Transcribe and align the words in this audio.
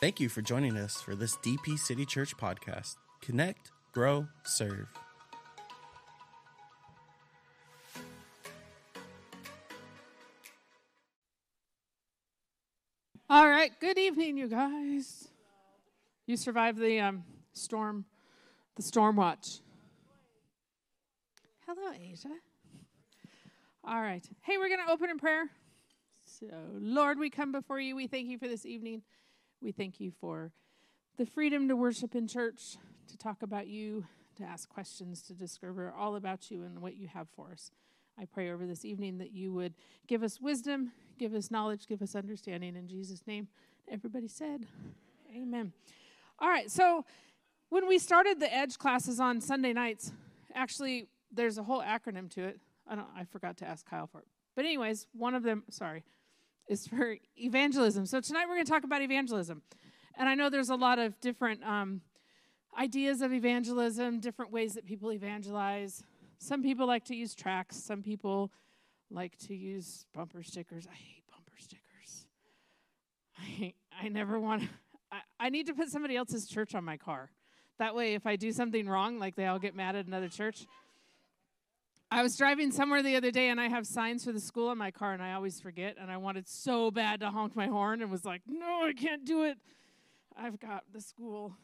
Thank 0.00 0.20
you 0.20 0.28
for 0.28 0.42
joining 0.42 0.76
us 0.76 1.02
for 1.02 1.16
this 1.16 1.36
DP 1.38 1.76
City 1.76 2.06
Church 2.06 2.36
podcast. 2.36 2.94
Connect, 3.20 3.72
grow, 3.90 4.28
serve. 4.44 4.86
All 13.28 13.48
right, 13.48 13.72
good 13.80 13.98
evening, 13.98 14.38
you 14.38 14.46
guys. 14.46 15.26
You 16.28 16.36
survived 16.36 16.78
the 16.78 17.00
um, 17.00 17.24
storm, 17.52 18.04
the 18.76 18.82
storm 18.82 19.16
watch. 19.16 19.58
Hello, 21.66 21.90
Asia. 22.00 22.28
All 23.82 24.00
right. 24.00 24.24
Hey, 24.42 24.58
we're 24.58 24.68
going 24.68 24.86
to 24.86 24.92
open 24.92 25.10
in 25.10 25.18
prayer. 25.18 25.50
So, 26.24 26.46
Lord, 26.78 27.18
we 27.18 27.30
come 27.30 27.50
before 27.50 27.80
you. 27.80 27.96
We 27.96 28.06
thank 28.06 28.28
you 28.28 28.38
for 28.38 28.46
this 28.46 28.64
evening. 28.64 29.02
We 29.60 29.72
thank 29.72 29.98
you 30.00 30.12
for 30.20 30.52
the 31.16 31.26
freedom 31.26 31.68
to 31.68 31.74
worship 31.74 32.14
in 32.14 32.28
church, 32.28 32.76
to 33.08 33.16
talk 33.16 33.42
about 33.42 33.66
you, 33.66 34.06
to 34.36 34.44
ask 34.44 34.68
questions, 34.68 35.20
to 35.22 35.34
discover 35.34 35.92
all 35.92 36.14
about 36.14 36.50
you 36.50 36.62
and 36.62 36.80
what 36.80 36.96
you 36.96 37.08
have 37.08 37.28
for 37.34 37.50
us. 37.50 37.72
I 38.16 38.24
pray 38.24 38.50
over 38.50 38.66
this 38.66 38.84
evening 38.84 39.18
that 39.18 39.32
you 39.32 39.52
would 39.52 39.74
give 40.06 40.22
us 40.22 40.40
wisdom, 40.40 40.92
give 41.18 41.34
us 41.34 41.50
knowledge, 41.50 41.86
give 41.86 42.02
us 42.02 42.14
understanding. 42.14 42.76
In 42.76 42.86
Jesus' 42.86 43.26
name, 43.26 43.48
everybody 43.90 44.28
said, 44.28 44.66
Amen. 45.36 45.72
All 46.38 46.48
right, 46.48 46.70
so 46.70 47.04
when 47.68 47.88
we 47.88 47.98
started 47.98 48.38
the 48.38 48.52
Edge 48.52 48.78
classes 48.78 49.18
on 49.18 49.40
Sunday 49.40 49.72
nights, 49.72 50.12
actually, 50.54 51.08
there's 51.32 51.58
a 51.58 51.64
whole 51.64 51.82
acronym 51.82 52.30
to 52.30 52.44
it. 52.44 52.60
I 52.88 52.94
don't. 52.94 53.06
I 53.16 53.24
forgot 53.24 53.56
to 53.58 53.66
ask 53.66 53.84
Kyle 53.84 54.06
for 54.06 54.20
it. 54.20 54.26
But 54.56 54.64
anyways, 54.64 55.06
one 55.12 55.34
of 55.34 55.42
them. 55.42 55.64
Sorry, 55.68 56.04
is 56.68 56.86
for 56.86 57.16
evangelism. 57.36 58.06
So 58.06 58.20
tonight 58.20 58.46
we're 58.48 58.54
going 58.54 58.66
to 58.66 58.70
talk 58.70 58.84
about 58.84 59.02
evangelism. 59.02 59.62
And 60.16 60.28
I 60.28 60.34
know 60.34 60.50
there's 60.50 60.70
a 60.70 60.76
lot 60.76 60.98
of 60.98 61.18
different 61.20 61.62
um, 61.64 62.02
ideas 62.78 63.22
of 63.22 63.32
evangelism, 63.32 64.20
different 64.20 64.52
ways 64.52 64.74
that 64.74 64.84
people 64.84 65.12
evangelize. 65.12 66.02
Some 66.38 66.62
people 66.62 66.86
like 66.86 67.04
to 67.06 67.16
use 67.16 67.34
tracts, 67.34 67.82
some 67.82 68.02
people 68.02 68.50
like 69.10 69.36
to 69.46 69.54
use 69.54 70.06
bumper 70.14 70.42
stickers. 70.42 70.86
I 70.86 70.94
hate 70.94 71.24
bumper 71.30 71.56
stickers. 71.58 72.26
I, 73.38 73.72
I 74.00 74.08
never 74.08 74.38
want 74.38 74.62
to. 74.62 74.68
I, 75.10 75.46
I 75.46 75.48
need 75.48 75.66
to 75.66 75.74
put 75.74 75.88
somebody 75.88 76.16
else's 76.16 76.46
church 76.46 76.74
on 76.74 76.84
my 76.84 76.96
car. 76.96 77.30
That 77.78 77.94
way, 77.94 78.14
if 78.14 78.26
I 78.26 78.36
do 78.36 78.52
something 78.52 78.88
wrong, 78.88 79.18
like 79.18 79.36
they 79.36 79.46
all 79.46 79.58
get 79.58 79.74
mad 79.74 79.96
at 79.96 80.06
another 80.06 80.28
church, 80.28 80.66
I 82.10 82.22
was 82.22 82.36
driving 82.36 82.70
somewhere 82.70 83.02
the 83.02 83.16
other 83.16 83.30
day 83.30 83.50
and 83.50 83.60
I 83.60 83.68
have 83.68 83.86
signs 83.86 84.24
for 84.24 84.32
the 84.32 84.40
school 84.40 84.72
in 84.72 84.78
my 84.78 84.90
car 84.90 85.12
and 85.12 85.22
I 85.22 85.34
always 85.34 85.60
forget 85.60 85.96
and 86.00 86.10
I 86.10 86.16
wanted 86.16 86.48
so 86.48 86.90
bad 86.90 87.20
to 87.20 87.30
honk 87.30 87.54
my 87.54 87.66
horn 87.66 88.00
and 88.00 88.10
was 88.10 88.24
like, 88.24 88.42
"No, 88.46 88.84
I 88.84 88.94
can't 88.94 89.24
do 89.24 89.44
it. 89.44 89.58
I've 90.34 90.58
got 90.58 90.84
the 90.90 91.00
school. 91.00 91.56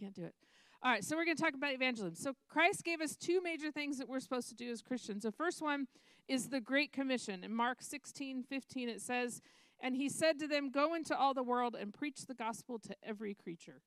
Can't 0.00 0.14
do 0.14 0.24
it." 0.24 0.34
All 0.82 0.90
right, 0.90 1.04
so 1.04 1.16
we're 1.16 1.24
going 1.24 1.36
to 1.36 1.42
talk 1.42 1.54
about 1.54 1.72
evangelism. 1.72 2.14
So 2.14 2.34
Christ 2.48 2.84
gave 2.84 3.00
us 3.00 3.16
two 3.16 3.42
major 3.42 3.70
things 3.70 3.98
that 3.98 4.08
we're 4.08 4.20
supposed 4.20 4.48
to 4.50 4.54
do 4.54 4.70
as 4.70 4.82
Christians. 4.82 5.24
The 5.24 5.32
first 5.32 5.60
one 5.60 5.86
is 6.28 6.48
the 6.48 6.60
Great 6.60 6.92
Commission. 6.92 7.44
In 7.44 7.54
Mark 7.54 7.78
16, 7.80 8.44
15, 8.44 8.88
it 8.88 9.00
says, 9.00 9.40
And 9.80 9.96
he 9.96 10.08
said 10.08 10.38
to 10.38 10.46
them, 10.46 10.70
Go 10.70 10.94
into 10.94 11.16
all 11.16 11.34
the 11.34 11.42
world 11.42 11.74
and 11.74 11.92
preach 11.92 12.26
the 12.26 12.34
gospel 12.34 12.78
to 12.80 12.94
every 13.02 13.34
creature. 13.34 13.82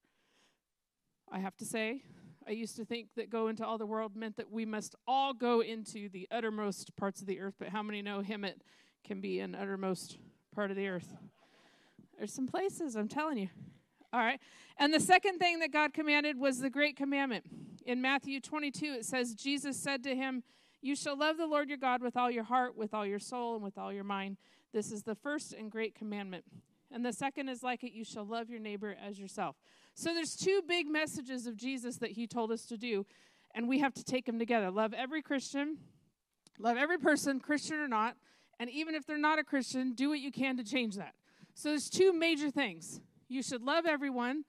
I 1.32 1.40
have 1.40 1.56
to 1.58 1.66
say, 1.66 2.04
I 2.50 2.54
used 2.54 2.78
to 2.78 2.86
think 2.86 3.10
that 3.16 3.30
go 3.30 3.48
into 3.48 3.64
all 3.64 3.78
the 3.78 3.86
world 3.86 4.16
meant 4.16 4.38
that 4.38 4.52
we 4.52 4.66
must 4.66 4.96
all 5.08 5.36
go 5.36 5.62
into 5.62 6.10
the 6.10 6.28
uttermost 6.32 6.96
parts 6.96 7.22
of 7.22 7.28
the 7.28 7.40
earth, 7.40 7.54
but 7.60 7.70
how 7.70 7.84
many 7.84 8.02
know 8.02 8.24
Hemet 8.24 8.56
can 9.06 9.22
be 9.22 9.40
an 9.40 9.54
uttermost 9.54 10.18
part 10.56 10.72
of 10.72 10.76
the 10.76 10.88
earth? 10.88 11.16
There's 12.18 12.34
some 12.34 12.48
places, 12.48 12.96
I'm 12.96 13.08
telling 13.08 13.38
you. 13.38 13.50
All 14.12 14.22
right. 14.22 14.40
And 14.78 14.92
the 14.92 15.00
second 15.00 15.38
thing 15.38 15.60
that 15.60 15.72
God 15.72 15.94
commanded 15.94 16.40
was 16.40 16.58
the 16.58 16.72
great 16.72 16.98
commandment. 16.98 17.46
In 17.86 18.02
Matthew 18.02 18.40
22, 18.40 18.86
it 18.94 19.06
says, 19.06 19.36
Jesus 19.36 19.78
said 19.78 20.04
to 20.06 20.16
him, 20.16 20.42
You 20.82 20.96
shall 20.96 21.16
love 21.16 21.38
the 21.38 21.46
Lord 21.46 21.70
your 21.70 21.78
God 21.78 22.02
with 22.02 22.18
all 22.18 22.32
your 22.32 22.46
heart, 22.46 22.76
with 22.76 22.96
all 22.96 23.06
your 23.06 23.20
soul, 23.20 23.54
and 23.54 23.64
with 23.64 23.78
all 23.78 23.94
your 23.94 24.04
mind. 24.04 24.38
This 24.74 24.92
is 24.92 25.04
the 25.04 25.14
first 25.14 25.54
and 25.54 25.70
great 25.70 25.94
commandment. 25.94 26.46
And 26.92 27.06
the 27.06 27.14
second 27.14 27.50
is 27.50 27.62
like 27.62 27.84
it, 27.84 27.92
you 27.92 28.04
shall 28.04 28.26
love 28.26 28.50
your 28.50 28.60
neighbor 28.60 28.96
as 29.02 29.20
yourself. 29.20 29.56
So 29.94 30.14
there's 30.14 30.36
two 30.36 30.62
big 30.68 30.88
messages 30.88 31.46
of 31.46 31.56
Jesus 31.56 31.98
that 31.98 32.12
he 32.12 32.26
told 32.26 32.52
us 32.52 32.66
to 32.66 32.78
do, 32.78 33.06
and 33.54 33.68
we 33.68 33.80
have 33.80 33.94
to 33.94 34.04
take 34.04 34.26
them 34.26 34.40
together. 34.40 34.72
Love 34.72 34.94
every 34.94 35.22
Christian, 35.22 35.78
love 36.58 36.78
every 36.78 36.98
person, 36.98 37.40
Christian 37.40 37.78
or 37.78 37.88
not, 37.88 38.16
and 38.60 38.70
even 38.70 38.96
if 38.96 39.06
they're 39.06 39.18
not 39.18 39.40
a 39.40 39.44
Christian, 39.44 39.94
do 39.94 40.10
what 40.10 40.20
you 40.20 40.32
can 40.32 40.58
to 40.58 40.64
change 40.64 40.96
that. 40.96 41.14
So 41.54 41.70
there's 41.70 41.90
two 41.90 42.12
major 42.12 42.50
things. 42.50 43.02
You 43.28 43.44
should 43.44 43.62
love 43.62 43.86
everyone 43.86 44.46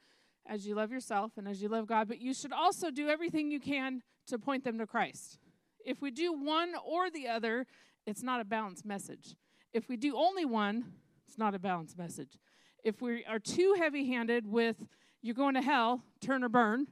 as 0.46 0.66
you 0.66 0.74
love 0.74 0.90
yourself 0.90 1.32
and 1.36 1.46
as 1.46 1.62
you 1.62 1.68
love 1.68 1.86
God, 1.86 2.08
but 2.08 2.20
you 2.20 2.32
should 2.32 2.52
also 2.52 2.90
do 2.90 3.08
everything 3.08 3.50
you 3.50 3.60
can 3.60 4.02
to 4.26 4.38
point 4.38 4.64
them 4.64 4.78
to 4.78 4.86
Christ. 4.86 5.38
If 5.84 6.00
we 6.00 6.10
do 6.10 6.32
one 6.32 6.72
or 6.84 7.10
the 7.10 7.28
other, 7.28 7.66
it's 8.06 8.22
not 8.22 8.40
a 8.40 8.44
balanced 8.44 8.84
message. 8.84 9.36
If 9.72 9.88
we 9.88 9.96
do 9.96 10.16
only 10.16 10.44
one, 10.44 10.92
it's 11.30 11.38
not 11.38 11.54
a 11.54 11.60
balanced 11.60 11.96
message. 11.96 12.40
If 12.82 13.00
we 13.00 13.24
are 13.24 13.38
too 13.38 13.76
heavy 13.78 14.08
handed 14.08 14.48
with 14.48 14.84
you're 15.22 15.36
going 15.36 15.54
to 15.54 15.62
hell, 15.62 16.02
turn 16.20 16.42
or 16.42 16.48
burn, 16.48 16.88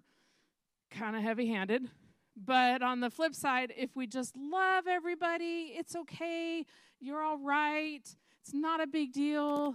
kind 0.92 1.16
of 1.16 1.22
heavy 1.22 1.48
handed. 1.48 1.90
But 2.36 2.80
on 2.80 3.00
the 3.00 3.10
flip 3.10 3.34
side, 3.34 3.72
if 3.76 3.96
we 3.96 4.06
just 4.06 4.36
love 4.36 4.86
everybody, 4.86 5.72
it's 5.76 5.96
okay, 5.96 6.64
you're 7.00 7.20
all 7.20 7.38
right, 7.38 8.02
it's 8.40 8.54
not 8.54 8.80
a 8.80 8.86
big 8.86 9.12
deal. 9.12 9.74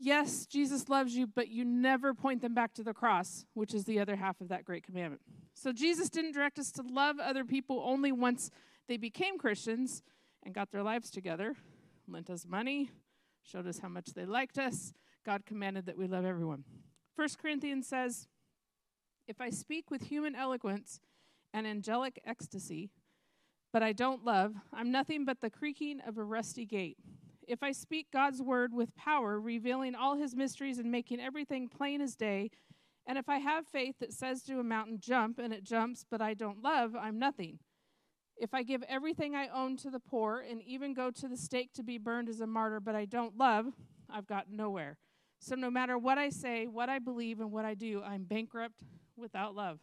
Yes, 0.00 0.44
Jesus 0.44 0.88
loves 0.88 1.14
you, 1.14 1.28
but 1.28 1.46
you 1.46 1.64
never 1.64 2.12
point 2.12 2.42
them 2.42 2.52
back 2.52 2.74
to 2.74 2.82
the 2.82 2.92
cross, 2.92 3.44
which 3.54 3.74
is 3.74 3.84
the 3.84 4.00
other 4.00 4.16
half 4.16 4.40
of 4.40 4.48
that 4.48 4.64
great 4.64 4.82
commandment. 4.82 5.22
So 5.54 5.72
Jesus 5.72 6.10
didn't 6.10 6.32
direct 6.32 6.58
us 6.58 6.72
to 6.72 6.82
love 6.82 7.20
other 7.20 7.44
people 7.44 7.80
only 7.86 8.10
once 8.10 8.50
they 8.88 8.96
became 8.96 9.38
Christians 9.38 10.02
and 10.42 10.52
got 10.52 10.72
their 10.72 10.82
lives 10.82 11.10
together, 11.10 11.54
lent 12.08 12.28
us 12.28 12.44
money, 12.44 12.90
showed 13.42 13.66
us 13.66 13.78
how 13.78 13.88
much 13.88 14.14
they 14.14 14.24
liked 14.24 14.58
us. 14.58 14.92
God 15.24 15.44
commanded 15.46 15.86
that 15.86 15.98
we 15.98 16.06
love 16.06 16.24
everyone. 16.24 16.64
1 17.16 17.28
Corinthians 17.40 17.86
says, 17.86 18.28
If 19.26 19.40
I 19.40 19.50
speak 19.50 19.90
with 19.90 20.02
human 20.02 20.34
eloquence 20.34 21.00
and 21.52 21.66
angelic 21.66 22.20
ecstasy, 22.24 22.90
but 23.72 23.82
I 23.82 23.92
don't 23.92 24.24
love, 24.24 24.54
I'm 24.72 24.90
nothing 24.90 25.24
but 25.24 25.40
the 25.40 25.50
creaking 25.50 26.00
of 26.06 26.18
a 26.18 26.24
rusty 26.24 26.64
gate. 26.64 26.98
If 27.46 27.62
I 27.62 27.72
speak 27.72 28.06
God's 28.12 28.40
word 28.40 28.72
with 28.72 28.94
power, 28.96 29.40
revealing 29.40 29.94
all 29.94 30.16
his 30.16 30.34
mysteries 30.34 30.78
and 30.78 30.90
making 30.90 31.20
everything 31.20 31.68
plain 31.68 32.00
as 32.00 32.14
day, 32.14 32.50
and 33.06 33.18
if 33.18 33.28
I 33.28 33.38
have 33.38 33.66
faith 33.66 33.96
that 34.00 34.12
says 34.12 34.42
to 34.44 34.60
a 34.60 34.64
mountain, 34.64 34.98
jump, 35.00 35.38
and 35.38 35.52
it 35.52 35.64
jumps, 35.64 36.04
but 36.08 36.20
I 36.20 36.34
don't 36.34 36.62
love, 36.62 36.94
I'm 36.94 37.18
nothing. 37.18 37.58
If 38.40 38.54
I 38.54 38.62
give 38.62 38.82
everything 38.88 39.36
I 39.36 39.48
own 39.48 39.76
to 39.78 39.90
the 39.90 40.00
poor 40.00 40.42
and 40.48 40.62
even 40.62 40.94
go 40.94 41.10
to 41.10 41.28
the 41.28 41.36
stake 41.36 41.74
to 41.74 41.82
be 41.82 41.98
burned 41.98 42.26
as 42.30 42.40
a 42.40 42.46
martyr, 42.46 42.80
but 42.80 42.94
I 42.94 43.04
don't 43.04 43.36
love, 43.36 43.66
I've 44.08 44.26
got 44.26 44.50
nowhere. 44.50 44.96
So 45.40 45.54
no 45.54 45.70
matter 45.70 45.98
what 45.98 46.16
I 46.16 46.30
say, 46.30 46.66
what 46.66 46.88
I 46.88 47.00
believe, 47.00 47.40
and 47.40 47.52
what 47.52 47.66
I 47.66 47.74
do, 47.74 48.02
I'm 48.02 48.24
bankrupt 48.24 48.82
without 49.14 49.54
love. 49.54 49.78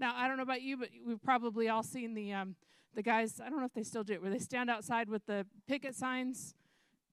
Now, 0.00 0.14
I 0.16 0.26
don't 0.26 0.36
know 0.36 0.42
about 0.42 0.62
you, 0.62 0.76
but 0.76 0.88
we've 1.06 1.22
probably 1.22 1.68
all 1.68 1.84
seen 1.84 2.14
the 2.14 2.32
um, 2.32 2.56
the 2.92 3.02
guys. 3.02 3.40
I 3.40 3.48
don't 3.50 3.60
know 3.60 3.66
if 3.66 3.74
they 3.74 3.84
still 3.84 4.02
do 4.02 4.14
it, 4.14 4.22
where 4.22 4.32
they 4.32 4.40
stand 4.40 4.68
outside 4.68 5.08
with 5.08 5.24
the 5.26 5.46
picket 5.68 5.94
signs. 5.94 6.56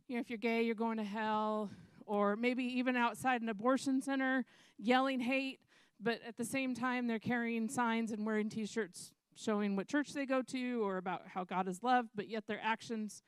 You 0.08 0.16
know, 0.16 0.22
if 0.22 0.30
you're 0.32 0.38
gay, 0.38 0.64
you're 0.64 0.74
going 0.74 0.98
to 0.98 1.04
hell, 1.04 1.70
or 2.08 2.36
maybe 2.36 2.64
even 2.64 2.96
outside 2.96 3.44
an 3.44 3.50
abortion 3.50 4.02
center, 4.02 4.44
yelling 4.80 5.20
hate. 5.20 5.60
But 6.00 6.20
at 6.28 6.38
the 6.38 6.46
same 6.46 6.74
time, 6.74 7.06
they're 7.06 7.20
carrying 7.20 7.70
signs 7.70 8.12
and 8.12 8.26
wearing 8.26 8.50
T-shirts 8.50 9.12
showing 9.36 9.76
what 9.76 9.88
church 9.88 10.14
they 10.14 10.26
go 10.26 10.42
to 10.42 10.84
or 10.84 10.98
about 10.98 11.30
how 11.34 11.44
God 11.44 11.68
is 11.68 11.84
love, 11.84 12.08
but 12.16 12.28
yet 12.28 12.48
their 12.48 12.60
actions 12.62 13.24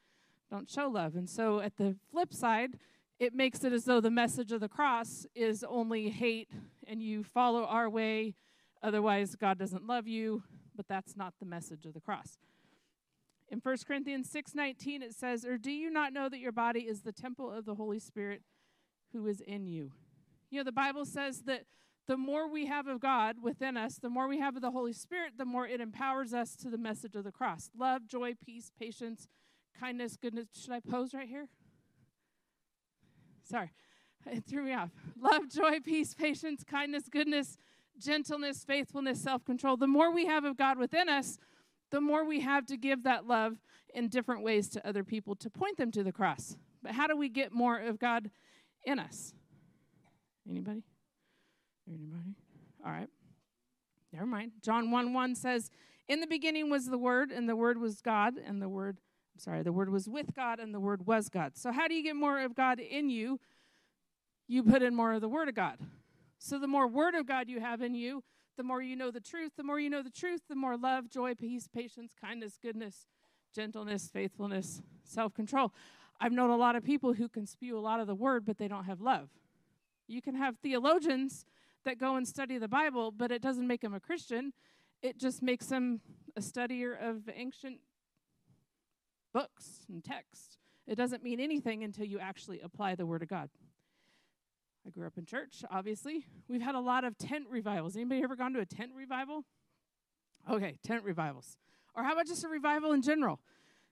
don't 0.50 0.70
show 0.70 0.88
love. 0.88 1.16
And 1.16 1.30
so, 1.30 1.60
at 1.60 1.78
the 1.78 1.96
flip 2.12 2.34
side, 2.34 2.78
it 3.20 3.34
makes 3.34 3.64
it 3.64 3.74
as 3.74 3.86
though 3.86 4.02
the 4.02 4.12
message 4.12 4.52
of 4.52 4.60
the 4.60 4.70
cross 4.70 5.26
is 5.36 5.64
only 5.64 6.10
hate 6.10 6.50
and 6.88 7.02
you 7.02 7.24
follow 7.24 7.64
our 7.64 7.90
way, 7.90 8.36
otherwise, 8.82 9.36
God 9.36 9.58
doesn't 9.58 9.88
love 9.88 10.08
you, 10.08 10.44
but 10.76 10.88
that's 10.88 11.16
not 11.16 11.34
the 11.40 11.46
message 11.46 11.86
of 11.86 11.94
the 11.94 12.02
cross. 12.02 12.38
In 13.50 13.60
1 13.60 13.86
Corinthians 13.86 14.30
6:19 14.30 15.02
it 15.04 15.14
says, 15.14 15.46
"Or 15.46 15.58
do 15.58 15.72
you 15.72 15.90
not 15.90 16.12
know 16.12 16.28
that 16.28 16.40
your 16.40 16.52
body 16.52 16.88
is 16.88 17.02
the 17.02 17.12
temple 17.12 17.52
of 17.52 17.66
the 17.66 17.76
Holy 17.76 18.00
Spirit 18.00 18.44
who 19.12 19.28
is 19.28 19.42
in 19.42 19.68
you?" 19.68 19.92
You 20.50 20.60
know, 20.60 20.64
the 20.64 20.72
Bible 20.72 21.06
says 21.06 21.44
that 21.44 21.66
the 22.08 22.18
more 22.18 22.50
we 22.50 22.66
have 22.66 22.88
of 22.88 23.00
God 23.00 23.38
within 23.42 23.78
us, 23.78 23.96
the 23.96 24.10
more 24.10 24.28
we 24.28 24.40
have 24.40 24.56
of 24.56 24.62
the 24.62 24.72
Holy 24.72 24.94
Spirit, 24.94 25.34
the 25.38 25.46
more 25.46 25.68
it 25.68 25.80
empowers 25.80 26.34
us 26.34 26.56
to 26.58 26.70
the 26.70 26.78
message 26.78 27.16
of 27.16 27.24
the 27.24 27.32
cross. 27.32 27.70
Love, 27.78 28.08
joy, 28.08 28.34
peace, 28.46 28.72
patience, 28.78 29.28
kindness, 29.80 30.18
goodness. 30.18 30.48
Should 30.54 30.74
I 30.74 30.80
pose 30.80 31.14
right 31.14 31.28
here? 31.28 31.48
Sorry, 33.44 33.72
it 34.26 34.44
threw 34.46 34.64
me 34.64 34.74
off. 34.74 34.90
Love, 35.18 35.50
joy, 35.50 35.80
peace, 35.80 36.14
patience, 36.14 36.64
kindness, 36.64 37.08
goodness, 37.10 37.58
gentleness, 37.98 38.64
faithfulness, 38.66 39.22
self 39.22 39.46
control. 39.46 39.78
The 39.78 39.88
more 39.88 40.14
we 40.14 40.26
have 40.26 40.44
of 40.44 40.58
God 40.58 40.78
within 40.78 41.08
us, 41.08 41.38
the 41.90 42.02
more 42.02 42.26
we 42.26 42.42
have 42.42 42.66
to 42.66 42.78
give 42.78 43.04
that 43.04 43.28
love 43.28 43.58
in 43.94 44.10
different 44.10 44.44
ways 44.44 44.68
to 44.70 44.86
other 44.88 45.04
people 45.04 45.36
to 45.36 45.50
point 45.50 45.78
them 45.78 45.92
to 45.92 46.04
the 46.04 46.12
cross. 46.12 46.58
But 46.82 46.94
how 46.94 47.08
do 47.08 47.16
we 47.16 47.30
get 47.30 47.54
more 47.54 47.78
of 47.78 48.00
God 48.00 48.30
in 48.84 49.00
us? 49.00 49.34
Anybody? 50.50 50.84
Anybody? 51.88 52.36
All 52.86 52.92
right. 52.92 53.10
Never 54.12 54.26
mind. 54.26 54.52
John 54.62 54.92
1 54.92 55.14
1 55.14 55.36
says, 55.36 55.70
In 56.08 56.20
the 56.20 56.28
beginning 56.28 56.70
was 56.70 56.86
the 56.86 56.98
Word, 56.98 57.32
and 57.32 57.50
the 57.50 57.56
Word 57.56 57.80
was 57.80 58.02
God, 58.02 58.36
and 58.38 58.62
the 58.62 58.70
Word, 58.70 59.00
I'm 59.36 59.40
sorry, 59.40 59.64
the 59.64 59.72
Word 59.72 59.90
was 59.90 60.08
with 60.08 60.34
God, 60.36 60.60
and 60.60 60.74
the 60.74 60.80
Word 60.80 61.06
was 61.08 61.30
God. 61.30 61.58
So, 61.58 61.72
how 61.72 61.88
do 61.88 61.94
you 61.94 62.04
get 62.04 62.16
more 62.16 62.40
of 62.40 62.56
God 62.56 62.80
in 62.80 63.10
you? 63.10 63.40
You 64.48 64.64
put 64.64 64.84
in 64.84 64.96
more 64.96 65.14
of 65.14 65.22
the 65.22 65.30
Word 65.30 65.50
of 65.50 65.56
God. 65.56 65.78
So, 66.38 66.60
the 66.60 66.68
more 66.68 66.88
Word 66.88 67.16
of 67.16 67.26
God 67.26 67.50
you 67.50 67.60
have 67.60 67.82
in 67.82 67.96
you, 67.96 68.24
the 68.56 68.64
more 68.64 68.82
you 68.82 68.96
know 68.96 69.12
the 69.12 69.20
truth. 69.20 69.54
The 69.58 69.64
more 69.64 69.80
you 69.80 69.90
know 69.90 70.04
the 70.04 70.10
truth, 70.10 70.42
the 70.48 70.56
more 70.56 70.78
love, 70.78 71.10
joy, 71.10 71.34
peace, 71.34 71.68
patience, 71.68 72.14
kindness, 72.20 72.58
goodness, 72.62 73.08
gentleness, 73.54 74.10
faithfulness, 74.12 74.82
self 75.04 75.34
control. 75.34 75.74
I've 76.22 76.32
known 76.32 76.52
a 76.52 76.58
lot 76.58 76.76
of 76.76 76.84
people 76.84 77.14
who 77.14 77.28
can 77.28 77.48
spew 77.48 77.78
a 77.78 77.82
lot 77.82 78.00
of 78.00 78.08
the 78.08 78.16
Word, 78.16 78.46
but 78.46 78.58
they 78.58 78.68
don't 78.68 78.86
have 78.86 79.02
love. 79.02 79.30
You 80.08 80.22
can 80.22 80.36
have 80.36 80.58
theologians 80.58 81.46
that 81.84 82.00
go 82.00 82.16
and 82.16 82.28
study 82.28 82.58
the 82.58 82.68
Bible, 82.68 83.12
but 83.12 83.32
it 83.32 83.42
doesn't 83.42 83.68
make 83.68 83.82
them 83.82 83.94
a 83.94 84.00
Christian. 84.00 84.54
It 85.02 85.18
just 85.18 85.42
makes 85.42 85.68
them 85.68 86.02
a 86.36 86.42
studier 86.42 86.96
of 87.02 87.30
ancient 87.34 87.80
books 89.34 89.86
and 89.90 90.04
texts. 90.04 90.58
It 90.88 90.96
doesn't 90.96 91.24
mean 91.24 91.40
anything 91.40 91.84
until 91.84 92.06
you 92.06 92.20
actually 92.20 92.62
apply 92.62 92.96
the 92.96 93.06
Word 93.06 93.22
of 93.22 93.28
God. 93.28 93.50
I 94.86 94.90
grew 94.90 95.08
up 95.08 95.18
in 95.18 95.26
church, 95.26 95.64
obviously. 95.72 96.26
We've 96.50 96.62
had 96.62 96.76
a 96.76 96.80
lot 96.80 97.06
of 97.06 97.18
tent 97.18 97.46
revivals. 97.50 97.96
Anybody 97.96 98.22
ever 98.24 98.36
gone 98.36 98.54
to 98.54 98.60
a 98.60 98.66
tent 98.66 98.92
revival? 98.96 99.46
Okay, 100.50 100.78
tent 100.84 101.04
revivals. 101.04 101.58
Or 101.96 102.04
how 102.04 102.14
about 102.14 102.28
just 102.28 102.44
a 102.44 102.50
revival 102.50 102.92
in 102.92 103.02
general? 103.02 103.40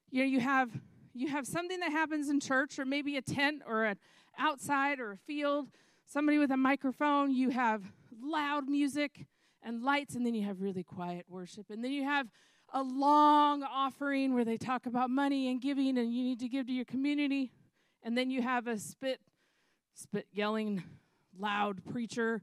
You 0.10 0.24
know, 0.24 0.30
you 0.30 0.40
have 0.42 0.70
you 1.14 1.30
have 1.30 1.46
something 1.46 1.80
that 1.80 1.92
happens 1.92 2.30
in 2.30 2.40
church 2.40 2.80
or 2.80 2.86
maybe 2.86 3.18
a 3.18 3.22
tent 3.22 3.62
or 3.66 3.84
an 3.84 3.98
outside 4.38 5.00
or 5.00 5.12
a 5.12 5.18
field 5.18 5.68
somebody 6.12 6.38
with 6.38 6.52
a 6.52 6.58
microphone, 6.58 7.32
you 7.32 7.50
have 7.52 7.84
loud 8.22 8.68
music 8.68 9.26
and 9.64 9.82
lights, 9.82 10.16
and 10.16 10.26
then 10.26 10.34
you 10.34 10.44
have 10.44 10.62
really 10.62 10.84
quiet 10.84 11.26
worship. 11.30 11.70
And 11.70 11.84
then 11.84 11.92
you 11.92 12.04
have 12.04 12.28
a 12.74 12.84
long 12.84 13.64
offering 13.64 14.34
where 14.34 14.44
they 14.44 14.58
talk 14.58 14.86
about 14.86 15.10
money 15.10 15.50
and 15.50 15.62
giving, 15.62 15.98
and 15.98 16.14
you 16.14 16.24
need 16.24 16.40
to 16.40 16.50
give 16.50 16.68
to 16.68 16.74
your 16.74 16.86
community. 16.86 17.52
And 18.04 18.18
then 18.18 18.30
you 18.30 18.42
have 18.42 18.68
a 18.68 18.78
spit, 18.78 19.22
spit 19.94 20.28
yelling, 20.34 20.84
loud 21.38 21.86
preacher 21.86 22.42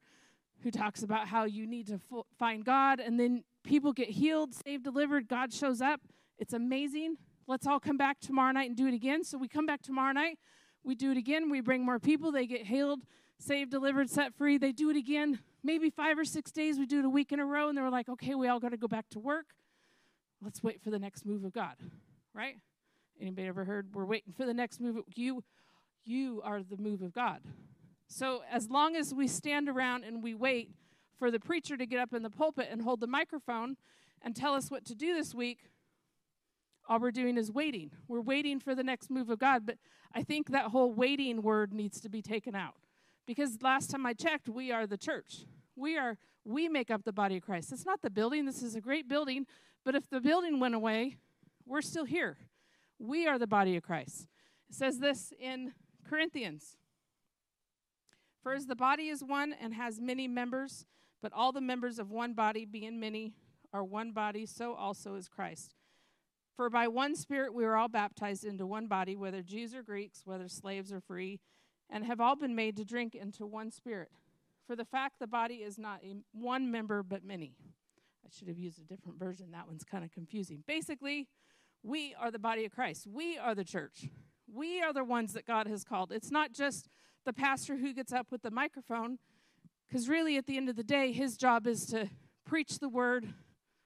who 0.63 0.71
talks 0.71 1.03
about 1.03 1.29
how 1.29 1.45
you 1.45 1.67
need 1.67 1.87
to 1.89 2.01
find 2.39 2.65
God. 2.65 3.01
And 3.01 3.21
then 3.21 3.45
people 3.65 3.93
get 3.93 4.09
healed, 4.09 4.55
saved, 4.55 4.85
delivered. 4.85 5.29
God 5.29 5.53
shows 5.53 5.81
up. 5.81 6.01
It's 6.39 6.55
amazing. 6.55 7.17
Let's 7.47 7.67
all 7.67 7.81
come 7.81 7.97
back 7.97 8.19
tomorrow 8.21 8.53
night 8.53 8.69
and 8.69 8.77
do 8.77 8.87
it 8.87 8.95
again. 8.95 9.25
So 9.25 9.37
we 9.37 9.49
come 9.49 9.67
back 9.67 9.83
tomorrow 9.83 10.13
night. 10.13 10.39
We 10.85 10.95
do 10.95 11.11
it 11.11 11.17
again. 11.17 11.51
We 11.51 11.61
bring 11.61 11.85
more 11.85 11.99
people. 11.99 12.33
They 12.33 12.47
get 12.47 12.67
healed, 12.67 13.01
saved, 13.39 13.71
delivered, 13.71 14.11
set 14.11 14.35
free. 14.35 14.59
They 14.59 14.73
do 14.73 14.91
it 14.91 14.97
again, 14.97 15.39
maybe 15.63 15.91
five 15.91 16.19
or 16.19 16.25
six 16.25 16.51
days. 16.51 16.79
We 16.79 16.87
do 16.87 17.01
it 17.01 17.05
a 17.05 17.11
week 17.11 17.33
in 17.33 17.41
a 17.41 17.47
row, 17.47 17.69
and 17.69 17.79
they 17.79 17.83
were 17.83 17.91
like, 17.91 18.09
okay, 18.09 18.35
we 18.35 18.49
all 18.49 18.61
got 18.61 18.71
to 18.71 18.77
go 18.77 18.89
back 18.89 19.09
to 19.11 19.19
work. 19.19 19.47
Let's 20.43 20.63
wait 20.63 20.83
for 20.83 20.91
the 20.91 20.99
next 20.99 21.25
move 21.27 21.45
of 21.45 21.53
God, 21.53 21.77
right? 22.35 22.57
Anybody 23.21 23.49
ever 23.49 23.65
heard 23.65 23.95
we're 23.95 24.05
waiting 24.05 24.33
for 24.37 24.47
the 24.47 24.55
next 24.55 24.81
move? 24.81 24.99
You, 25.15 25.43
you 26.05 26.41
are 26.45 26.63
the 26.63 26.77
move 26.77 27.03
of 27.03 27.13
God. 27.13 27.41
So 28.07 28.43
as 28.51 28.71
long 28.71 28.97
as 28.97 29.13
we 29.13 29.27
stand 29.27 29.69
around 29.69 30.05
and 30.05 30.23
we 30.23 30.35
wait 30.35 30.71
for 31.19 31.31
the 31.31 31.41
preacher 31.41 31.77
to 31.77 31.87
get 31.87 31.99
up 31.99 32.15
in 32.15 32.23
the 32.23 32.31
pulpit 32.31 32.69
and 32.71 32.83
hold 32.83 33.01
the 33.01 33.07
microphone 33.07 33.77
and 34.23 34.35
tell 34.35 34.55
us 34.55 34.71
what 34.71 34.85
to 34.87 34.95
do 34.95 35.15
this 35.15 35.35
week, 35.35 35.71
all 36.89 37.01
we're 37.01 37.11
doing 37.11 37.37
is 37.37 37.51
waiting. 37.51 37.91
We're 38.07 38.23
waiting 38.23 38.61
for 38.61 38.75
the 38.75 38.83
next 38.83 39.11
move 39.11 39.29
of 39.29 39.39
God. 39.39 39.67
But 39.67 39.77
I 40.15 40.23
think 40.23 40.51
that 40.51 40.67
whole 40.67 40.93
waiting 40.93 41.43
word 41.43 41.73
needs 41.73 42.01
to 42.01 42.09
be 42.09 42.23
taken 42.23 42.55
out. 42.55 42.77
Because 43.29 43.61
last 43.61 43.91
time 43.91 44.07
I 44.07 44.15
checked, 44.15 44.49
we 44.49 44.73
are 44.73 44.87
the 44.87 44.97
church. 44.97 45.45
We 45.77 45.99
are 45.99 46.17
we 46.47 46.67
make 46.67 46.91
up 46.91 47.05
the 47.05 47.13
body 47.13 47.37
of 47.37 47.43
Christ. 47.43 47.73
It's 47.73 47.85
not 47.85 48.01
the 48.01 48.09
building. 48.09 48.47
This 48.47 48.63
is 48.63 48.75
a 48.75 48.81
great 48.81 49.07
building, 49.07 49.45
but 49.85 49.95
if 49.95 50.09
the 50.09 50.19
building 50.19 50.59
went 50.59 50.75
away, 50.75 51.19
we're 51.67 51.83
still 51.83 52.07
here. 52.07 52.39
We 52.99 53.27
are 53.27 53.39
the 53.39 53.47
body 53.47 53.77
of 53.77 53.83
Christ. 53.83 54.29
It 54.71 54.77
says 54.77 54.99
this 54.99 55.31
in 55.39 55.75
Corinthians. 56.09 56.79
For 58.43 58.55
as 58.55 58.65
the 58.65 58.75
body 58.75 59.09
is 59.09 59.23
one 59.23 59.53
and 59.53 59.75
has 59.75 60.01
many 60.01 60.27
members, 60.27 60.87
but 61.21 61.31
all 61.35 61.53
the 61.53 61.61
members 61.61 61.99
of 61.99 62.11
one 62.11 62.33
body, 62.33 62.65
being 62.65 62.99
many, 62.99 63.35
are 63.75 63.85
one 63.85 64.13
body, 64.13 64.47
so 64.47 64.73
also 64.73 65.17
is 65.17 65.29
Christ. 65.29 65.75
For 66.57 66.71
by 66.71 66.89
one 66.89 67.15
Spirit 67.15 67.53
we 67.53 67.67
were 67.67 67.77
all 67.77 67.89
baptized 67.89 68.47
into 68.47 68.67
one 68.67 68.87
body, 68.87 69.17
whether 69.17 69.43
Jews 69.43 69.75
or 69.75 69.83
Greeks, 69.83 70.23
whether 70.25 70.49
slaves 70.49 70.91
or 70.95 71.03
free 71.03 71.41
and 71.91 72.05
have 72.05 72.21
all 72.21 72.37
been 72.37 72.55
made 72.55 72.77
to 72.77 72.85
drink 72.85 73.15
into 73.15 73.47
one 73.47 73.71
spirit. 73.71 74.11
For 74.67 74.77
the 74.77 74.85
fact 74.85 75.19
the 75.19 75.27
body 75.27 75.57
is 75.57 75.79
not 75.79 76.03
one 76.33 76.71
member 76.71 77.03
but 77.03 77.25
many. 77.25 77.55
I 78.25 78.29
should 78.31 78.49
have 78.49 78.59
used 78.59 78.79
a 78.79 78.85
different 78.85 79.19
version. 79.19 79.53
That 79.53 79.67
one's 79.67 79.85
kind 79.85 80.05
of 80.05 80.13
confusing. 80.13 80.63
Basically, 80.67 81.27
we 81.83 82.15
are 82.21 82.31
the 82.31 82.39
body 82.39 82.65
of 82.67 82.73
Christ. 82.73 83.07
We 83.07 83.39
are 83.39 83.55
the 83.55 83.65
church. 83.65 84.09
We 84.53 84.83
are 84.83 84.93
the 84.93 85.05
ones 85.05 85.33
that 85.33 85.47
God 85.47 85.67
has 85.67 85.85
called. 85.85 86.13
It's 86.13 86.31
not 86.31 86.53
just 86.53 86.89
the 87.25 87.33
pastor 87.33 87.77
who 87.77 87.95
gets 87.95 88.13
up 88.13 88.27
with 88.31 88.43
the 88.43 88.51
microphone, 88.51 89.19
because 89.87 90.09
really, 90.09 90.37
at 90.37 90.47
the 90.47 90.57
end 90.57 90.69
of 90.69 90.77
the 90.77 90.85
day, 90.85 91.13
his 91.13 91.37
job 91.37 91.67
is 91.67 91.87
to 91.87 92.11
preach 92.45 92.79
the 92.79 92.89
word, 92.89 93.27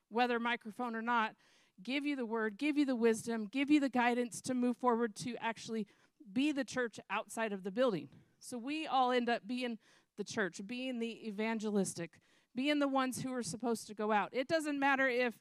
whether 0.09 0.41
microphone 0.41 0.97
or 0.97 1.03
not, 1.03 1.35
give 1.83 2.05
you 2.05 2.17
the 2.17 2.27
word, 2.27 2.59
give 2.59 2.77
you 2.77 2.85
the 2.85 2.97
wisdom, 2.97 3.47
give 3.51 3.71
you 3.71 3.81
the 3.81 3.89
guidance 3.89 4.41
to 4.43 4.55
move 4.55 4.77
forward 4.77 5.15
to 5.17 5.37
actually 5.41 5.87
be 6.33 6.53
the 6.53 6.65
church 6.65 6.99
outside 7.11 7.53
of 7.53 7.63
the 7.63 7.71
building. 7.71 8.09
So 8.39 8.59
we 8.59 8.87
all 8.87 9.13
end 9.13 9.29
up 9.29 9.43
being 9.47 9.79
the 10.17 10.25
church, 10.25 10.61
being 10.67 10.99
the 10.99 11.29
evangelistic, 11.29 12.21
being 12.55 12.79
the 12.79 12.89
ones 12.89 13.23
who 13.23 13.33
are 13.33 13.43
supposed 13.43 13.87
to 13.87 13.95
go 13.95 14.13
out. 14.13 14.31
It 14.33 14.49
doesn't 14.49 14.79
matter 14.79 15.09
if 15.09 15.35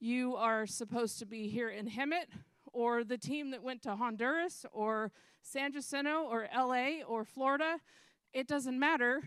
you 0.00 0.36
are 0.36 0.66
supposed 0.66 1.18
to 1.20 1.26
be 1.26 1.48
here 1.48 1.68
in 1.68 1.88
Hemet 1.88 2.26
or 2.72 3.04
the 3.04 3.18
team 3.18 3.50
that 3.52 3.62
went 3.62 3.82
to 3.82 3.96
Honduras 3.96 4.66
or 4.72 5.10
San 5.42 5.72
Jacinto 5.72 6.24
or 6.24 6.48
LA 6.54 7.02
or 7.06 7.24
Florida. 7.24 7.78
It 8.32 8.46
doesn't 8.46 8.78
matter. 8.78 9.22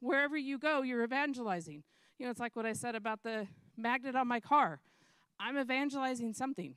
Wherever 0.00 0.36
you 0.36 0.58
go, 0.58 0.82
you're 0.82 1.04
evangelizing. 1.04 1.82
You 2.18 2.26
know, 2.26 2.30
it's 2.30 2.40
like 2.40 2.56
what 2.56 2.66
I 2.66 2.72
said 2.72 2.94
about 2.94 3.22
the 3.22 3.46
magnet 3.76 4.16
on 4.16 4.26
my 4.26 4.40
car. 4.40 4.80
I'm 5.38 5.56
evangelizing 5.56 6.32
something. 6.32 6.74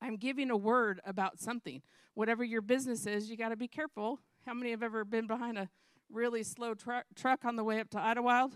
I'm 0.00 0.16
giving 0.16 0.50
a 0.50 0.56
word 0.56 1.00
about 1.04 1.38
something. 1.38 1.82
Whatever 2.14 2.44
your 2.44 2.62
business 2.62 3.06
is, 3.06 3.30
you 3.30 3.36
got 3.36 3.50
to 3.50 3.56
be 3.56 3.68
careful. 3.68 4.20
How 4.46 4.54
many 4.54 4.70
have 4.70 4.82
ever 4.82 5.04
been 5.04 5.26
behind 5.26 5.58
a 5.58 5.68
really 6.10 6.42
slow 6.42 6.74
tr- 6.74 7.06
truck 7.14 7.44
on 7.44 7.56
the 7.56 7.64
way 7.64 7.80
up 7.80 7.90
to 7.90 7.98
Idyllwild? 7.98 8.52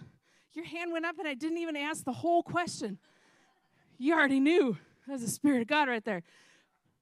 Your 0.52 0.64
hand 0.64 0.92
went 0.92 1.04
up, 1.04 1.18
and 1.18 1.26
I 1.26 1.34
didn't 1.34 1.58
even 1.58 1.76
ask 1.76 2.04
the 2.04 2.12
whole 2.12 2.42
question. 2.42 2.98
You 3.98 4.14
already 4.14 4.40
knew. 4.40 4.76
That's 5.06 5.22
the 5.22 5.30
Spirit 5.30 5.62
of 5.62 5.66
God 5.66 5.88
right 5.88 6.04
there. 6.04 6.22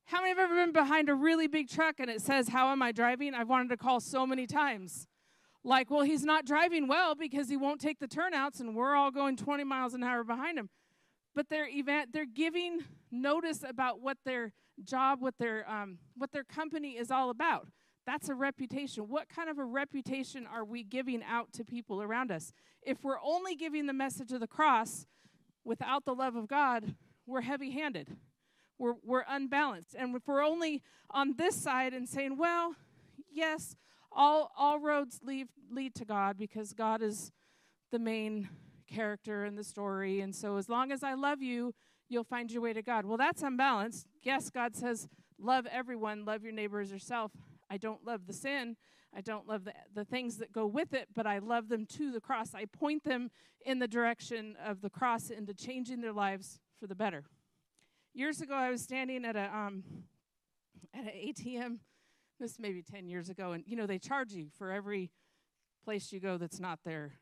How 0.04 0.18
many 0.18 0.30
have 0.30 0.38
ever 0.38 0.54
been 0.54 0.72
behind 0.72 1.08
a 1.08 1.14
really 1.14 1.46
big 1.46 1.68
truck 1.68 2.00
and 2.00 2.10
it 2.10 2.20
says, 2.20 2.48
How 2.48 2.72
am 2.72 2.82
I 2.82 2.90
driving? 2.90 3.34
I've 3.34 3.48
wanted 3.48 3.68
to 3.70 3.76
call 3.76 4.00
so 4.00 4.26
many 4.26 4.46
times. 4.46 5.06
Like, 5.62 5.90
well, 5.90 6.02
he's 6.02 6.24
not 6.24 6.46
driving 6.46 6.88
well 6.88 7.14
because 7.14 7.48
he 7.48 7.56
won't 7.56 7.80
take 7.80 8.00
the 8.00 8.08
turnouts 8.08 8.60
and 8.60 8.74
we're 8.74 8.96
all 8.96 9.10
going 9.10 9.36
20 9.36 9.62
miles 9.62 9.94
an 9.94 10.02
hour 10.02 10.24
behind 10.24 10.58
him 10.58 10.70
but 11.34 11.48
they're 11.48 11.68
event 11.68 12.12
they're 12.12 12.24
giving 12.26 12.80
notice 13.10 13.62
about 13.66 14.00
what 14.00 14.18
their 14.24 14.52
job 14.84 15.20
what 15.20 15.34
their 15.38 15.68
um, 15.70 15.98
what 16.16 16.32
their 16.32 16.44
company 16.44 16.92
is 16.96 17.10
all 17.10 17.30
about. 17.30 17.68
That's 18.06 18.28
a 18.28 18.34
reputation. 18.34 19.04
What 19.08 19.28
kind 19.28 19.50
of 19.50 19.58
a 19.58 19.64
reputation 19.64 20.46
are 20.46 20.64
we 20.64 20.82
giving 20.82 21.22
out 21.22 21.52
to 21.52 21.64
people 21.64 22.02
around 22.02 22.32
us? 22.32 22.52
If 22.82 23.04
we're 23.04 23.20
only 23.22 23.54
giving 23.54 23.86
the 23.86 23.92
message 23.92 24.32
of 24.32 24.40
the 24.40 24.46
cross 24.46 25.06
without 25.64 26.04
the 26.04 26.14
love 26.14 26.36
of 26.36 26.48
god 26.48 26.94
we're 27.26 27.42
heavy 27.42 27.70
handed 27.70 28.16
we're, 28.78 28.94
we're 29.04 29.24
unbalanced. 29.28 29.94
And 29.94 30.16
if 30.16 30.26
we're 30.26 30.42
only 30.42 30.82
on 31.10 31.36
this 31.36 31.54
side 31.54 31.92
and 31.92 32.08
saying 32.08 32.36
well 32.36 32.74
yes 33.30 33.76
all 34.10 34.50
all 34.56 34.80
roads 34.80 35.20
lead 35.22 35.48
lead 35.70 35.94
to 35.94 36.04
god 36.04 36.36
because 36.36 36.72
god 36.72 37.02
is 37.02 37.30
the 37.92 37.98
main 37.98 38.48
character 38.90 39.44
in 39.44 39.54
the 39.56 39.64
story. 39.64 40.20
And 40.20 40.34
so, 40.34 40.56
as 40.56 40.68
long 40.68 40.92
as 40.92 41.02
I 41.02 41.14
love 41.14 41.40
you, 41.40 41.74
you'll 42.08 42.24
find 42.24 42.50
your 42.50 42.62
way 42.62 42.72
to 42.72 42.82
God. 42.82 43.06
Well, 43.06 43.16
that's 43.16 43.42
unbalanced. 43.42 44.06
Yes, 44.22 44.50
God 44.50 44.76
says, 44.76 45.08
love 45.38 45.66
everyone, 45.70 46.24
love 46.24 46.42
your 46.42 46.52
neighbor 46.52 46.80
as 46.80 46.90
yourself. 46.90 47.32
I 47.70 47.76
don't 47.76 48.04
love 48.04 48.26
the 48.26 48.32
sin. 48.32 48.76
I 49.14 49.20
don't 49.20 49.46
love 49.46 49.64
the, 49.64 49.72
the 49.94 50.04
things 50.04 50.36
that 50.38 50.52
go 50.52 50.66
with 50.66 50.92
it, 50.92 51.08
but 51.14 51.26
I 51.26 51.38
love 51.38 51.68
them 51.68 51.86
to 51.96 52.12
the 52.12 52.20
cross. 52.20 52.54
I 52.54 52.66
point 52.66 53.04
them 53.04 53.30
in 53.64 53.78
the 53.78 53.88
direction 53.88 54.56
of 54.64 54.80
the 54.80 54.90
cross 54.90 55.30
into 55.30 55.54
changing 55.54 56.00
their 56.00 56.12
lives 56.12 56.60
for 56.78 56.86
the 56.86 56.94
better. 56.94 57.24
Years 58.14 58.40
ago, 58.40 58.54
I 58.54 58.70
was 58.70 58.82
standing 58.82 59.24
at 59.24 59.36
a 59.36 59.54
um, 59.54 59.84
at 60.94 61.04
an 61.04 61.12
ATM. 61.14 61.78
This 62.38 62.58
maybe 62.58 62.82
ten 62.82 63.08
years 63.08 63.28
ago, 63.28 63.52
and 63.52 63.64
you 63.66 63.76
know 63.76 63.86
they 63.86 63.98
charge 63.98 64.32
you 64.32 64.48
for 64.56 64.70
every 64.70 65.10
place 65.84 66.12
you 66.12 66.20
go 66.20 66.38
that's 66.38 66.58
not 66.58 66.80
their 66.84 67.12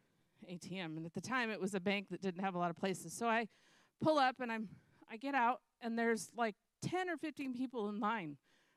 ATM. 0.51 0.97
And 0.97 1.07
at 1.07 1.15
the 1.15 1.21
time, 1.21 1.51
it 1.51 1.61
was 1.61 1.75
a 1.75 1.81
bank 1.81 2.09
that 2.11 2.21
didn't 2.21 2.43
have 2.43 2.55
a 2.55 2.59
lot 2.59 2.71
of 2.71 2.77
places. 2.77 3.13
So 3.13 3.27
I 3.27 3.49
pull 4.01 4.19
up 4.19 4.37
and 4.41 4.51
I'm 4.53 4.69
I 5.11 5.17
get 5.17 5.35
out, 5.35 5.61
and 5.81 5.99
there's 5.99 6.31
like 6.37 6.55
10 6.83 7.09
or 7.09 7.17
15 7.17 7.55
people 7.55 7.89
in 7.89 7.99
line 7.99 8.37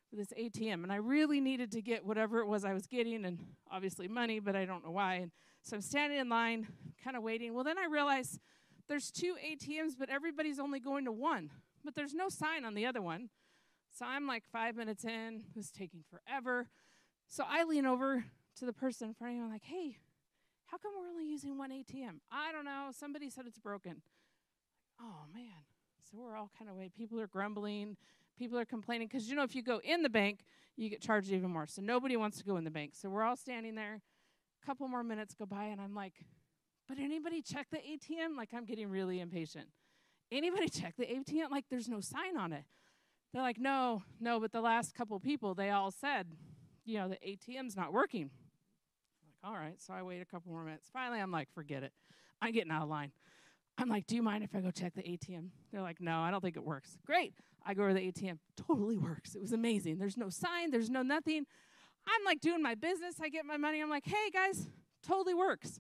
for 0.09 0.15
this 0.15 0.31
ATM. 0.39 0.83
And 0.83 0.91
I 0.91 0.95
really 0.95 1.41
needed 1.41 1.71
to 1.73 1.81
get 1.81 2.05
whatever 2.05 2.39
it 2.39 2.47
was 2.47 2.63
I 2.63 2.73
was 2.73 2.87
getting, 2.87 3.25
and 3.25 3.39
obviously 3.69 4.07
money, 4.07 4.39
but 4.39 4.55
I 4.55 4.65
don't 4.65 4.83
know 4.83 4.91
why. 4.91 5.15
And 5.15 5.31
so 5.61 5.75
I'm 5.75 5.81
standing 5.81 6.19
in 6.19 6.29
line, 6.29 6.67
kind 7.03 7.17
of 7.17 7.23
waiting. 7.23 7.53
Well, 7.53 7.63
then 7.63 7.77
I 7.77 7.85
realize 7.85 8.39
there's 8.87 9.11
two 9.11 9.35
ATMs, 9.45 9.93
but 9.97 10.09
everybody's 10.09 10.59
only 10.59 10.79
going 10.79 11.05
to 11.05 11.11
one. 11.11 11.51
But 11.83 11.95
there's 11.95 12.13
no 12.13 12.29
sign 12.29 12.65
on 12.65 12.75
the 12.75 12.85
other 12.85 13.01
one. 13.01 13.29
So 13.93 14.05
I'm 14.05 14.25
like 14.25 14.43
five 14.51 14.75
minutes 14.75 15.03
in, 15.03 15.43
it 15.49 15.57
was 15.57 15.69
taking 15.69 16.03
forever. 16.09 16.69
So 17.27 17.43
I 17.47 17.63
lean 17.65 17.85
over 17.85 18.23
to 18.57 18.65
the 18.65 18.73
person 18.73 19.09
in 19.09 19.13
front 19.13 19.33
of 19.33 19.37
me, 19.37 19.43
I'm 19.43 19.51
like, 19.51 19.63
hey, 19.63 19.97
how 20.71 20.77
come 20.77 20.93
we're 20.97 21.09
only 21.09 21.25
using 21.25 21.57
one 21.57 21.69
ATM? 21.69 22.21
I 22.31 22.53
don't 22.53 22.63
know. 22.63 22.91
Somebody 22.97 23.29
said 23.29 23.45
it's 23.45 23.59
broken. 23.59 24.01
Oh, 25.01 25.25
man. 25.33 25.65
So 26.09 26.17
we're 26.17 26.37
all 26.37 26.49
kind 26.57 26.69
of 26.69 26.77
waiting. 26.77 26.93
People 26.97 27.19
are 27.19 27.27
grumbling. 27.27 27.97
People 28.39 28.57
are 28.57 28.63
complaining. 28.63 29.09
Because, 29.09 29.29
you 29.29 29.35
know, 29.35 29.43
if 29.43 29.53
you 29.53 29.63
go 29.63 29.81
in 29.83 30.01
the 30.01 30.09
bank, 30.09 30.45
you 30.77 30.89
get 30.89 31.01
charged 31.01 31.29
even 31.31 31.49
more. 31.51 31.67
So 31.67 31.81
nobody 31.81 32.15
wants 32.15 32.37
to 32.37 32.45
go 32.45 32.55
in 32.55 32.63
the 32.63 32.71
bank. 32.71 32.91
So 32.95 33.09
we're 33.09 33.23
all 33.23 33.35
standing 33.35 33.75
there. 33.75 34.01
A 34.63 34.65
couple 34.65 34.87
more 34.87 35.03
minutes 35.03 35.33
go 35.33 35.45
by, 35.45 35.65
and 35.65 35.81
I'm 35.81 35.93
like, 35.93 36.13
but 36.87 36.97
anybody 36.99 37.41
check 37.41 37.67
the 37.69 37.79
ATM? 37.79 38.37
Like, 38.37 38.49
I'm 38.55 38.63
getting 38.63 38.89
really 38.89 39.19
impatient. 39.19 39.67
Anybody 40.31 40.69
check 40.69 40.95
the 40.97 41.05
ATM? 41.05 41.51
Like, 41.51 41.65
there's 41.69 41.89
no 41.89 41.99
sign 41.99 42.37
on 42.37 42.53
it. 42.53 42.63
They're 43.33 43.41
like, 43.41 43.59
no, 43.59 44.03
no, 44.21 44.39
but 44.39 44.53
the 44.53 44.61
last 44.61 44.95
couple 44.95 45.19
people, 45.19 45.53
they 45.53 45.69
all 45.69 45.91
said, 45.91 46.27
you 46.85 46.97
know, 46.97 47.09
the 47.09 47.17
ATM's 47.17 47.75
not 47.75 47.91
working. 47.91 48.29
All 49.43 49.53
right. 49.53 49.79
So 49.79 49.93
I 49.93 50.03
wait 50.03 50.21
a 50.21 50.25
couple 50.25 50.51
more 50.51 50.63
minutes. 50.63 50.89
Finally, 50.91 51.19
I'm 51.19 51.31
like, 51.31 51.51
forget 51.53 51.83
it. 51.83 51.93
I'm 52.41 52.51
getting 52.51 52.71
out 52.71 52.83
of 52.83 52.89
line. 52.89 53.11
I'm 53.77 53.89
like, 53.89 54.05
do 54.05 54.15
you 54.15 54.21
mind 54.21 54.43
if 54.43 54.53
I 54.55 54.59
go 54.59 54.69
check 54.69 54.93
the 54.93 55.01
ATM? 55.01 55.49
They're 55.71 55.81
like, 55.81 55.99
no, 55.99 56.19
I 56.21 56.29
don't 56.29 56.41
think 56.41 56.57
it 56.57 56.63
works. 56.63 56.97
Great. 57.05 57.33
I 57.65 57.73
go 57.73 57.87
to 57.87 57.93
the 57.93 58.11
ATM. 58.11 58.37
Totally 58.55 58.97
works. 58.97 59.35
It 59.35 59.41
was 59.41 59.53
amazing. 59.53 59.97
There's 59.97 60.17
no 60.17 60.29
sign, 60.29 60.71
there's 60.71 60.89
no 60.89 61.01
nothing. 61.01 61.45
I'm 62.07 62.25
like 62.25 62.41
doing 62.41 62.61
my 62.61 62.75
business. 62.75 63.15
I 63.21 63.29
get 63.29 63.45
my 63.45 63.57
money. 63.57 63.81
I'm 63.81 63.89
like, 63.89 64.05
hey, 64.05 64.29
guys, 64.33 64.67
totally 65.03 65.33
works. 65.33 65.79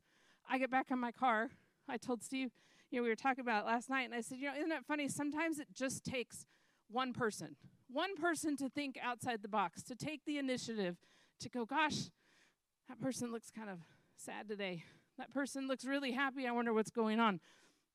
I 0.49 0.57
get 0.57 0.69
back 0.69 0.91
in 0.91 0.99
my 0.99 1.11
car. 1.11 1.49
I 1.87 1.97
told 1.97 2.23
Steve, 2.23 2.51
you 2.91 2.99
know, 2.99 3.03
we 3.03 3.09
were 3.09 3.15
talking 3.15 3.41
about 3.41 3.63
it 3.63 3.67
last 3.67 3.89
night, 3.89 4.03
and 4.03 4.13
I 4.13 4.21
said, 4.21 4.37
you 4.37 4.47
know, 4.47 4.55
isn't 4.57 4.71
it 4.71 4.85
funny? 4.87 5.07
Sometimes 5.07 5.59
it 5.59 5.67
just 5.73 6.03
takes 6.03 6.45
one 6.89 7.13
person, 7.13 7.55
one 7.89 8.15
person 8.15 8.55
to 8.57 8.69
think 8.69 8.99
outside 9.01 9.41
the 9.41 9.47
box, 9.47 9.81
to 9.83 9.95
take 9.95 10.25
the 10.25 10.37
initiative, 10.37 10.97
to 11.39 11.49
go, 11.49 11.65
gosh, 11.65 12.09
that 12.91 12.99
person 12.99 13.31
looks 13.31 13.49
kind 13.49 13.69
of 13.69 13.77
sad 14.17 14.49
today. 14.49 14.83
That 15.17 15.33
person 15.33 15.65
looks 15.65 15.85
really 15.85 16.11
happy. 16.11 16.45
I 16.45 16.51
wonder 16.51 16.73
what's 16.73 16.91
going 16.91 17.21
on. 17.21 17.39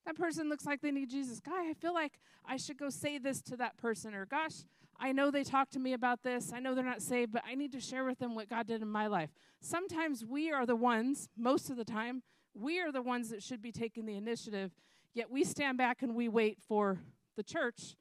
That 0.07 0.17
person 0.17 0.49
looks 0.49 0.65
like 0.65 0.81
they 0.81 0.91
need 0.91 1.11
Jesus. 1.11 1.39
Guy, 1.39 1.69
I 1.69 1.75
feel 1.75 1.93
like 1.93 2.19
I 2.47 2.57
should 2.57 2.79
go 2.79 2.89
say 2.89 3.19
this 3.19 3.43
to 3.43 3.59
that 3.59 3.77
person. 3.77 4.15
Or, 4.15 4.25
gosh, 4.25 4.65
I 4.99 5.13
know 5.13 5.31
they 5.31 5.45
talked 5.45 5.75
to 5.75 5.79
me 5.79 5.93
about 5.93 6.23
this. 6.23 6.51
I 6.51 6.61
know 6.61 6.75
they're 6.75 6.83
not 6.83 7.03
saved, 7.03 7.31
but 7.31 7.43
I 7.47 7.55
need 7.55 7.73
to 7.73 7.81
share 7.81 8.07
with 8.07 8.19
them 8.19 8.35
what 8.35 8.49
God 8.49 8.67
did 8.67 8.81
in 8.81 8.89
my 8.89 9.07
life. 9.07 9.29
Sometimes 9.61 10.25
we 10.25 10.51
are 10.51 10.65
the 10.65 10.77
ones, 10.77 11.29
most 11.37 11.69
of 11.69 11.77
the 11.77 11.85
time, 11.85 12.23
we 12.55 12.81
are 12.81 12.91
the 12.91 13.03
ones 13.03 13.29
that 13.29 13.43
should 13.43 13.61
be 13.61 13.73
taking 13.73 14.07
the 14.07 14.17
initiative, 14.17 14.73
yet 15.13 15.31
we 15.31 15.45
stand 15.45 15.77
back 15.77 16.01
and 16.01 16.15
we 16.15 16.27
wait 16.27 16.57
for 16.67 17.01
the 17.37 17.43
church 17.43 17.97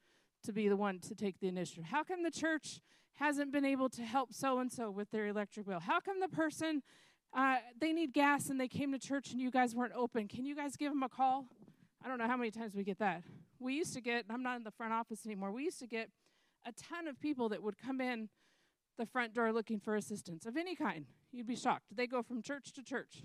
to 0.45 0.53
be 0.53 0.69
the 0.69 0.77
one 0.77 0.99
to 0.99 1.13
take 1.13 1.41
the 1.41 1.49
initiative. 1.49 1.83
How 1.83 2.03
can 2.03 2.23
the 2.23 2.31
church 2.31 2.79
hasn't 3.15 3.51
been 3.51 3.65
able 3.65 3.89
to 3.89 4.03
help 4.03 4.33
so 4.33 4.59
and 4.59 4.71
so 4.71 4.91
with 4.91 5.11
their 5.11 5.27
electric 5.27 5.65
bill? 5.65 5.79
How 5.79 5.99
come 5.99 6.19
the 6.19 6.27
person 6.27 6.81
uh, 7.35 7.57
they 7.79 7.91
need 7.91 8.13
gas 8.13 8.49
and 8.49 8.59
they 8.59 8.67
came 8.67 8.91
to 8.93 8.99
church 8.99 9.31
and 9.31 9.41
you 9.41 9.51
guys 9.51 9.75
weren't 9.75 9.93
open? 9.95 10.27
Can 10.27 10.45
you 10.45 10.55
guys 10.55 10.75
give 10.75 10.91
them 10.91 11.03
a 11.03 11.09
call? 11.09 11.45
I 12.03 12.07
don't 12.07 12.17
know 12.17 12.27
how 12.27 12.37
many 12.37 12.51
times 12.51 12.75
we 12.75 12.83
get 12.83 12.99
that. 12.99 13.23
We 13.59 13.73
used 13.73 13.93
to 13.93 14.01
get, 14.01 14.25
I'm 14.29 14.43
not 14.43 14.57
in 14.57 14.63
the 14.63 14.71
front 14.71 14.93
office 14.93 15.25
anymore, 15.25 15.51
we 15.51 15.63
used 15.63 15.79
to 15.79 15.87
get 15.87 16.09
a 16.65 16.71
ton 16.71 17.07
of 17.07 17.19
people 17.19 17.49
that 17.49 17.61
would 17.61 17.77
come 17.77 17.99
in 17.99 18.29
the 18.97 19.05
front 19.05 19.33
door 19.33 19.51
looking 19.51 19.79
for 19.79 19.95
assistance 19.95 20.45
of 20.45 20.55
any 20.55 20.75
kind. 20.75 21.05
You'd 21.31 21.47
be 21.47 21.55
shocked. 21.55 21.85
They 21.93 22.07
go 22.07 22.21
from 22.21 22.41
church 22.41 22.71
to 22.73 22.83
church. 22.83 23.23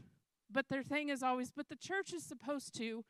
But 0.51 0.69
their 0.69 0.83
thing 0.83 1.11
is 1.11 1.23
always, 1.23 1.53
but 1.53 1.69
the 1.69 1.77
church 1.77 2.13
is 2.13 2.25
supposed 2.25 2.75
to 2.79 3.05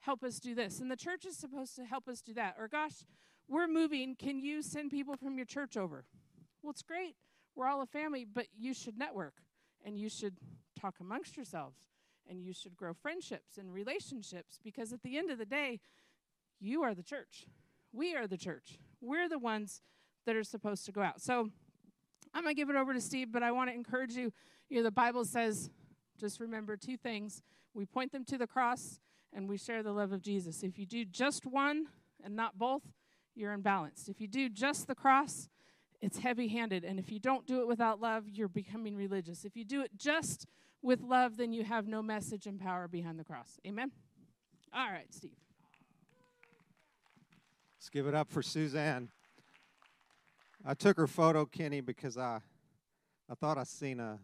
help 0.00 0.22
us 0.22 0.40
do 0.40 0.54
this, 0.54 0.80
and 0.80 0.90
the 0.90 0.96
church 0.96 1.26
is 1.26 1.36
supposed 1.36 1.76
to 1.76 1.84
help 1.84 2.08
us 2.08 2.22
do 2.22 2.32
that. 2.34 2.54
Or, 2.58 2.68
gosh, 2.68 3.04
we're 3.50 3.66
moving. 3.66 4.14
Can 4.14 4.38
you 4.38 4.62
send 4.62 4.90
people 4.90 5.16
from 5.16 5.36
your 5.36 5.44
church 5.44 5.76
over? 5.76 6.04
Well, 6.62 6.70
it's 6.70 6.82
great. 6.82 7.16
We're 7.56 7.66
all 7.66 7.82
a 7.82 7.86
family, 7.86 8.24
but 8.24 8.46
you 8.56 8.72
should 8.72 8.96
network 8.96 9.34
and 9.84 9.98
you 9.98 10.08
should 10.08 10.36
talk 10.80 10.94
amongst 11.00 11.36
yourselves 11.36 11.88
and 12.28 12.40
you 12.42 12.52
should 12.52 12.76
grow 12.76 12.92
friendships 12.94 13.58
and 13.58 13.74
relationships 13.74 14.60
because 14.62 14.92
at 14.92 15.02
the 15.02 15.18
end 15.18 15.30
of 15.30 15.38
the 15.38 15.44
day, 15.44 15.80
you 16.60 16.82
are 16.82 16.94
the 16.94 17.02
church. 17.02 17.46
We 17.92 18.14
are 18.14 18.28
the 18.28 18.36
church. 18.36 18.78
We're 19.00 19.28
the 19.28 19.38
ones 19.38 19.82
that 20.26 20.36
are 20.36 20.44
supposed 20.44 20.86
to 20.86 20.92
go 20.92 21.02
out. 21.02 21.20
So 21.20 21.50
I'm 22.32 22.44
going 22.44 22.54
to 22.54 22.60
give 22.60 22.70
it 22.70 22.76
over 22.76 22.94
to 22.94 23.00
Steve, 23.00 23.32
but 23.32 23.42
I 23.42 23.50
want 23.50 23.68
to 23.70 23.74
encourage 23.74 24.12
you. 24.12 24.32
You 24.68 24.76
know, 24.76 24.82
the 24.84 24.92
Bible 24.92 25.24
says, 25.24 25.70
just 26.20 26.38
remember 26.38 26.76
two 26.76 26.96
things. 26.96 27.42
We 27.74 27.84
point 27.84 28.12
them 28.12 28.24
to 28.26 28.38
the 28.38 28.46
cross 28.46 29.00
and 29.32 29.48
we 29.48 29.56
share 29.56 29.82
the 29.82 29.92
love 29.92 30.12
of 30.12 30.22
Jesus. 30.22 30.62
If 30.62 30.78
you 30.78 30.86
do 30.86 31.04
just 31.04 31.46
one 31.46 31.86
and 32.22 32.36
not 32.36 32.58
both, 32.58 32.82
you're 33.34 33.52
unbalanced. 33.52 34.08
If 34.08 34.20
you 34.20 34.28
do 34.28 34.48
just 34.48 34.86
the 34.86 34.94
cross, 34.94 35.48
it's 36.00 36.18
heavy 36.18 36.48
handed. 36.48 36.84
And 36.84 36.98
if 36.98 37.10
you 37.10 37.18
don't 37.18 37.46
do 37.46 37.60
it 37.60 37.68
without 37.68 38.00
love, 38.00 38.28
you're 38.28 38.48
becoming 38.48 38.96
religious. 38.96 39.44
If 39.44 39.56
you 39.56 39.64
do 39.64 39.82
it 39.82 39.90
just 39.96 40.46
with 40.82 41.02
love, 41.02 41.36
then 41.36 41.52
you 41.52 41.64
have 41.64 41.86
no 41.86 42.02
message 42.02 42.46
and 42.46 42.58
power 42.58 42.88
behind 42.88 43.18
the 43.18 43.24
cross. 43.24 43.58
Amen? 43.66 43.90
All 44.72 44.90
right, 44.90 45.12
Steve. 45.12 45.36
Let's 47.78 47.88
give 47.88 48.06
it 48.06 48.14
up 48.14 48.30
for 48.30 48.42
Susanne. 48.42 49.08
I 50.64 50.74
took 50.74 50.96
her 50.98 51.06
photo, 51.06 51.46
Kenny, 51.46 51.80
because 51.80 52.18
I, 52.18 52.40
I 53.28 53.34
thought 53.34 53.56
I 53.56 53.64
seen 53.64 54.00
a 54.00 54.18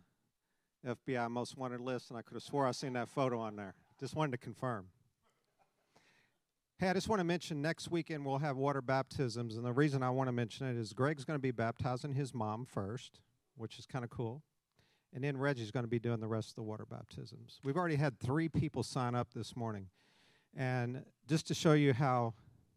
FBI 0.87 1.31
most 1.31 1.57
wanted 1.57 1.81
list, 1.81 2.11
and 2.11 2.19
I 2.19 2.23
could 2.23 2.35
have 2.35 2.43
swore 2.43 2.67
I 2.67 2.73
seen 2.73 2.93
that 2.93 3.09
photo 3.09 3.41
on 3.41 3.57
there. 3.57 3.75
Just 3.99 4.15
wanted 4.15 4.33
to 4.33 4.39
confirm. 4.39 4.89
Hey, 6.79 6.91
I 6.91 6.93
just 6.93 7.09
want 7.09 7.21
to 7.21 7.25
mention 7.25 7.63
next 7.63 7.91
weekend 7.91 8.27
we'll 8.27 8.37
have 8.37 8.59
water 8.59 8.83
baptisms, 8.83 9.57
and 9.57 9.65
the 9.65 9.73
reason 9.73 10.03
I 10.03 10.11
want 10.11 10.29
to 10.29 10.33
mention 10.33 10.67
it 10.67 10.77
is 10.77 10.93
Greg's 10.93 11.25
going 11.25 11.39
to 11.39 11.43
be 11.43 11.51
baptizing 11.51 12.13
his 12.13 12.35
mom 12.35 12.67
first, 12.67 13.21
which 13.57 13.79
is 13.79 13.87
kind 13.87 14.05
of 14.05 14.11
cool, 14.11 14.43
and 15.15 15.25
then 15.25 15.39
Reggie's 15.39 15.71
going 15.71 15.85
to 15.85 15.89
be 15.89 15.99
doing 15.99 16.21
the 16.21 16.29
rest 16.29 16.51
of 16.51 16.57
the 16.57 16.63
water 16.65 16.85
baptisms. 16.85 17.61
We've 17.65 17.79
already 17.79 17.97
had 17.97 18.21
three 18.21 18.51
people 18.51 18.83
sign 18.83 19.15
up 19.15 19.33
this 19.33 19.57
morning, 19.57 19.87
and 20.55 21.03
just 21.27 21.47
to 21.47 21.55
show 21.55 21.73
you 21.73 21.95
how 21.95 22.35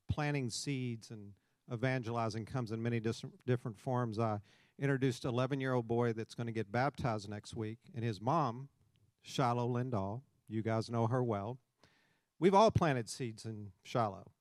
planting 0.10 0.50
seeds 0.50 1.12
and 1.12 1.34
evangelizing 1.70 2.46
comes 2.46 2.72
in 2.72 2.82
many 2.82 3.02
dis- 3.02 3.26
different 3.46 3.78
forms, 3.78 4.18
I 4.18 4.40
introduced 4.80 5.26
an 5.26 5.32
11 5.32 5.60
year 5.60 5.74
old 5.74 5.90
boy 5.90 6.14
that's 6.14 6.36
going 6.36 6.48
to 6.48 6.54
get 6.54 6.72
baptized 6.72 7.28
next 7.28 7.54
week, 7.54 7.80
and 7.94 8.06
his 8.06 8.22
mom, 8.22 8.70
Shiloh 9.24 9.68
Lindahl, 9.68 10.22
you 10.48 10.62
guys 10.64 10.90
know 10.90 11.06
her 11.08 11.22
well 11.22 11.60
We've 12.40 12.54
all 12.54 12.72
planted 12.72 13.10
seeds 13.10 13.46
in 13.46 13.72
Shiloh. 13.84 14.32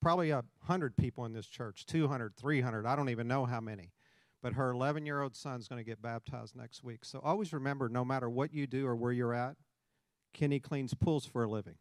Probably 0.00 0.30
a 0.30 0.44
hundred 0.62 0.96
people 0.96 1.24
in 1.24 1.32
this 1.32 1.46
church, 1.46 1.84
200, 1.86 2.34
300, 2.36 2.86
I 2.86 2.96
don't 2.96 3.10
even 3.10 3.28
know 3.28 3.44
how 3.44 3.60
many. 3.60 3.92
But 4.42 4.54
her 4.54 4.70
11 4.70 5.06
year 5.06 5.22
old 5.22 5.34
son's 5.34 5.68
going 5.68 5.80
to 5.80 5.84
get 5.84 6.00
baptized 6.00 6.54
next 6.54 6.84
week. 6.84 7.04
So 7.04 7.20
always 7.22 7.52
remember 7.52 7.88
no 7.88 8.04
matter 8.04 8.30
what 8.30 8.52
you 8.52 8.66
do 8.66 8.86
or 8.86 8.94
where 8.94 9.12
you're 9.12 9.34
at, 9.34 9.56
Kenny 10.32 10.60
cleans 10.60 10.94
pools 10.94 11.26
for 11.26 11.44
a 11.44 11.48
living. 11.48 11.76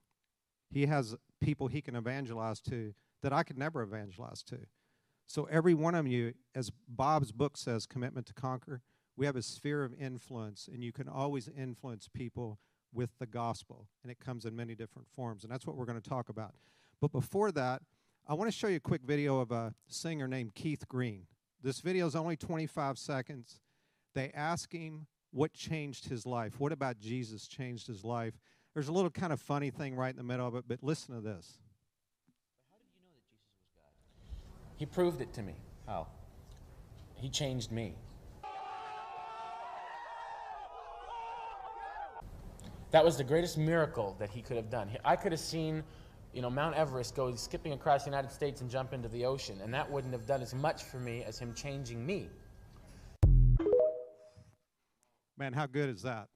He 0.70 0.88
has 0.88 1.16
people 1.42 1.68
he 1.68 1.82
can 1.82 1.96
evangelize 1.96 2.60
to 2.62 2.94
that 3.22 3.34
I 3.34 3.44
could 3.44 3.58
never 3.58 3.82
evangelize 3.82 4.42
to. 4.44 4.60
So 5.28 5.46
every 5.46 5.74
one 5.74 5.96
of 5.96 6.08
you, 6.08 6.34
as 6.54 6.72
Bob's 6.88 7.32
book 7.32 7.58
says, 7.58 7.86
Commitment 7.86 8.28
to 8.28 8.34
Conquer, 8.34 8.82
we 9.18 9.26
have 9.26 9.36
a 9.36 9.42
sphere 9.42 9.84
of 9.84 9.94
influence, 9.94 10.70
and 10.72 10.84
you 10.84 10.92
can 10.92 11.08
always 11.08 11.48
influence 11.48 12.10
people 12.14 12.60
with 12.96 13.10
the 13.20 13.26
gospel, 13.26 13.88
and 14.02 14.12
it 14.12 14.20
comes 14.20 14.46
in 14.46 14.56
many 14.56 14.74
different 14.74 15.08
forms, 15.10 15.44
and 15.44 15.52
that's 15.52 15.68
what 15.68 15.76
we're 15.76 15.86
going 15.86 16.02
to 16.02 16.10
talk 16.10 16.30
about. 16.30 16.56
But 17.02 17.12
before 17.12 17.52
that, 17.52 17.82
I 18.28 18.34
want 18.34 18.50
to 18.50 18.58
show 18.58 18.68
you 18.68 18.78
a 18.78 18.80
quick 18.80 19.02
video 19.04 19.40
of 19.40 19.52
a 19.52 19.76
singer 19.88 20.28
named 20.28 20.56
Keith 20.56 20.88
Green. 20.88 21.28
This 21.62 21.82
video 21.82 22.08
is 22.08 22.16
only 22.16 22.38
25 22.38 22.98
seconds. 22.98 23.60
They 24.14 24.32
ask 24.34 24.72
him 24.72 25.08
what 25.32 25.54
changed 25.54 26.08
his 26.08 26.26
life. 26.26 26.60
What 26.60 26.72
about 26.72 26.98
Jesus 26.98 27.48
changed 27.48 27.86
his 27.88 28.04
life? 28.04 28.34
There's 28.74 28.88
a 28.88 28.94
little 28.94 29.12
kind 29.12 29.34
of 29.34 29.40
funny 29.40 29.70
thing 29.70 29.96
right 29.96 30.10
in 30.10 30.18
the 30.18 30.24
middle 30.24 30.48
of 30.48 30.56
it, 30.56 30.66
but 30.68 30.82
listen 30.82 31.14
to 31.14 31.22
this. 31.22 31.60
How 32.72 32.78
did 32.78 32.88
you 32.96 33.02
know 33.02 33.12
that 33.14 33.28
Jesus 33.30 33.52
was 33.60 33.68
God? 33.76 34.78
He 34.78 34.86
proved 34.86 35.22
it 35.22 35.34
to 35.34 35.44
me. 35.44 35.56
How? 35.86 36.08
He 37.16 37.30
changed 37.30 37.72
me. 37.72 37.96
That 42.96 43.04
was 43.04 43.18
the 43.18 43.26
greatest 43.26 43.58
miracle 43.58 44.16
that 44.20 44.30
he 44.30 44.42
could 44.42 44.56
have 44.56 44.70
done. 44.70 44.90
I 45.04 45.18
could 45.18 45.34
have 45.34 45.42
seen, 45.42 45.84
you 46.32 46.42
know, 46.42 46.50
Mount 46.50 46.78
Everest 46.78 47.14
go 47.14 47.36
skipping 47.36 47.74
across 47.74 48.06
the 48.06 48.10
United 48.10 48.32
States 48.32 48.62
and 48.62 48.70
jump 48.70 48.94
into 48.94 49.10
the 49.10 49.26
ocean, 49.26 49.60
and 49.62 49.74
that 49.74 49.92
wouldn't 49.92 50.14
have 50.14 50.26
done 50.26 50.42
as 50.42 50.56
much 50.56 50.84
for 50.84 50.96
me 51.00 51.22
as 51.22 51.38
him 51.38 51.54
changing 51.54 52.06
me. 52.06 52.30
Man, 55.38 55.52
how 55.52 55.66
good 55.66 55.90
is 55.90 56.04
that? 56.04 56.30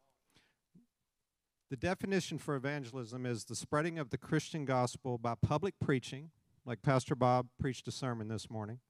The 1.70 1.78
definition 1.78 2.38
for 2.38 2.58
evangelism 2.58 3.26
is 3.26 3.46
the 3.46 3.56
spreading 3.56 3.98
of 3.98 4.10
the 4.10 4.18
Christian 4.18 4.66
gospel 4.66 5.18
by 5.18 5.36
public 5.42 5.76
preaching, 5.80 6.30
like 6.66 6.82
Pastor 6.82 7.16
Bob 7.16 7.48
preached 7.58 7.88
a 7.88 7.92
sermon 7.94 8.28
this 8.28 8.50
morning, 8.50 8.82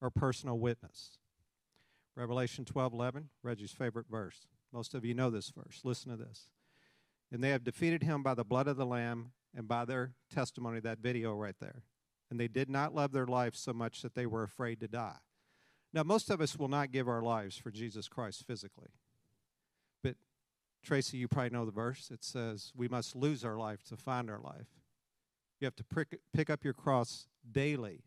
or 0.00 0.10
personal 0.10 0.60
witness. 0.60 1.18
Revelation 2.14 2.64
12:11, 2.64 3.30
Reggie's 3.42 3.72
favorite 3.72 4.06
verse. 4.08 4.46
Most 4.72 4.94
of 4.94 5.04
you 5.04 5.12
know 5.12 5.28
this 5.28 5.50
verse. 5.50 5.80
Listen 5.82 6.12
to 6.12 6.16
this. 6.16 6.46
And 7.32 7.42
they 7.42 7.50
have 7.50 7.64
defeated 7.64 8.02
him 8.02 8.22
by 8.22 8.34
the 8.34 8.44
blood 8.44 8.66
of 8.66 8.76
the 8.76 8.86
Lamb 8.86 9.32
and 9.56 9.68
by 9.68 9.84
their 9.84 10.12
testimony, 10.32 10.80
that 10.80 10.98
video 10.98 11.32
right 11.34 11.54
there. 11.60 11.84
And 12.30 12.38
they 12.38 12.48
did 12.48 12.68
not 12.68 12.94
love 12.94 13.12
their 13.12 13.26
life 13.26 13.54
so 13.54 13.72
much 13.72 14.02
that 14.02 14.14
they 14.14 14.26
were 14.26 14.42
afraid 14.42 14.80
to 14.80 14.88
die. 14.88 15.18
Now, 15.92 16.04
most 16.04 16.30
of 16.30 16.40
us 16.40 16.56
will 16.56 16.68
not 16.68 16.92
give 16.92 17.08
our 17.08 17.22
lives 17.22 17.56
for 17.56 17.70
Jesus 17.70 18.06
Christ 18.08 18.46
physically. 18.46 18.90
But, 20.04 20.14
Tracy, 20.84 21.16
you 21.16 21.26
probably 21.26 21.50
know 21.50 21.64
the 21.64 21.72
verse. 21.72 22.10
It 22.12 22.22
says, 22.22 22.72
We 22.76 22.86
must 22.86 23.16
lose 23.16 23.44
our 23.44 23.56
life 23.56 23.82
to 23.84 23.96
find 23.96 24.30
our 24.30 24.38
life. 24.38 24.68
You 25.60 25.66
have 25.66 25.76
to 25.76 25.84
pick, 25.84 26.20
pick 26.32 26.48
up 26.48 26.64
your 26.64 26.74
cross 26.74 27.26
daily 27.50 28.04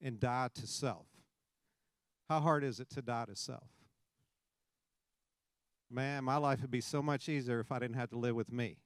and 0.00 0.20
die 0.20 0.48
to 0.54 0.66
self. 0.66 1.06
How 2.28 2.40
hard 2.40 2.64
is 2.64 2.80
it 2.80 2.90
to 2.90 3.02
die 3.02 3.26
to 3.26 3.36
self? 3.36 3.68
Man, 5.94 6.24
my 6.24 6.38
life 6.38 6.60
would 6.60 6.72
be 6.72 6.80
so 6.80 7.00
much 7.00 7.28
easier 7.28 7.60
if 7.60 7.70
I 7.70 7.78
didn't 7.78 7.94
have 7.94 8.10
to 8.10 8.18
live 8.18 8.34
with 8.34 8.50
me. 8.50 8.78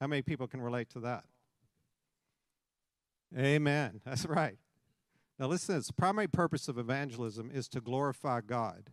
How 0.00 0.06
many 0.06 0.22
people 0.22 0.46
can 0.46 0.60
relate 0.60 0.88
to 0.90 1.00
that? 1.00 1.24
Amen. 3.36 4.00
That's 4.04 4.24
right. 4.24 4.58
Now, 5.40 5.48
listen, 5.48 5.82
the 5.84 5.92
primary 5.92 6.28
purpose 6.28 6.68
of 6.68 6.78
evangelism 6.78 7.50
is 7.52 7.66
to 7.70 7.80
glorify 7.80 8.42
God. 8.42 8.90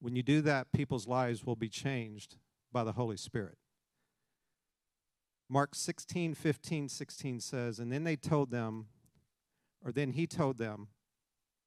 When 0.00 0.16
you 0.16 0.22
do 0.22 0.40
that, 0.40 0.72
people's 0.72 1.06
lives 1.06 1.44
will 1.44 1.54
be 1.56 1.68
changed 1.68 2.36
by 2.72 2.82
the 2.82 2.92
Holy 2.92 3.18
Spirit. 3.18 3.58
Mark 5.50 5.74
16, 5.74 6.32
15, 6.32 6.88
16 6.88 7.40
says, 7.40 7.78
And 7.78 7.92
then 7.92 8.04
they 8.04 8.16
told 8.16 8.50
them, 8.50 8.86
or 9.84 9.92
then 9.92 10.12
he 10.12 10.26
told 10.26 10.56
them, 10.56 10.88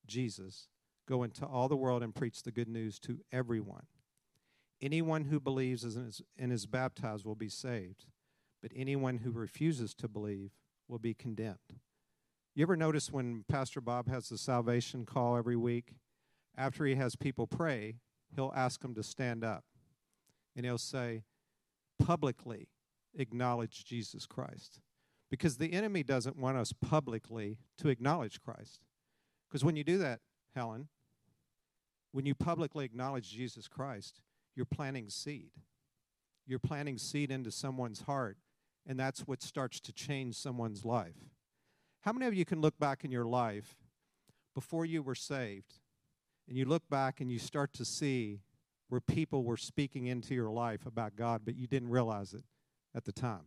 Jesus, 0.07 0.69
go 1.07 1.21
into 1.21 1.45
all 1.45 1.67
the 1.67 1.75
world 1.75 2.01
and 2.01 2.15
preach 2.15 2.41
the 2.41 2.51
good 2.51 2.67
news 2.67 2.97
to 3.01 3.19
everyone. 3.31 3.85
Anyone 4.83 5.23
who 5.23 5.39
believes 5.39 5.85
and 5.85 6.09
is, 6.09 6.21
and 6.37 6.51
is 6.51 6.65
baptized 6.65 7.23
will 7.23 7.35
be 7.35 7.47
saved, 7.47 8.05
but 8.61 8.69
anyone 8.75 9.19
who 9.19 9.31
refuses 9.31 9.93
to 9.93 10.09
believe 10.09 10.51
will 10.89 10.99
be 10.99 11.13
condemned. 11.13 11.79
You 12.53 12.63
ever 12.63 12.75
notice 12.75 13.09
when 13.09 13.45
Pastor 13.47 13.79
Bob 13.79 14.09
has 14.09 14.27
the 14.27 14.37
salvation 14.37 15.05
call 15.05 15.37
every 15.37 15.55
week? 15.55 15.93
After 16.57 16.85
he 16.85 16.95
has 16.95 17.15
people 17.15 17.47
pray, 17.47 17.95
he'll 18.35 18.51
ask 18.53 18.81
them 18.81 18.93
to 18.95 19.03
stand 19.03 19.41
up. 19.41 19.63
And 20.53 20.65
he'll 20.65 20.77
say, 20.77 21.23
publicly 21.97 22.67
acknowledge 23.15 23.85
Jesus 23.85 24.25
Christ. 24.25 24.81
Because 25.31 25.59
the 25.59 25.71
enemy 25.71 26.03
doesn't 26.03 26.35
want 26.35 26.57
us 26.57 26.73
publicly 26.73 27.57
to 27.77 27.87
acknowledge 27.87 28.41
Christ. 28.41 28.81
Because 29.47 29.63
when 29.63 29.77
you 29.77 29.85
do 29.85 29.97
that, 29.99 30.19
Helen, 30.53 30.89
when 32.11 32.25
you 32.25 32.35
publicly 32.35 32.83
acknowledge 32.83 33.31
Jesus 33.31 33.69
Christ, 33.69 34.19
you're 34.55 34.65
planting 34.65 35.09
seed. 35.09 35.51
You're 36.45 36.59
planting 36.59 36.97
seed 36.97 37.31
into 37.31 37.51
someone's 37.51 38.01
heart, 38.01 38.37
and 38.85 38.99
that's 38.99 39.21
what 39.21 39.41
starts 39.41 39.79
to 39.81 39.93
change 39.93 40.35
someone's 40.35 40.83
life. 40.83 41.15
How 42.01 42.11
many 42.11 42.25
of 42.25 42.33
you 42.33 42.43
can 42.43 42.59
look 42.59 42.77
back 42.77 43.05
in 43.05 43.11
your 43.11 43.25
life 43.25 43.75
before 44.53 44.85
you 44.85 45.01
were 45.01 45.15
saved, 45.15 45.79
and 46.47 46.57
you 46.57 46.65
look 46.65 46.89
back 46.89 47.21
and 47.21 47.31
you 47.31 47.39
start 47.39 47.73
to 47.73 47.85
see 47.85 48.41
where 48.89 49.01
people 49.01 49.43
were 49.43 49.57
speaking 49.57 50.07
into 50.07 50.35
your 50.35 50.51
life 50.51 50.85
about 50.85 51.15
God, 51.15 51.41
but 51.45 51.55
you 51.55 51.65
didn't 51.65 51.89
realize 51.89 52.33
it 52.33 52.43
at 52.93 53.05
the 53.05 53.13
time? 53.13 53.45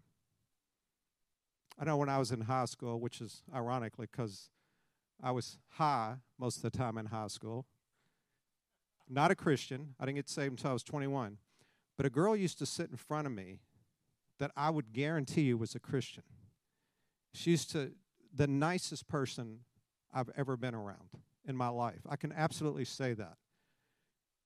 I 1.78 1.84
know 1.84 1.98
when 1.98 2.08
I 2.08 2.18
was 2.18 2.32
in 2.32 2.40
high 2.42 2.64
school, 2.64 2.98
which 2.98 3.20
is 3.20 3.42
ironically 3.54 4.08
because 4.10 4.48
I 5.22 5.30
was 5.30 5.58
high 5.72 6.16
most 6.38 6.56
of 6.56 6.62
the 6.62 6.76
time 6.76 6.96
in 6.96 7.06
high 7.06 7.26
school. 7.28 7.66
Not 9.08 9.30
a 9.30 9.34
Christian. 9.34 9.94
I 10.00 10.06
didn't 10.06 10.16
get 10.16 10.28
saved 10.28 10.52
until 10.52 10.70
I 10.70 10.72
was 10.72 10.82
21. 10.82 11.38
But 11.96 12.06
a 12.06 12.10
girl 12.10 12.36
used 12.36 12.58
to 12.58 12.66
sit 12.66 12.90
in 12.90 12.96
front 12.96 13.26
of 13.26 13.32
me 13.32 13.60
that 14.38 14.50
I 14.56 14.70
would 14.70 14.92
guarantee 14.92 15.42
you 15.42 15.56
was 15.56 15.74
a 15.74 15.80
Christian. 15.80 16.24
She 17.32 17.50
used 17.50 17.70
to, 17.72 17.92
the 18.34 18.46
nicest 18.46 19.08
person 19.08 19.60
I've 20.12 20.30
ever 20.36 20.56
been 20.56 20.74
around 20.74 21.08
in 21.46 21.56
my 21.56 21.68
life. 21.68 22.00
I 22.08 22.16
can 22.16 22.32
absolutely 22.32 22.84
say 22.84 23.14
that. 23.14 23.36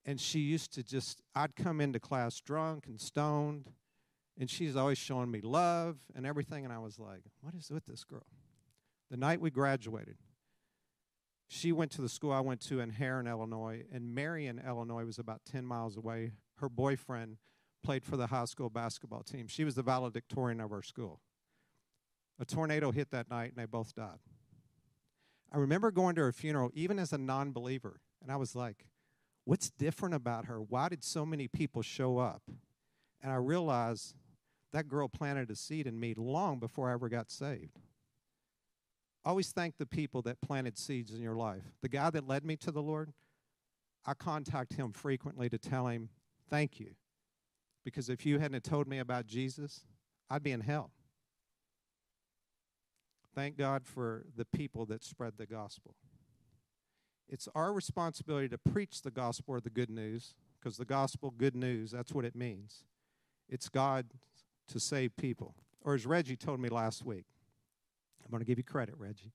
And 0.05 0.21
she 0.21 0.41
used 0.41 0.73
to 0.75 0.83
just, 0.83 1.21
I'd 1.35 1.57
come 1.57 1.81
into 1.81 2.01
class 2.01 2.41
drunk 2.41 2.87
and 2.87 3.01
stoned, 3.01 3.71
and 4.39 4.49
she's 4.49 4.77
always 4.77 4.99
showing 4.99 5.31
me 5.31 5.41
love 5.41 5.99
and 6.15 6.25
everything. 6.27 6.65
And 6.65 6.73
I 6.73 6.79
was 6.79 6.99
like, 6.99 7.23
what 7.41 7.55
is 7.55 7.71
with 7.71 7.87
this 7.87 8.05
girl? 8.05 8.27
The 9.11 9.17
night 9.17 9.41
we 9.41 9.51
graduated, 9.51 10.17
she 11.53 11.73
went 11.73 11.91
to 11.91 12.01
the 12.01 12.09
school 12.09 12.31
I 12.31 12.39
went 12.39 12.61
to 12.69 12.79
in 12.79 12.91
Herrin, 12.91 13.27
Illinois, 13.27 13.83
and 13.93 14.15
Marion, 14.15 14.63
Illinois 14.65 15.05
was 15.05 15.19
about 15.19 15.41
10 15.51 15.67
miles 15.67 15.97
away. 15.97 16.31
Her 16.59 16.69
boyfriend 16.69 17.39
played 17.83 18.05
for 18.05 18.17
the 18.17 18.29
high 18.29 18.45
school 18.45 18.71
basketball 18.71 19.25
team. 19.25 19.49
She 19.49 19.65
was 19.65 19.75
the 19.75 19.83
valedictorian 19.83 20.61
of 20.61 20.71
our 20.71 20.85
school. 20.85 21.21
A 22.39 22.45
tornado 22.45 22.93
hit 22.93 23.11
that 23.11 23.29
night, 23.29 23.51
and 23.51 23.57
they 23.57 23.67
both 23.67 23.97
died. 23.97 24.21
I 25.53 25.59
remember 25.59 25.91
going 25.91 26.15
to 26.15 26.21
her 26.21 26.31
funeral, 26.31 26.71
even 26.73 27.01
as 27.01 27.13
a 27.13 27.19
non 27.19 27.51
believer, 27.51 28.01
and 28.23 28.31
I 28.31 28.37
was 28.37 28.55
like, 28.55 28.87
what's 29.45 29.71
different 29.71 30.15
about 30.15 30.45
her? 30.45 30.63
Why 30.63 30.89
did 30.89 31.03
so 31.03 31.27
many 31.27 31.49
people 31.49 31.83
show 31.83 32.19
up? 32.19 32.43
And 33.21 33.33
I 33.33 33.37
realized 33.37 34.15
that 34.73 34.87
girl 34.87 35.09
planted 35.09 35.51
a 35.51 35.57
seed 35.57 35.89
in 35.89 35.99
me 35.99 36.15
long 36.17 36.61
before 36.61 36.91
I 36.91 36.93
ever 36.93 37.09
got 37.09 37.29
saved. 37.29 37.81
Always 39.25 39.53
thank 39.53 39.77
the 39.77 39.87
people 39.87 40.23
that 40.23 40.41
planted 40.41 40.79
seeds 40.79 41.13
in 41.13 41.21
your 41.21 41.37
life. 41.37 41.63
The 41.83 41.89
guy 41.89 42.11
that 42.11 42.27
led 42.27 42.45
me 42.45 42.57
to 42.57 42.71
the 42.71 42.83
Lord, 42.83 43.13
I 44.07 44.15
contact 44.15 44.75
him 44.75 44.93
frequently 44.93 45.49
to 45.51 45.59
tell 45.59 45.89
him, 45.89 46.09
thank 46.49 46.81
you. 46.81 46.93
Because 47.85 48.09
if 48.09 48.25
you 48.25 48.39
hadn't 48.39 48.65
told 48.65 48.89
me 48.89 48.99
about 48.99 49.27
Jesus, 49.27 49.81
I'd 50.31 50.43
be 50.43 50.53
in 50.53 50.61
hell. 50.61 50.91
Thank 53.35 53.57
God 53.57 53.87
for 53.87 54.25
the 54.37 54.45
people 54.45 54.87
that 54.87 55.05
spread 55.05 55.35
the 55.37 55.47
gospel. 55.47 55.95
It's 57.29 57.49
our 57.55 57.73
responsibility 57.73 58.49
to 58.49 58.59
preach 58.59 59.03
the 59.03 59.11
gospel 59.11 59.55
or 59.55 59.61
the 59.61 59.71
good 59.71 59.91
news, 59.91 60.35
because 60.59 60.79
the 60.79 60.85
gospel, 60.85 61.31
good 61.31 61.55
news, 61.55 61.93
that's 61.93 62.13
what 62.13 62.25
it 62.25 62.35
means. 62.35 62.85
It's 63.49 63.69
God 63.69 64.07
to 64.69 64.81
save 64.81 65.17
people. 65.17 65.55
Or 65.83 65.95
as 65.95 66.07
Reggie 66.07 66.37
told 66.37 66.61
me 66.61 66.69
last 66.69 67.05
week, 67.05 67.27
I'm 68.31 68.37
going 68.37 68.45
to 68.45 68.47
give 68.47 68.59
you 68.59 68.65
credit, 68.65 68.95
Reggie. 68.97 69.33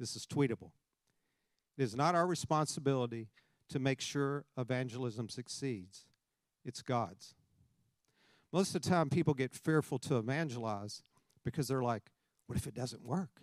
This 0.00 0.16
is 0.16 0.24
tweetable. 0.24 0.70
It 1.76 1.82
is 1.82 1.94
not 1.94 2.14
our 2.14 2.26
responsibility 2.26 3.28
to 3.68 3.78
make 3.78 4.00
sure 4.00 4.46
evangelism 4.56 5.28
succeeds, 5.28 6.06
it's 6.64 6.80
God's. 6.80 7.34
Most 8.50 8.74
of 8.74 8.80
the 8.80 8.88
time, 8.88 9.10
people 9.10 9.34
get 9.34 9.54
fearful 9.54 9.98
to 9.98 10.16
evangelize 10.16 11.02
because 11.44 11.68
they're 11.68 11.82
like, 11.82 12.04
what 12.46 12.56
if 12.56 12.66
it 12.66 12.72
doesn't 12.72 13.04
work? 13.04 13.42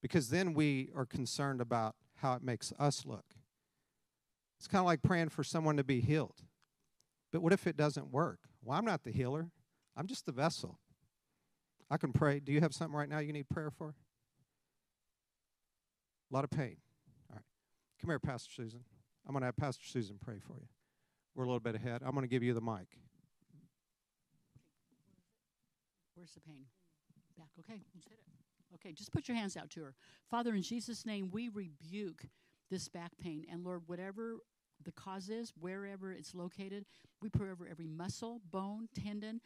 Because 0.00 0.30
then 0.30 0.54
we 0.54 0.88
are 0.96 1.04
concerned 1.04 1.60
about 1.60 1.96
how 2.16 2.32
it 2.32 2.42
makes 2.42 2.72
us 2.78 3.04
look. 3.04 3.34
It's 4.58 4.66
kind 4.66 4.80
of 4.80 4.86
like 4.86 5.02
praying 5.02 5.28
for 5.28 5.44
someone 5.44 5.76
to 5.76 5.84
be 5.84 6.00
healed. 6.00 6.44
But 7.30 7.42
what 7.42 7.52
if 7.52 7.66
it 7.66 7.76
doesn't 7.76 8.10
work? 8.10 8.38
Well, 8.64 8.78
I'm 8.78 8.86
not 8.86 9.04
the 9.04 9.12
healer, 9.12 9.50
I'm 9.94 10.06
just 10.06 10.24
the 10.24 10.32
vessel. 10.32 10.78
I 11.90 11.96
can 11.96 12.12
pray. 12.12 12.40
Do 12.40 12.52
you 12.52 12.60
have 12.60 12.74
something 12.74 12.96
right 12.96 13.08
now 13.08 13.18
you 13.18 13.32
need 13.32 13.48
prayer 13.48 13.70
for? 13.70 13.94
A 16.30 16.34
lot 16.34 16.44
of 16.44 16.50
pain. 16.50 16.76
All 17.30 17.36
right. 17.36 17.44
Come 18.00 18.10
here, 18.10 18.18
Pastor 18.18 18.50
Susan. 18.54 18.80
I'm 19.26 19.32
going 19.32 19.42
to 19.42 19.46
have 19.46 19.56
Pastor 19.56 19.86
Susan 19.86 20.18
pray 20.20 20.38
for 20.38 20.54
you. 20.54 20.68
We're 21.34 21.44
a 21.44 21.46
little 21.46 21.60
bit 21.60 21.74
ahead. 21.74 22.02
I'm 22.04 22.12
going 22.12 22.22
to 22.22 22.28
give 22.28 22.42
you 22.42 22.52
the 22.52 22.60
mic. 22.60 22.98
Where's 26.14 26.32
the 26.32 26.40
pain? 26.40 26.64
Back. 27.38 27.48
Okay, 27.60 27.80
let's 27.94 28.06
hit 28.06 28.18
it. 28.18 28.74
Okay, 28.74 28.92
just 28.92 29.12
put 29.12 29.28
your 29.28 29.36
hands 29.36 29.56
out 29.56 29.70
to 29.70 29.80
her. 29.80 29.94
Father, 30.28 30.54
in 30.54 30.62
Jesus' 30.62 31.06
name, 31.06 31.30
we 31.32 31.48
rebuke 31.48 32.24
this 32.70 32.88
back 32.88 33.12
pain. 33.22 33.46
And 33.50 33.64
Lord, 33.64 33.82
whatever 33.86 34.38
the 34.84 34.92
cause 34.92 35.30
is, 35.30 35.52
wherever 35.58 36.12
it's 36.12 36.34
located, 36.34 36.84
we 37.22 37.28
pray 37.28 37.50
over 37.50 37.66
every 37.68 37.86
muscle, 37.86 38.40
bone, 38.50 38.88
tendon, 38.94 39.40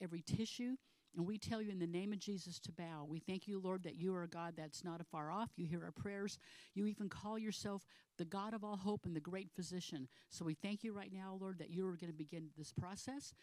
every 0.00 0.22
tissue. 0.22 0.76
And 1.16 1.26
we 1.26 1.38
tell 1.38 1.60
you 1.60 1.70
in 1.70 1.78
the 1.78 1.86
name 1.86 2.12
of 2.12 2.20
Jesus 2.20 2.58
to 2.60 2.72
bow. 2.72 3.04
We 3.08 3.18
thank 3.18 3.48
you, 3.48 3.58
Lord, 3.58 3.82
that 3.82 3.96
you 3.96 4.14
are 4.14 4.22
a 4.22 4.28
God 4.28 4.54
that's 4.56 4.84
not 4.84 5.00
afar 5.00 5.30
off. 5.30 5.50
You 5.56 5.66
hear 5.66 5.84
our 5.84 5.90
prayers. 5.90 6.38
You 6.74 6.86
even 6.86 7.08
call 7.08 7.38
yourself 7.38 7.84
the 8.16 8.24
God 8.24 8.54
of 8.54 8.62
all 8.62 8.76
hope 8.76 9.06
and 9.06 9.16
the 9.16 9.20
great 9.20 9.50
physician. 9.50 10.06
So 10.28 10.44
we 10.44 10.54
thank 10.54 10.84
you 10.84 10.92
right 10.92 11.12
now, 11.12 11.36
Lord, 11.40 11.58
that 11.58 11.70
you 11.70 11.86
are 11.88 11.96
going 11.96 12.12
to 12.12 12.16
begin 12.16 12.50
this 12.56 12.72
process. 12.72 13.34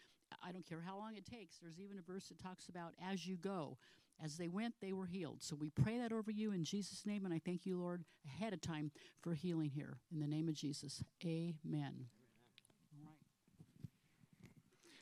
I 0.42 0.52
don't 0.52 0.66
care 0.66 0.82
how 0.84 0.96
long 0.96 1.16
it 1.16 1.26
takes. 1.26 1.58
There's 1.58 1.80
even 1.80 1.98
a 1.98 2.02
verse 2.02 2.28
that 2.28 2.38
talks 2.42 2.68
about 2.68 2.94
as 3.06 3.26
you 3.26 3.36
go. 3.36 3.76
As 4.22 4.36
they 4.36 4.48
went, 4.48 4.74
they 4.80 4.92
were 4.92 5.06
healed. 5.06 5.42
So 5.42 5.54
we 5.54 5.70
pray 5.70 5.98
that 5.98 6.10
over 6.10 6.30
you 6.30 6.52
in 6.52 6.64
Jesus' 6.64 7.06
name, 7.06 7.24
and 7.24 7.32
I 7.32 7.40
thank 7.44 7.66
you, 7.66 7.78
Lord, 7.78 8.02
ahead 8.26 8.52
of 8.52 8.60
time 8.60 8.90
for 9.22 9.34
healing 9.34 9.70
here. 9.70 9.98
In 10.12 10.18
the 10.18 10.26
name 10.26 10.48
of 10.48 10.54
Jesus. 10.54 11.04
Amen. 11.24 12.06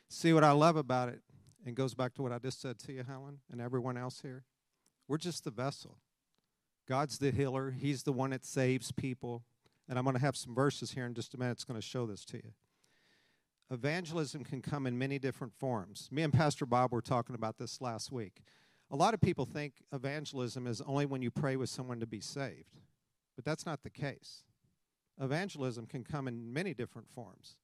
See 0.08 0.32
what 0.32 0.44
I 0.44 0.52
love 0.52 0.76
about 0.76 1.08
it 1.08 1.20
and 1.66 1.74
goes 1.74 1.94
back 1.94 2.14
to 2.14 2.22
what 2.22 2.32
I 2.32 2.38
just 2.38 2.60
said 2.60 2.78
to 2.78 2.92
you, 2.92 3.02
Helen, 3.02 3.40
and 3.50 3.60
everyone 3.60 3.96
else 3.96 4.20
here. 4.22 4.44
We're 5.08 5.18
just 5.18 5.44
the 5.44 5.50
vessel. 5.50 5.98
God's 6.88 7.18
the 7.18 7.32
healer, 7.32 7.72
He's 7.72 8.04
the 8.04 8.12
one 8.12 8.30
that 8.30 8.46
saves 8.46 8.92
people. 8.92 9.42
And 9.88 9.98
I'm 9.98 10.04
going 10.04 10.16
to 10.16 10.22
have 10.22 10.36
some 10.36 10.54
verses 10.54 10.92
here 10.92 11.06
in 11.06 11.14
just 11.14 11.34
a 11.34 11.38
minute. 11.38 11.52
It's 11.52 11.64
going 11.64 11.80
to 11.80 11.86
show 11.86 12.06
this 12.06 12.24
to 12.26 12.38
you. 12.38 12.52
Evangelism 13.70 14.44
can 14.44 14.62
come 14.62 14.86
in 14.86 14.98
many 14.98 15.18
different 15.18 15.52
forms. 15.52 16.08
Me 16.10 16.22
and 16.22 16.32
Pastor 16.32 16.66
Bob 16.66 16.92
were 16.92 17.02
talking 17.02 17.34
about 17.34 17.58
this 17.58 17.80
last 17.80 18.10
week. 18.10 18.42
A 18.90 18.96
lot 18.96 19.14
of 19.14 19.20
people 19.20 19.44
think 19.44 19.74
evangelism 19.92 20.66
is 20.66 20.80
only 20.82 21.06
when 21.06 21.22
you 21.22 21.30
pray 21.30 21.56
with 21.56 21.68
someone 21.68 21.98
to 21.98 22.06
be 22.06 22.20
saved, 22.20 22.78
but 23.34 23.44
that's 23.44 23.66
not 23.66 23.82
the 23.82 23.90
case. 23.90 24.44
Evangelism 25.20 25.86
can 25.86 26.04
come 26.04 26.28
in 26.28 26.52
many 26.52 26.74
different 26.74 27.10
forms. 27.10 27.56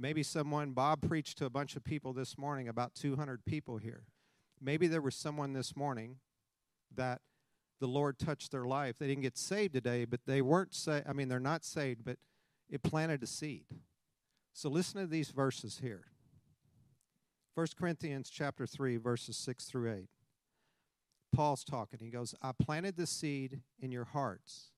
Maybe 0.00 0.22
someone, 0.22 0.70
Bob 0.70 1.02
preached 1.02 1.38
to 1.38 1.44
a 1.44 1.50
bunch 1.50 1.74
of 1.74 1.82
people 1.82 2.12
this 2.12 2.38
morning, 2.38 2.68
about 2.68 2.94
200 2.94 3.44
people 3.44 3.78
here. 3.78 4.04
Maybe 4.60 4.86
there 4.86 5.02
was 5.02 5.16
someone 5.16 5.54
this 5.54 5.74
morning 5.74 6.18
that 6.94 7.20
the 7.80 7.88
Lord 7.88 8.18
touched 8.18 8.52
their 8.52 8.64
life. 8.64 8.98
They 8.98 9.08
didn't 9.08 9.22
get 9.22 9.36
saved 9.36 9.74
today, 9.74 10.04
but 10.04 10.20
they 10.24 10.40
weren't 10.40 10.72
saved. 10.72 11.06
I 11.08 11.12
mean, 11.12 11.28
they're 11.28 11.40
not 11.40 11.64
saved, 11.64 12.04
but 12.04 12.18
it 12.70 12.82
planted 12.82 13.22
a 13.24 13.26
seed. 13.26 13.64
So 14.52 14.68
listen 14.68 15.00
to 15.00 15.06
these 15.06 15.30
verses 15.30 15.80
here. 15.82 16.06
1 17.54 17.66
Corinthians 17.76 18.30
chapter 18.30 18.66
3 18.66 18.98
verses 18.98 19.36
6 19.36 19.64
through 19.64 19.92
8. 19.92 20.08
Paul's 21.32 21.64
talking. 21.64 21.98
He 22.00 22.10
goes, 22.10 22.34
"I 22.40 22.52
planted 22.52 22.96
the 22.96 23.06
seed 23.06 23.62
in 23.80 23.90
your 23.90 24.04
hearts, 24.04 24.70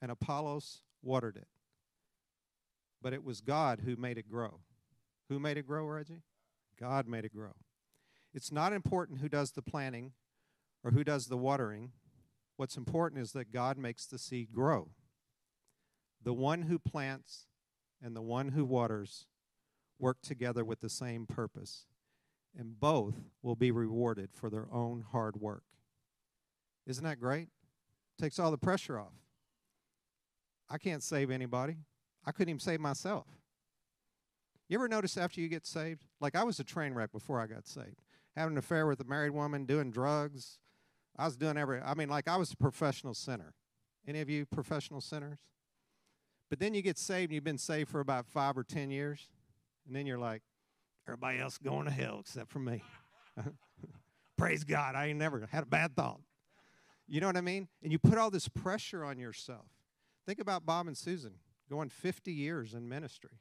and 0.00 0.10
Apollos 0.10 0.82
watered 1.02 1.36
it. 1.36 1.48
But 3.02 3.12
it 3.12 3.24
was 3.24 3.40
God 3.40 3.80
who 3.80 3.96
made 3.96 4.18
it 4.18 4.28
grow." 4.28 4.60
Who 5.28 5.38
made 5.38 5.56
it 5.56 5.66
grow, 5.66 5.86
Reggie? 5.86 6.22
God 6.76 7.06
made 7.06 7.24
it 7.24 7.32
grow. 7.32 7.54
It's 8.34 8.50
not 8.50 8.72
important 8.72 9.20
who 9.20 9.28
does 9.28 9.52
the 9.52 9.62
planting 9.62 10.12
or 10.82 10.90
who 10.90 11.04
does 11.04 11.28
the 11.28 11.38
watering. 11.38 11.92
What's 12.56 12.76
important 12.76 13.22
is 13.22 13.32
that 13.32 13.52
God 13.52 13.78
makes 13.78 14.06
the 14.06 14.18
seed 14.18 14.52
grow. 14.52 14.90
The 16.22 16.34
one 16.34 16.62
who 16.62 16.78
plants 16.78 17.46
and 18.02 18.16
the 18.16 18.22
one 18.22 18.48
who 18.48 18.64
waters 18.64 19.26
work 19.98 20.20
together 20.20 20.64
with 20.64 20.80
the 20.80 20.88
same 20.88 21.26
purpose, 21.26 21.86
and 22.56 22.80
both 22.80 23.30
will 23.40 23.56
be 23.56 23.70
rewarded 23.70 24.32
for 24.32 24.50
their 24.50 24.70
own 24.72 25.02
hard 25.02 25.36
work. 25.36 25.64
Isn't 26.86 27.04
that 27.04 27.20
great? 27.20 27.50
Takes 28.18 28.38
all 28.38 28.50
the 28.50 28.58
pressure 28.58 28.98
off. 28.98 29.14
I 30.68 30.78
can't 30.78 31.02
save 31.02 31.30
anybody. 31.30 31.76
I 32.24 32.32
couldn't 32.32 32.50
even 32.50 32.60
save 32.60 32.80
myself. 32.80 33.26
You 34.68 34.76
ever 34.76 34.88
notice 34.88 35.16
after 35.16 35.40
you 35.40 35.48
get 35.48 35.66
saved? 35.66 36.04
Like 36.20 36.36
I 36.36 36.44
was 36.44 36.60
a 36.60 36.64
train 36.64 36.94
wreck 36.94 37.10
before 37.12 37.40
I 37.40 37.46
got 37.46 37.66
saved. 37.66 38.02
Having 38.36 38.52
an 38.52 38.58
affair 38.58 38.86
with 38.86 39.00
a 39.00 39.04
married 39.04 39.32
woman, 39.32 39.64
doing 39.64 39.90
drugs. 39.90 40.58
I 41.16 41.24
was 41.24 41.36
doing 41.36 41.56
every 41.56 41.80
I 41.80 41.94
mean 41.94 42.08
like 42.08 42.28
I 42.28 42.36
was 42.36 42.52
a 42.52 42.56
professional 42.56 43.14
sinner. 43.14 43.54
Any 44.06 44.20
of 44.20 44.30
you 44.30 44.46
professional 44.46 45.00
sinners? 45.00 45.40
But 46.48 46.58
then 46.58 46.72
you 46.72 46.82
get 46.82 46.98
saved 46.98 47.30
and 47.30 47.34
you've 47.34 47.44
been 47.44 47.58
saved 47.58 47.90
for 47.90 48.00
about 48.00 48.26
five 48.26 48.56
or 48.56 48.64
ten 48.64 48.90
years, 48.90 49.28
and 49.86 49.94
then 49.94 50.06
you're 50.06 50.18
like, 50.18 50.42
everybody 51.06 51.38
else 51.38 51.58
going 51.58 51.84
to 51.84 51.92
hell 51.92 52.18
except 52.20 52.50
for 52.50 52.58
me. 52.58 52.82
Praise 54.36 54.64
God, 54.64 54.94
I 54.94 55.06
ain't 55.06 55.18
never 55.18 55.46
had 55.50 55.62
a 55.62 55.66
bad 55.66 55.94
thought. 55.94 56.20
You 57.06 57.20
know 57.20 57.26
what 57.26 57.36
I 57.36 57.40
mean? 57.40 57.68
And 57.82 57.92
you 57.92 57.98
put 57.98 58.18
all 58.18 58.30
this 58.30 58.48
pressure 58.48 59.04
on 59.04 59.18
yourself. 59.18 59.66
Think 60.26 60.40
about 60.40 60.64
Bob 60.64 60.86
and 60.86 60.96
Susan 60.96 61.34
going 61.70 61.88
50 61.88 62.32
years 62.32 62.74
in 62.74 62.88
ministry. 62.88 63.38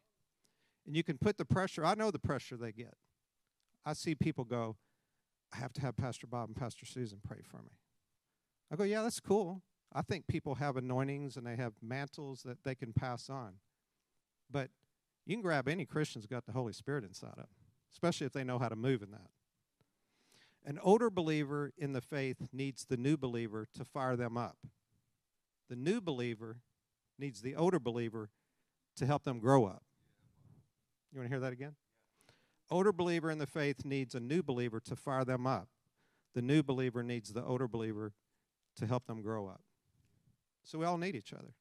And 0.85 0.95
you 0.95 1.03
can 1.03 1.17
put 1.17 1.37
the 1.37 1.45
pressure, 1.45 1.85
I 1.85 1.95
know 1.95 2.11
the 2.11 2.19
pressure 2.19 2.55
they 2.55 2.71
get. 2.71 2.95
I 3.85 3.93
see 3.93 4.15
people 4.15 4.43
go, 4.43 4.77
I 5.53 5.57
have 5.57 5.73
to 5.73 5.81
have 5.81 5.97
Pastor 5.97 6.27
Bob 6.27 6.49
and 6.49 6.55
Pastor 6.55 6.85
Susan 6.85 7.19
pray 7.27 7.39
for 7.43 7.57
me. 7.57 7.71
I 8.71 8.75
go, 8.75 8.83
yeah, 8.83 9.01
that's 9.01 9.19
cool. 9.19 9.63
I 9.91 10.03
think 10.03 10.27
people 10.27 10.55
have 10.55 10.77
anointings 10.77 11.37
and 11.37 11.45
they 11.45 11.55
have 11.55 11.73
mantles 11.81 12.43
that 12.43 12.63
they 12.63 12.75
can 12.75 12.93
pass 12.93 13.29
on. 13.29 13.55
But 14.51 14.69
you 15.25 15.35
can 15.35 15.41
grab 15.41 15.67
any 15.67 15.85
Christian's 15.85 16.27
got 16.27 16.45
the 16.45 16.51
Holy 16.51 16.73
Spirit 16.73 17.03
inside 17.03 17.31
of 17.31 17.37
them, 17.37 17.47
especially 17.91 18.27
if 18.27 18.33
they 18.33 18.43
know 18.43 18.59
how 18.59 18.69
to 18.69 18.75
move 18.75 19.01
in 19.01 19.11
that. 19.11 19.29
An 20.65 20.77
older 20.83 21.09
believer 21.09 21.71
in 21.77 21.93
the 21.93 22.01
faith 22.01 22.49
needs 22.51 22.85
the 22.85 22.97
new 22.97 23.17
believer 23.17 23.65
to 23.73 23.85
fire 23.85 24.15
them 24.15 24.37
up. 24.37 24.57
The 25.69 25.75
new 25.75 26.01
believer 26.01 26.57
needs 27.19 27.41
the 27.41 27.55
older 27.55 27.79
believer 27.79 28.29
to 28.95 29.05
help 29.05 29.23
them 29.23 29.39
grow 29.39 29.65
up. 29.65 29.83
You 31.11 31.19
want 31.19 31.29
to 31.29 31.33
hear 31.33 31.39
that 31.39 31.53
again? 31.53 31.75
Older 32.71 32.93
believer 32.93 33.31
in 33.31 33.39
the 33.39 33.47
faith 33.47 33.83
needs 33.83 34.13
a 34.13 34.19
new 34.19 34.43
believer 34.43 34.79
to 34.81 34.95
fire 34.95 35.25
them 35.25 35.47
up. 35.47 35.67
The 36.35 36.41
new 36.41 36.61
believer 36.61 37.01
needs 37.01 37.33
the 37.33 37.43
older 37.43 37.67
believer 37.67 38.13
to 38.77 38.85
help 38.85 39.07
them 39.07 39.21
grow 39.21 39.47
up. 39.47 39.61
So 40.63 40.77
we 40.77 40.85
all 40.85 40.97
need 40.97 41.15
each 41.15 41.33
other. 41.33 41.55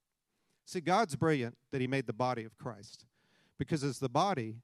See, 0.66 0.80
God's 0.80 1.16
brilliant 1.16 1.56
that 1.72 1.80
He 1.80 1.86
made 1.86 2.06
the 2.06 2.12
body 2.12 2.44
of 2.44 2.58
Christ. 2.58 3.06
Because 3.58 3.82
as 3.82 3.98
the 3.98 4.10
body, 4.10 4.56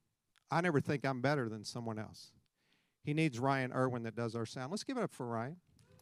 I 0.50 0.60
never 0.60 0.80
think 0.80 1.04
I'm 1.06 1.22
better 1.22 1.48
than 1.48 1.64
someone 1.64 1.98
else. 1.98 2.32
He 3.02 3.14
needs 3.14 3.38
Ryan 3.38 3.72
Irwin 3.72 4.02
that 4.02 4.14
does 4.14 4.34
our 4.34 4.46
sound. 4.46 4.70
Let's 4.70 4.84
give 4.84 4.98
it 4.98 5.02
up 5.02 5.12
for 5.12 5.26
Ryan. 5.26 5.56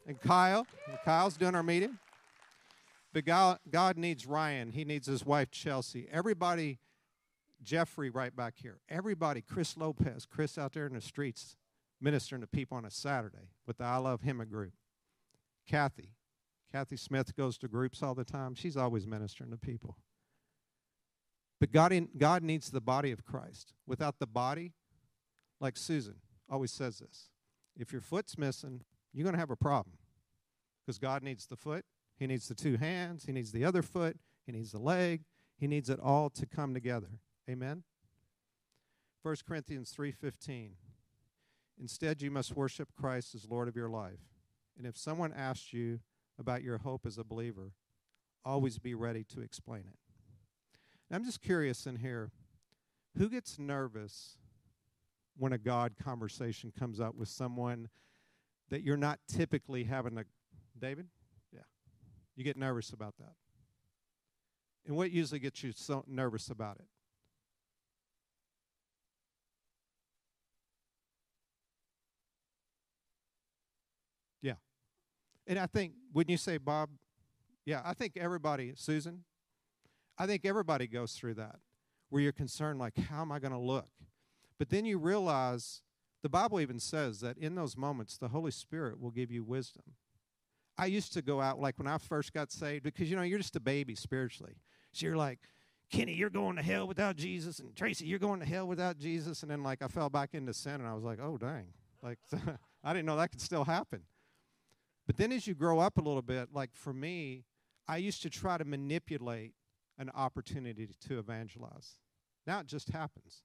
And 0.05 0.19
Kyle. 0.19 0.67
And 0.89 0.97
Kyle's 1.05 1.37
doing 1.37 1.55
our 1.55 1.63
meeting. 1.63 1.97
But 3.13 3.25
God, 3.25 3.59
God 3.69 3.97
needs 3.97 4.25
Ryan. 4.25 4.71
He 4.71 4.83
needs 4.83 5.07
his 5.07 5.25
wife, 5.25 5.51
Chelsea. 5.51 6.07
Everybody, 6.11 6.79
Jeffrey 7.61 8.09
right 8.09 8.35
back 8.35 8.55
here. 8.57 8.79
Everybody, 8.89 9.41
Chris 9.41 9.77
Lopez, 9.77 10.25
Chris 10.25 10.57
out 10.57 10.73
there 10.73 10.87
in 10.87 10.93
the 10.93 11.01
streets 11.01 11.55
ministering 12.01 12.41
to 12.41 12.47
people 12.47 12.75
on 12.75 12.85
a 12.85 12.91
Saturday 12.91 13.51
with 13.65 13.77
the 13.77 13.85
I 13.85 13.97
Love 13.97 14.21
Him 14.21 14.43
group. 14.49 14.73
Kathy, 15.67 16.09
Kathy 16.71 16.97
Smith 16.97 17.35
goes 17.35 17.57
to 17.59 17.67
groups 17.67 18.01
all 18.01 18.15
the 18.15 18.25
time. 18.25 18.55
She's 18.55 18.75
always 18.75 19.07
ministering 19.07 19.51
to 19.51 19.57
people. 19.57 19.97
But 21.59 21.71
God, 21.71 21.93
in, 21.93 22.09
God 22.17 22.43
needs 22.43 22.71
the 22.71 22.81
body 22.81 23.11
of 23.11 23.23
Christ. 23.23 23.73
Without 23.87 24.19
the 24.19 24.27
body, 24.27 24.73
like 25.61 25.77
Susan 25.77 26.15
always 26.49 26.71
says 26.71 26.99
this 26.99 27.29
if 27.77 27.93
your 27.93 28.01
foot's 28.01 28.37
missing, 28.37 28.81
you're 29.13 29.23
going 29.23 29.35
to 29.35 29.39
have 29.39 29.51
a 29.51 29.55
problem. 29.55 29.97
Because 30.85 30.97
God 30.97 31.23
needs 31.23 31.45
the 31.45 31.55
foot, 31.55 31.85
He 32.23 32.27
needs 32.27 32.47
the 32.47 32.55
two 32.55 32.77
hands, 32.77 33.25
He 33.25 33.33
needs 33.33 33.51
the 33.51 33.65
other 33.65 33.81
foot, 33.81 34.15
He 34.45 34.53
needs 34.53 34.71
the 34.71 34.79
leg, 34.79 35.25
He 35.57 35.67
needs 35.67 35.89
it 35.89 35.99
all 35.99 36.29
to 36.29 36.45
come 36.45 36.73
together. 36.73 37.19
Amen? 37.49 37.83
1 39.23 39.35
Corinthians 39.45 39.93
3:15 39.93 40.75
Instead 41.77 42.21
you 42.21 42.31
must 42.31 42.55
worship 42.55 42.93
Christ 42.95 43.35
as 43.35 43.49
Lord 43.49 43.67
of 43.67 43.75
your 43.75 43.89
life. 43.89 44.21
And 44.77 44.87
if 44.87 44.97
someone 44.97 45.33
asks 45.33 45.73
you 45.73 45.99
about 46.39 46.63
your 46.63 46.77
hope 46.77 47.05
as 47.05 47.17
a 47.17 47.25
believer, 47.25 47.73
always 48.45 48.79
be 48.79 48.93
ready 48.93 49.25
to 49.25 49.41
explain 49.41 49.81
it. 49.81 49.99
And 51.09 51.17
I'm 51.17 51.25
just 51.25 51.41
curious 51.41 51.85
in 51.85 51.97
here 51.97 52.31
who 53.17 53.27
gets 53.27 53.59
nervous 53.59 54.37
when 55.35 55.51
a 55.51 55.57
God 55.57 55.95
conversation 56.01 56.71
comes 56.71 57.01
up 57.01 57.15
with 57.15 57.27
someone 57.27 57.89
that 58.69 58.81
you're 58.81 58.95
not 58.95 59.19
typically 59.27 59.83
having 59.83 60.17
a. 60.17 60.23
David? 60.79 61.07
You 62.35 62.43
get 62.43 62.57
nervous 62.57 62.91
about 62.91 63.15
that. 63.19 63.33
And 64.85 64.95
what 64.97 65.11
usually 65.11 65.39
gets 65.39 65.63
you 65.63 65.71
so 65.75 66.03
nervous 66.07 66.49
about 66.49 66.77
it? 66.77 66.85
Yeah. 74.41 74.55
And 75.47 75.57
I 75.57 75.67
think, 75.67 75.93
wouldn't 76.13 76.31
you 76.31 76.37
say, 76.37 76.57
Bob? 76.57 76.89
Yeah, 77.65 77.81
I 77.85 77.93
think 77.93 78.17
everybody, 78.17 78.73
Susan, 78.75 79.23
I 80.17 80.25
think 80.25 80.45
everybody 80.45 80.85
goes 80.85 81.13
through 81.13 81.35
that 81.35 81.59
where 82.09 82.21
you're 82.21 82.31
concerned, 82.31 82.77
like, 82.77 82.97
how 82.97 83.21
am 83.21 83.31
I 83.31 83.39
going 83.39 83.53
to 83.53 83.57
look? 83.57 83.87
But 84.59 84.69
then 84.69 84.85
you 84.85 84.97
realize 84.97 85.81
the 86.21 86.29
Bible 86.29 86.59
even 86.59 86.79
says 86.79 87.21
that 87.21 87.37
in 87.37 87.55
those 87.55 87.75
moments, 87.75 88.17
the 88.17 88.27
Holy 88.27 88.51
Spirit 88.51 88.99
will 88.99 89.11
give 89.11 89.31
you 89.31 89.43
wisdom. 89.43 89.83
I 90.77 90.87
used 90.87 91.13
to 91.13 91.21
go 91.21 91.39
out, 91.39 91.59
like 91.59 91.77
when 91.77 91.87
I 91.87 91.97
first 91.97 92.33
got 92.33 92.51
saved, 92.51 92.83
because, 92.83 93.09
you 93.09 93.15
know, 93.15 93.21
you're 93.21 93.37
just 93.37 93.55
a 93.55 93.59
baby 93.59 93.95
spiritually. 93.95 94.55
So 94.91 95.05
you're 95.05 95.17
like, 95.17 95.39
Kenny, 95.91 96.13
you're 96.13 96.29
going 96.29 96.55
to 96.55 96.63
hell 96.63 96.87
without 96.87 97.15
Jesus, 97.15 97.59
and 97.59 97.75
Tracy, 97.75 98.05
you're 98.05 98.19
going 98.19 98.39
to 98.39 98.45
hell 98.45 98.67
without 98.67 98.97
Jesus. 98.97 99.43
And 99.43 99.51
then, 99.51 99.61
like, 99.61 99.83
I 99.83 99.87
fell 99.87 100.09
back 100.09 100.33
into 100.33 100.53
sin, 100.53 100.75
and 100.75 100.87
I 100.87 100.93
was 100.93 101.03
like, 101.03 101.19
oh, 101.21 101.37
dang. 101.37 101.67
Like, 102.01 102.17
I 102.83 102.93
didn't 102.93 103.05
know 103.05 103.17
that 103.17 103.31
could 103.31 103.41
still 103.41 103.65
happen. 103.65 104.01
But 105.05 105.17
then 105.17 105.31
as 105.31 105.47
you 105.47 105.53
grow 105.53 105.79
up 105.79 105.97
a 105.97 106.01
little 106.01 106.21
bit, 106.21 106.49
like 106.53 106.71
for 106.73 106.93
me, 106.93 107.43
I 107.87 107.97
used 107.97 108.21
to 108.23 108.29
try 108.29 108.57
to 108.57 108.65
manipulate 108.65 109.53
an 109.97 110.09
opportunity 110.15 110.87
to 111.07 111.19
evangelize. 111.19 111.97
Now 112.47 112.59
it 112.59 112.67
just 112.67 112.89
happens. 112.89 113.43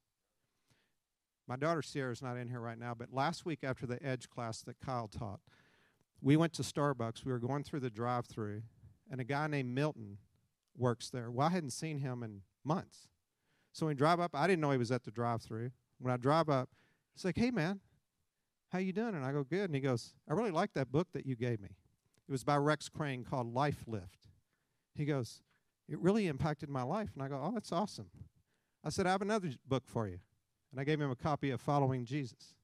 My 1.47 1.57
daughter 1.57 1.83
Sierra's 1.83 2.23
not 2.23 2.37
in 2.37 2.49
here 2.49 2.61
right 2.61 2.79
now, 2.79 2.95
but 2.95 3.13
last 3.13 3.47
week 3.47 3.61
after 3.63 3.87
the 3.87 4.03
Edge 4.05 4.29
class 4.29 4.61
that 4.63 4.79
Kyle 4.85 5.09
taught, 5.09 5.41
we 6.21 6.37
went 6.37 6.53
to 6.55 6.63
Starbucks. 6.63 7.25
We 7.25 7.33
were 7.33 7.39
going 7.39 7.65
through 7.65 7.81
the 7.81 7.91
drive 7.91 8.27
through, 8.27 8.63
and 9.11 9.21
a 9.21 9.25
guy 9.25 9.47
named 9.47 9.75
Milton 9.75 10.19
works 10.77 11.11
there. 11.11 11.31
Well, 11.31 11.47
I 11.47 11.51
hadn't 11.51 11.71
seen 11.71 11.99
him 11.99 12.23
in 12.23 12.43
months. 12.65 13.09
So 13.73 13.87
when 13.87 13.95
we 13.95 13.99
drive 13.99 14.21
up, 14.21 14.33
I 14.35 14.47
didn't 14.47 14.61
know 14.61 14.71
he 14.71 14.79
was 14.79 14.93
at 14.93 15.05
the 15.05 15.11
drive 15.11 15.43
through. 15.43 15.71
When 15.99 16.13
I 16.13 16.17
drive 16.17 16.49
up, 16.49 16.69
he's 17.15 17.25
like, 17.25 17.37
Hey 17.37 17.51
man, 17.51 17.81
how 18.71 18.79
you 18.79 18.93
doing? 18.93 19.15
And 19.15 19.25
I 19.25 19.33
go, 19.33 19.45
Good. 19.45 19.65
And 19.65 19.75
he 19.75 19.81
goes, 19.81 20.15
I 20.29 20.35
really 20.35 20.51
like 20.51 20.75
that 20.75 20.91
book 20.91 21.09
that 21.13 21.27
you 21.27 21.37
gave 21.37 21.61
me. 21.61 21.71
It 22.29 22.33
was 22.33 22.45
by 22.45 22.57
Rex 22.57 22.89
Crane 22.89 23.25
called 23.25 23.55
Life 23.55 23.85
Lift. 23.87 24.29
He 24.95 25.05
goes, 25.05 25.43
it 25.89 25.99
really 26.01 26.27
impacted 26.27 26.69
my 26.69 26.83
life. 26.83 27.11
And 27.15 27.23
I 27.23 27.29
go, 27.29 27.41
oh, 27.43 27.53
that's 27.53 27.73
awesome. 27.73 28.11
I 28.85 28.91
said, 28.91 29.07
I 29.07 29.11
have 29.11 29.23
another 29.23 29.51
book 29.67 29.85
for 29.87 30.07
you. 30.07 30.19
And 30.71 30.81
I 30.81 30.85
gave 30.85 31.01
him 31.01 31.11
a 31.11 31.17
copy 31.17 31.51
of 31.51 31.61
Following 31.61 32.05
Jesus. 32.05 32.55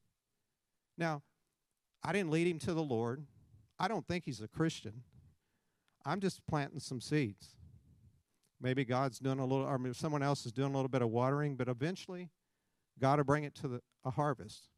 Now, 0.99 1.23
I 2.03 2.13
didn't 2.13 2.31
lead 2.31 2.47
him 2.47 2.59
to 2.61 2.75
the 2.75 2.83
Lord. 2.83 3.25
I 3.85 3.89
don't 3.89 4.09
think 4.09 4.25
he's 4.25 4.41
a 4.41 4.49
Christian. 4.49 5.03
I'm 6.07 6.19
just 6.19 6.41
planting 6.47 6.81
some 6.81 7.03
seeds. 7.03 7.55
Maybe 8.59 8.83
God's 8.83 9.19
doing 9.19 9.39
a 9.39 9.45
little, 9.45 9.67
or 9.67 9.79
someone 9.93 10.23
else 10.23 10.47
is 10.47 10.53
doing 10.53 10.73
a 10.73 10.75
little 10.75 10.89
bit 10.89 11.03
of 11.03 11.11
watering, 11.11 11.55
but 11.55 11.69
eventually, 11.69 12.31
God 12.99 13.19
will 13.19 13.25
bring 13.25 13.45
it 13.45 13.55
to 13.57 13.69
the, 13.69 13.81
a 14.03 14.11
harvest. 14.11 14.71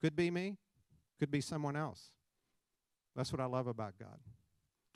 Could 0.00 0.16
be 0.16 0.30
me, 0.30 0.56
could 1.20 1.30
be 1.30 1.42
someone 1.42 1.76
else. 1.76 2.12
That's 3.14 3.30
what 3.30 3.40
I 3.42 3.44
love 3.44 3.66
about 3.66 3.98
God. 4.00 4.18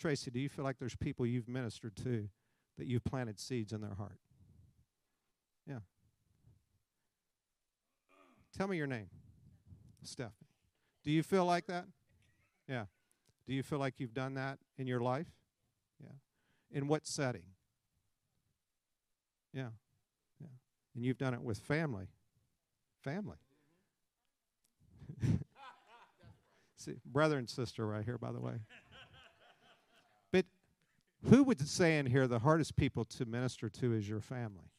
Tracy, 0.00 0.31
do 0.31 0.40
you 0.40 0.48
feel 0.48 0.64
like 0.64 0.78
there's 0.78 0.96
people 0.96 1.26
you've 1.26 1.46
ministered 1.46 1.94
to 1.96 2.26
that 2.78 2.87
you've 2.87 3.04
planted 3.04 3.38
seeds 3.38 3.74
in 3.74 3.83
their 3.83 3.94
heart? 3.94 4.18
Yeah. 5.68 5.81
Tell 8.57 8.66
me 8.66 8.78
your 8.78 8.87
name. 8.87 9.11
Stephanie. 10.02 10.33
Do 11.04 11.11
you 11.11 11.22
feel 11.22 11.44
like 11.44 11.66
that? 11.66 11.85
Yeah. 12.66 12.85
Do 13.48 13.54
you 13.54 13.62
feel 13.62 13.78
like 13.78 13.94
you've 13.96 14.12
done 14.12 14.34
that 14.34 14.58
in 14.76 14.87
your 14.87 15.00
life? 15.00 15.26
Yeah. 16.02 16.12
In 16.70 16.87
what 16.87 17.06
setting? 17.06 17.44
Yeah. 19.54 19.70
Yeah. 20.38 20.48
And 20.94 21.02
you've 21.02 21.16
done 21.16 21.32
it 21.32 21.40
with 21.40 21.58
family. 21.58 22.08
Family. 23.02 23.38
See, 26.76 26.96
brother 27.06 27.38
and 27.38 27.48
sister 27.48 27.87
right 27.87 28.04
here, 28.04 28.18
by 28.18 28.32
the 28.32 28.40
way. 28.40 28.61
But 30.30 30.44
who 31.30 31.42
would 31.44 31.66
say 31.66 31.96
in 31.96 32.04
here 32.04 32.26
the 32.28 32.40
hardest 32.40 32.76
people 32.76 33.06
to 33.06 33.24
minister 33.24 33.70
to 33.70 33.94
is 33.94 34.06
your 34.06 34.20
family? 34.20 34.70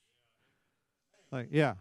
Like, 1.31 1.47
yeah. 1.51 1.73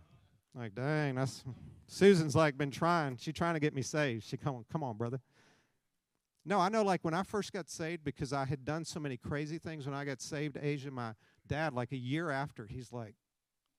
Like, 0.55 0.74
dang, 0.74 1.16
that's 1.16 1.44
Susan's 1.87 2.35
like 2.35 2.57
been 2.57 2.70
trying. 2.70 3.18
She's 3.18 3.35
trying 3.35 3.55
to 3.55 3.61
get 3.61 3.74
me 3.74 3.83
saved. 3.83 4.24
She 4.24 4.38
come 4.38 4.57
on, 4.57 4.64
come 4.72 4.83
on, 4.83 4.96
brother. 4.96 5.20
No, 6.49 6.59
I 6.59 6.71
know 6.71 6.83
like 6.83 7.05
when 7.05 7.13
I 7.13 7.25
first 7.25 7.53
got 7.53 7.69
saved, 7.69 8.05
because 8.05 8.33
I 8.33 8.47
had 8.47 8.65
done 8.65 8.83
so 8.83 8.99
many 8.99 9.19
crazy 9.19 9.59
things 9.59 9.85
when 9.85 9.95
I 9.95 10.07
got 10.07 10.23
saved, 10.23 10.57
Asia, 10.59 10.91
my 10.91 11.13
dad, 11.47 11.75
like 11.75 11.93
a 11.93 11.97
year 11.97 12.31
after, 12.31 12.65
he's 12.65 12.91
like, 12.91 13.17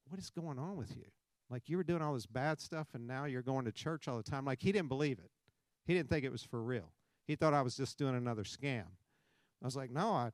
What 0.08 0.20
is 0.20 0.30
going 0.30 0.60
on 0.60 0.78
with 0.78 0.96
you? 0.96 1.06
Like 1.50 1.68
you 1.68 1.78
were 1.78 1.84
doing 1.84 2.04
all 2.04 2.14
this 2.14 2.28
bad 2.28 2.62
stuff 2.62 2.90
and 2.94 3.08
now 3.08 3.26
you're 3.26 3.42
going 3.42 3.66
to 3.66 3.72
church 3.72 4.08
all 4.08 4.18
the 4.18 4.24
time. 4.24 4.46
Like 4.46 4.62
he 4.62 4.72
didn't 4.72 4.88
believe 4.88 5.18
it. 5.18 5.32
He 5.88 5.96
didn't 5.96 6.10
think 6.10 6.24
it 6.24 6.32
was 6.32 6.44
for 6.44 6.62
real. 6.62 6.94
He 7.26 7.36
thought 7.36 7.56
I 7.56 7.64
was 7.64 7.76
just 7.76 7.98
doing 7.98 8.16
another 8.16 8.44
scam. 8.44 8.86
I 9.64 9.66
was 9.66 9.76
like, 9.76 9.90
No, 9.90 10.12
I 10.12 10.30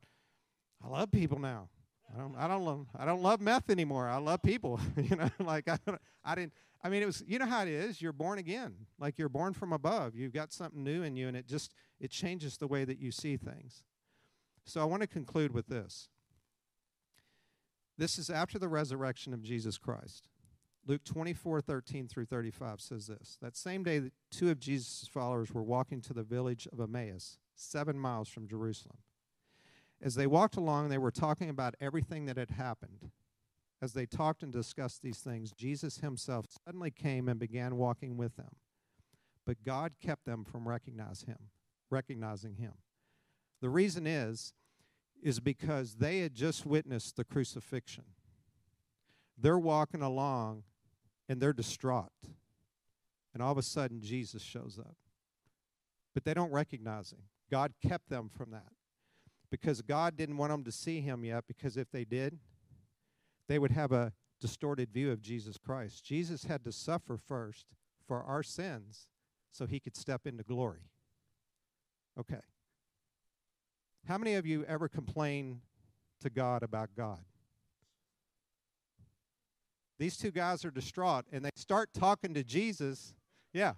I 0.84 0.90
love 0.90 1.12
people 1.12 1.40
now. 1.40 1.70
I 2.16 2.22
don't 2.22 2.36
I 2.38 2.48
don't 2.48 2.64
love 2.64 2.88
I 2.98 3.06
don't 3.06 3.22
love 3.22 3.42
meth 3.42 3.70
anymore. 3.70 4.08
I 4.08 4.18
love 4.18 4.42
people. 4.42 4.80
you 4.98 5.16
know, 5.16 5.30
like 5.40 5.68
I 5.68 5.78
I 6.24 6.36
didn't 6.36 6.54
I 6.84 6.90
mean 6.90 7.04
it 7.04 7.08
was 7.08 7.24
you 7.28 7.40
know 7.40 7.46
how 7.46 7.64
it 7.64 7.68
is, 7.68 8.02
you're 8.02 8.14
born 8.14 8.40
again. 8.40 8.74
Like 9.00 9.18
you're 9.18 9.30
born 9.30 9.54
from 9.54 9.74
above. 9.74 10.16
You've 10.16 10.34
got 10.34 10.54
something 10.54 10.84
new 10.84 11.04
in 11.04 11.16
you 11.16 11.28
and 11.28 11.36
it 11.36 11.48
just 11.48 11.74
it 12.00 12.12
changes 12.12 12.58
the 12.58 12.68
way 12.68 12.86
that 12.86 13.00
you 13.00 13.12
see 13.12 13.38
things. 13.38 13.84
So 14.64 14.82
I 14.82 14.86
want 14.86 15.02
to 15.02 15.08
conclude 15.08 15.54
with 15.54 15.68
this. 15.68 16.10
This 17.98 18.18
is 18.18 18.30
after 18.30 18.60
the 18.60 18.68
resurrection 18.68 19.34
of 19.34 19.42
Jesus 19.42 19.78
Christ. 19.78 20.28
Luke 20.88 21.04
24, 21.04 21.62
13 21.62 22.08
through 22.08 22.26
35 22.26 22.80
says 22.82 23.08
this 23.08 23.38
That 23.42 23.56
same 23.56 23.84
day, 23.84 24.00
that 24.00 24.14
two 24.30 24.50
of 24.50 24.60
Jesus' 24.60 25.08
followers 25.12 25.52
were 25.52 25.64
walking 25.64 26.02
to 26.02 26.14
the 26.14 26.24
village 26.24 26.68
of 26.72 26.80
Emmaus, 26.80 27.38
seven 27.56 27.98
miles 27.98 28.30
from 28.30 28.48
Jerusalem. 28.48 28.98
As 30.06 30.14
they 30.14 30.28
walked 30.28 30.56
along, 30.56 30.90
they 30.90 31.00
were 31.00 31.10
talking 31.10 31.50
about 31.50 31.74
everything 31.82 32.28
that 32.28 32.38
had 32.38 32.52
happened. 32.52 33.10
As 33.82 33.94
they 33.94 34.06
talked 34.06 34.44
and 34.44 34.54
discussed 34.54 35.02
these 35.02 35.18
things, 35.18 35.52
Jesus 35.52 35.98
himself 35.98 36.46
suddenly 36.64 36.92
came 36.92 37.28
and 37.28 37.40
began 37.40 37.76
walking 37.76 38.16
with 38.16 38.36
them. 38.36 38.52
But 39.48 39.64
God 39.66 39.94
kept 40.00 40.26
them 40.26 40.46
from 40.46 40.68
recognize 40.68 41.24
him, 41.24 41.50
recognizing 41.90 42.58
him. 42.58 42.74
The 43.62 43.70
reason 43.70 44.06
is, 44.06 44.54
is 45.24 45.40
because 45.40 45.96
they 45.96 46.20
had 46.20 46.36
just 46.36 46.68
witnessed 46.68 47.16
the 47.16 47.26
crucifixion. 47.26 48.06
They're 49.36 49.58
walking 49.58 50.04
along 50.04 50.66
and 51.28 51.42
they're 51.42 51.52
distraught. 51.52 52.12
And 53.34 53.42
all 53.42 53.52
of 53.52 53.58
a 53.58 53.64
sudden, 53.64 54.02
Jesus 54.02 54.44
shows 54.44 54.78
up. 54.78 54.98
But 56.14 56.26
they 56.26 56.36
don't 56.36 56.52
recognize 56.52 57.12
him. 57.12 57.24
God 57.50 57.74
kept 57.82 58.10
them 58.10 58.30
from 58.30 58.52
that 58.52 58.75
because 59.62 59.82
God 59.82 60.18
didn't 60.18 60.36
want 60.36 60.52
them 60.52 60.66
to 60.66 60.72
see 60.72 61.00
him 61.00 61.24
yet, 61.24 61.46
because 61.48 61.78
if 61.78 61.90
they 61.90 62.04
did, 62.04 62.38
they 63.48 63.58
would 63.58 63.72
have 63.72 63.94
a 63.94 64.12
distorted 64.42 64.92
view 64.92 65.14
of 65.14 65.22
Jesus 65.22 65.58
Christ. 65.58 66.04
Jesus 66.04 66.44
had 66.44 66.66
to 66.66 66.74
suffer 66.74 67.18
first 67.18 67.66
for 68.06 68.22
our 68.22 68.44
sins 68.44 69.08
so 69.52 69.66
he 69.66 69.80
could 69.80 69.96
step 69.96 70.28
into 70.28 70.44
glory. 70.44 70.90
Okay. 72.20 72.42
How 74.10 74.18
many 74.18 74.36
of 74.36 74.46
you 74.46 74.66
ever 74.66 74.90
complain 74.90 75.62
to 76.20 76.30
God 76.30 76.62
about 76.62 76.90
God? 76.98 77.24
These 79.98 80.18
two 80.18 80.32
guys 80.32 80.66
are 80.66 80.72
distraught 80.72 81.24
and 81.32 81.46
they 81.46 81.52
start 81.56 81.94
talking 81.94 82.34
to 82.34 82.44
Jesus. 82.44 83.14
Yeah. 83.54 83.76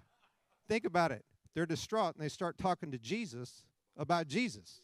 Think 0.68 0.84
about 0.84 1.12
it. 1.12 1.24
They're 1.54 1.66
distraught 1.66 2.16
and 2.16 2.24
they 2.24 2.28
start 2.28 2.58
talking 2.58 2.90
to 2.90 2.98
Jesus 2.98 3.62
about 3.96 4.26
Jesus. 4.26 4.82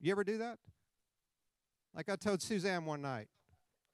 You 0.00 0.12
ever 0.12 0.24
do 0.24 0.38
that? 0.38 0.58
Like 1.94 2.08
I 2.08 2.16
told 2.16 2.42
Susanne 2.42 2.84
one 2.84 3.02
night, 3.02 3.28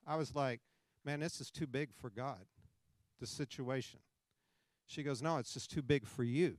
I 0.07 0.17
was 0.17 0.35
like, 0.35 0.61
man, 1.05 1.21
this 1.21 1.41
is 1.41 1.51
too 1.51 1.67
big 1.67 1.91
for 1.95 2.11
God, 2.11 2.45
the 3.21 3.27
situation. 3.27 4.01
She 4.87 5.03
goes, 5.03 5.23
no, 5.23 5.39
it's 5.39 5.55
just 5.55 5.71
too 5.71 5.83
big 5.83 6.07
for 6.07 6.25
you. 6.25 6.59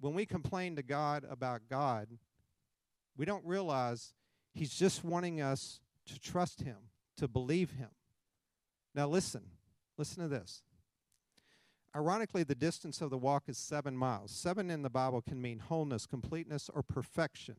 When 0.00 0.14
we 0.14 0.26
complain 0.26 0.74
to 0.76 0.82
God 0.82 1.24
about 1.30 1.62
God, 1.70 2.08
we 3.16 3.24
don't 3.24 3.44
realize 3.46 4.14
He's 4.52 4.74
just 4.74 5.04
wanting 5.04 5.40
us 5.40 5.80
to 6.06 6.18
trust 6.18 6.62
Him, 6.62 6.76
to 7.18 7.28
believe 7.28 7.70
Him. 7.70 7.90
Now, 8.94 9.06
listen, 9.06 9.42
listen 9.96 10.22
to 10.22 10.28
this. 10.28 10.62
Ironically, 11.94 12.42
the 12.42 12.54
distance 12.54 13.02
of 13.02 13.10
the 13.10 13.18
walk 13.18 13.44
is 13.48 13.58
seven 13.58 13.96
miles. 13.96 14.30
Seven 14.30 14.70
in 14.70 14.82
the 14.82 14.90
Bible 14.90 15.20
can 15.20 15.42
mean 15.42 15.58
wholeness, 15.58 16.06
completeness, 16.06 16.70
or 16.72 16.82
perfection. 16.82 17.56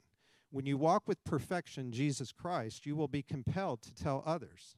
When 0.49 0.65
you 0.65 0.77
walk 0.77 1.07
with 1.07 1.23
perfection, 1.23 1.91
Jesus 1.91 2.31
Christ, 2.31 2.85
you 2.85 2.95
will 2.95 3.07
be 3.07 3.21
compelled 3.21 3.83
to 3.83 3.93
tell 3.93 4.23
others. 4.25 4.75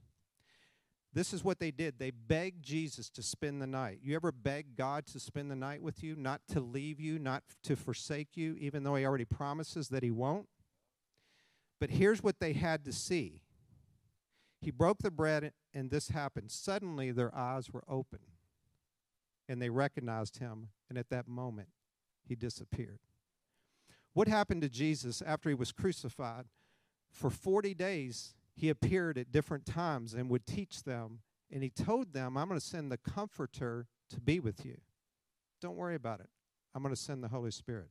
This 1.14 1.32
is 1.32 1.46
what 1.46 1.60
they 1.60 1.72
did. 1.72 1.98
They 1.98 2.12
begged 2.12 2.64
Jesus 2.64 3.10
to 3.12 3.24
spend 3.24 3.62
the 3.62 3.68
night. 3.68 4.00
You 4.04 4.16
ever 4.16 4.34
beg 4.34 4.76
God 4.76 5.06
to 5.08 5.20
spend 5.20 5.50
the 5.50 5.56
night 5.56 5.82
with 5.82 6.04
you, 6.04 6.18
not 6.18 6.42
to 6.50 6.60
leave 6.60 7.00
you, 7.00 7.18
not 7.18 7.44
to 7.64 7.78
forsake 7.78 8.36
you, 8.36 8.56
even 8.60 8.84
though 8.84 8.96
He 8.96 9.06
already 9.06 9.24
promises 9.24 9.88
that 9.90 10.04
He 10.04 10.12
won't? 10.12 10.50
But 11.80 11.92
here's 11.92 12.22
what 12.22 12.42
they 12.42 12.52
had 12.52 12.84
to 12.84 12.92
see 12.92 13.42
He 14.60 14.72
broke 14.72 15.00
the 15.00 15.12
bread, 15.12 15.54
and 15.74 15.90
this 15.90 16.10
happened. 16.10 16.52
Suddenly, 16.52 17.12
their 17.12 17.34
eyes 17.34 17.72
were 17.72 17.84
open 17.88 18.20
and 19.48 19.62
they 19.62 19.70
recognized 19.70 20.38
him, 20.38 20.70
and 20.90 20.98
at 20.98 21.10
that 21.10 21.28
moment, 21.28 21.70
he 22.28 22.36
disappeared. 22.36 23.00
What 24.14 24.28
happened 24.28 24.62
to 24.62 24.70
Jesus 24.70 25.22
after 25.22 25.50
he 25.50 25.56
was 25.56 25.72
crucified? 25.72 26.46
For 27.12 27.30
40 27.30 27.74
days, 27.74 28.34
he 28.56 28.70
appeared 28.70 29.18
at 29.18 29.32
different 29.32 29.66
times 29.66 30.14
and 30.14 30.30
would 30.30 30.46
teach 30.46 30.84
them, 30.84 31.20
and 31.52 31.64
he 31.64 31.70
told 31.70 32.14
them, 32.14 32.38
I'm 32.38 32.48
going 32.48 32.60
to 32.60 32.66
send 32.66 32.92
the 32.92 32.98
Comforter 32.98 33.88
to 34.10 34.20
be 34.20 34.40
with 34.40 34.66
you. 34.66 34.78
Don't 35.62 35.76
worry 35.76 35.96
about 35.96 36.22
it. 36.22 36.30
I'm 36.74 36.82
going 36.82 36.96
to 36.96 37.02
send 37.02 37.24
the 37.24 37.28
Holy 37.28 37.52
Spirit. 37.52 37.90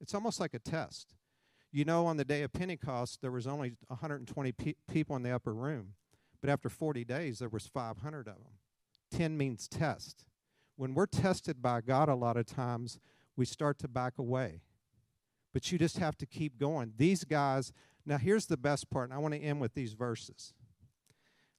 It's 0.00 0.14
almost 0.14 0.40
like 0.40 0.54
a 0.54 0.58
test. 0.58 1.14
You 1.72 1.84
know, 1.84 2.06
on 2.06 2.16
the 2.16 2.24
day 2.24 2.42
of 2.42 2.52
Pentecost, 2.52 3.20
there 3.20 3.30
was 3.30 3.46
only 3.46 3.74
120 3.88 4.52
pe- 4.52 4.74
people 4.90 5.16
in 5.16 5.22
the 5.22 5.30
upper 5.30 5.52
room, 5.52 5.94
but 6.40 6.50
after 6.50 6.68
40 6.68 7.04
days, 7.04 7.38
there 7.38 7.48
was 7.48 7.66
500 7.66 8.20
of 8.20 8.34
them. 8.36 8.58
10 9.10 9.36
means 9.36 9.68
test 9.68 10.24
when 10.76 10.94
we're 10.94 11.06
tested 11.06 11.62
by 11.62 11.80
God, 11.80 12.08
a 12.08 12.14
lot 12.14 12.36
of 12.36 12.46
times 12.46 12.98
we 13.36 13.44
start 13.44 13.78
to 13.80 13.88
back 13.88 14.18
away. 14.18 14.62
But 15.52 15.70
you 15.70 15.78
just 15.78 15.98
have 15.98 16.16
to 16.18 16.26
keep 16.26 16.58
going. 16.58 16.94
These 16.96 17.24
guys, 17.24 17.72
now 18.04 18.18
here's 18.18 18.46
the 18.46 18.56
best 18.56 18.90
part, 18.90 19.08
and 19.08 19.14
I 19.14 19.18
want 19.18 19.34
to 19.34 19.40
end 19.40 19.60
with 19.60 19.74
these 19.74 19.92
verses. 19.92 20.52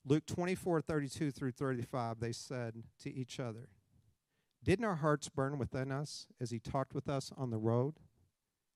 Luke 0.05 0.25
24, 0.25 0.81
32 0.81 1.31
through 1.31 1.51
35, 1.51 2.19
they 2.19 2.31
said 2.31 2.83
to 3.01 3.13
each 3.13 3.39
other, 3.39 3.69
Didn't 4.63 4.85
our 4.85 4.95
hearts 4.95 5.29
burn 5.29 5.57
within 5.57 5.91
us 5.91 6.27
as 6.39 6.51
he 6.51 6.59
talked 6.59 6.93
with 6.93 7.09
us 7.09 7.31
on 7.35 7.49
the 7.49 7.57
road 7.57 7.95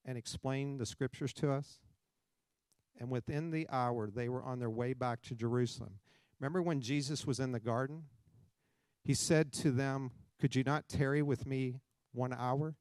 and 0.06 0.18
explained 0.18 0.80
the 0.80 0.86
scriptures 0.86 1.34
to 1.34 1.52
us? 1.52 1.80
And 2.98 3.10
within 3.10 3.52
the 3.52 3.68
hour, 3.70 4.10
they 4.10 4.28
were 4.28 4.44
on 4.44 4.60
their 4.60 4.70
way 4.70 4.94
back 4.94 5.22
to 5.24 5.36
Jerusalem. 5.36 6.00
Remember 6.40 6.62
when 6.62 6.82
Jesus 6.82 7.28
was 7.28 7.40
in 7.40 7.52
the 7.52 7.60
garden? 7.60 8.04
He 9.04 9.14
said 9.14 9.54
to 9.54 9.72
them, 9.72 10.12
could 10.40 10.56
you 10.56 10.64
not 10.64 10.88
tarry 10.88 11.22
with 11.22 11.46
me 11.46 11.82
one 12.14 12.34
hour? 12.34 12.76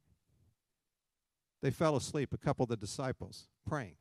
They 1.60 1.70
fell 1.70 1.96
asleep, 1.96 2.32
a 2.32 2.38
couple 2.38 2.62
of 2.62 2.68
the 2.68 2.76
disciples, 2.76 3.48
praying. 3.66 3.96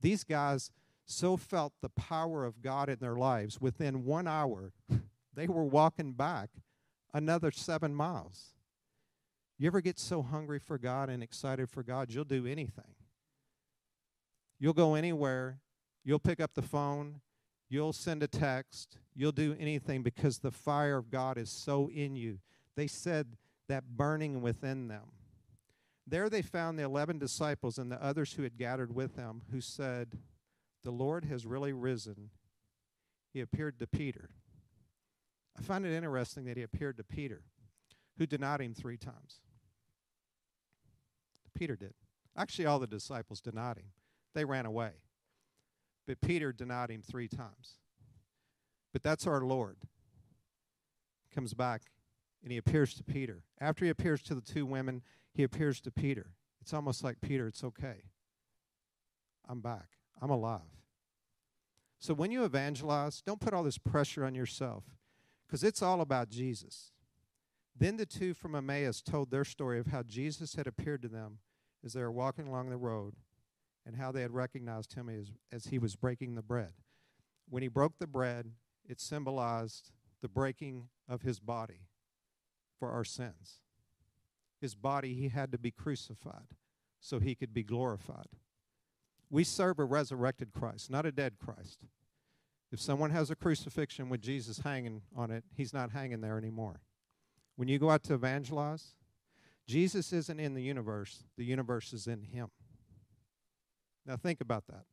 These 0.00 0.24
guys 0.24 0.70
so 1.04 1.36
felt 1.36 1.72
the 1.80 1.88
power 1.88 2.44
of 2.44 2.62
God 2.62 2.88
in 2.88 2.98
their 3.00 3.16
lives 3.16 3.60
within 3.60 4.04
one 4.04 4.28
hour, 4.28 4.72
they 5.34 5.48
were 5.48 5.64
walking 5.64 6.12
back 6.12 6.50
another 7.12 7.50
seven 7.50 7.94
miles. 7.94 8.54
You 9.58 9.66
ever 9.66 9.80
get 9.80 9.98
so 9.98 10.22
hungry 10.22 10.58
for 10.58 10.78
God 10.78 11.10
and 11.10 11.22
excited 11.22 11.68
for 11.68 11.82
God, 11.82 12.10
you'll 12.12 12.24
do 12.24 12.46
anything. 12.46 12.94
You'll 14.58 14.72
go 14.72 14.94
anywhere, 14.94 15.58
you'll 16.04 16.18
pick 16.18 16.40
up 16.40 16.54
the 16.54 16.62
phone, 16.62 17.20
you'll 17.68 17.92
send 17.92 18.22
a 18.22 18.28
text, 18.28 18.98
you'll 19.14 19.32
do 19.32 19.56
anything 19.58 20.02
because 20.02 20.38
the 20.38 20.50
fire 20.50 20.96
of 20.96 21.10
God 21.10 21.36
is 21.36 21.50
so 21.50 21.90
in 21.92 22.14
you. 22.14 22.38
They 22.76 22.86
said 22.86 23.36
that 23.68 23.96
burning 23.96 24.42
within 24.42 24.88
them. 24.88 25.12
There 26.06 26.28
they 26.28 26.42
found 26.42 26.78
the 26.78 26.82
11 26.82 27.18
disciples 27.18 27.78
and 27.78 27.90
the 27.90 28.02
others 28.02 28.32
who 28.32 28.42
had 28.42 28.58
gathered 28.58 28.94
with 28.94 29.16
them, 29.16 29.42
who 29.52 29.60
said, 29.60 30.18
The 30.82 30.90
Lord 30.90 31.24
has 31.26 31.46
really 31.46 31.72
risen. 31.72 32.30
He 33.32 33.40
appeared 33.40 33.78
to 33.78 33.86
Peter. 33.86 34.30
I 35.56 35.62
find 35.62 35.86
it 35.86 35.94
interesting 35.94 36.46
that 36.46 36.56
he 36.56 36.62
appeared 36.62 36.96
to 36.96 37.04
Peter, 37.04 37.42
who 38.18 38.26
denied 38.26 38.60
him 38.60 38.74
three 38.74 38.96
times. 38.96 39.40
Peter 41.54 41.76
did. 41.76 41.94
Actually, 42.36 42.66
all 42.66 42.78
the 42.78 42.86
disciples 42.86 43.40
denied 43.40 43.76
him, 43.76 43.92
they 44.34 44.44
ran 44.44 44.66
away. 44.66 44.92
But 46.06 46.20
Peter 46.20 46.52
denied 46.52 46.90
him 46.90 47.02
three 47.02 47.28
times. 47.28 47.74
But 48.92 49.02
that's 49.02 49.26
our 49.26 49.42
Lord. 49.42 49.76
Comes 51.32 51.54
back 51.54 51.82
and 52.42 52.52
he 52.52 52.58
appears 52.58 52.94
to 52.94 53.04
Peter. 53.04 53.44
After 53.60 53.84
he 53.84 53.90
appears 53.90 54.22
to 54.22 54.34
the 54.34 54.40
two 54.40 54.64
women, 54.64 55.02
he 55.32 55.42
appears 55.42 55.80
to 55.82 55.90
Peter. 55.90 56.32
It's 56.60 56.74
almost 56.74 57.04
like, 57.04 57.20
Peter, 57.20 57.46
it's 57.46 57.64
okay. 57.64 58.04
I'm 59.48 59.60
back. 59.60 59.88
I'm 60.20 60.30
alive. 60.30 60.60
So 61.98 62.14
when 62.14 62.30
you 62.30 62.44
evangelize, 62.44 63.20
don't 63.20 63.40
put 63.40 63.52
all 63.52 63.62
this 63.62 63.78
pressure 63.78 64.24
on 64.24 64.34
yourself 64.34 64.84
because 65.46 65.62
it's 65.62 65.82
all 65.82 66.00
about 66.00 66.30
Jesus. 66.30 66.92
Then 67.76 67.96
the 67.96 68.06
two 68.06 68.34
from 68.34 68.54
Emmaus 68.54 69.02
told 69.02 69.30
their 69.30 69.44
story 69.44 69.78
of 69.78 69.88
how 69.88 70.02
Jesus 70.02 70.54
had 70.54 70.66
appeared 70.66 71.02
to 71.02 71.08
them 71.08 71.38
as 71.84 71.92
they 71.92 72.00
were 72.00 72.10
walking 72.10 72.46
along 72.46 72.70
the 72.70 72.76
road 72.76 73.14
and 73.86 73.96
how 73.96 74.12
they 74.12 74.22
had 74.22 74.32
recognized 74.32 74.94
him 74.94 75.08
as, 75.08 75.32
as 75.50 75.66
he 75.66 75.78
was 75.78 75.96
breaking 75.96 76.34
the 76.34 76.42
bread. 76.42 76.72
When 77.48 77.62
he 77.62 77.68
broke 77.68 77.98
the 77.98 78.06
bread, 78.06 78.52
it 78.86 79.00
symbolized 79.00 79.90
the 80.22 80.28
breaking 80.28 80.88
of 81.08 81.22
his 81.22 81.40
body 81.40 81.88
for 82.80 82.90
our 82.90 83.04
sins. 83.04 83.60
His 84.60 84.74
body, 84.74 85.14
he 85.14 85.28
had 85.28 85.52
to 85.52 85.58
be 85.58 85.70
crucified 85.70 86.56
so 86.98 87.20
he 87.20 87.36
could 87.36 87.54
be 87.54 87.62
glorified. 87.62 88.26
We 89.30 89.44
serve 89.44 89.78
a 89.78 89.84
resurrected 89.84 90.52
Christ, 90.52 90.90
not 90.90 91.06
a 91.06 91.12
dead 91.12 91.34
Christ. 91.38 91.84
If 92.72 92.80
someone 92.80 93.10
has 93.10 93.30
a 93.30 93.36
crucifixion 93.36 94.08
with 94.08 94.20
Jesus 94.20 94.58
hanging 94.58 95.02
on 95.16 95.30
it, 95.30 95.44
he's 95.56 95.72
not 95.72 95.90
hanging 95.90 96.20
there 96.20 96.36
anymore. 96.36 96.80
When 97.56 97.68
you 97.68 97.78
go 97.78 97.90
out 97.90 98.02
to 98.04 98.14
evangelize, 98.14 98.94
Jesus 99.66 100.12
isn't 100.12 100.40
in 100.40 100.54
the 100.54 100.62
universe, 100.62 101.24
the 101.36 101.44
universe 101.44 101.92
is 101.92 102.06
in 102.06 102.22
him. 102.22 102.48
Now 104.06 104.16
think 104.16 104.40
about 104.40 104.66
that. 104.68 104.84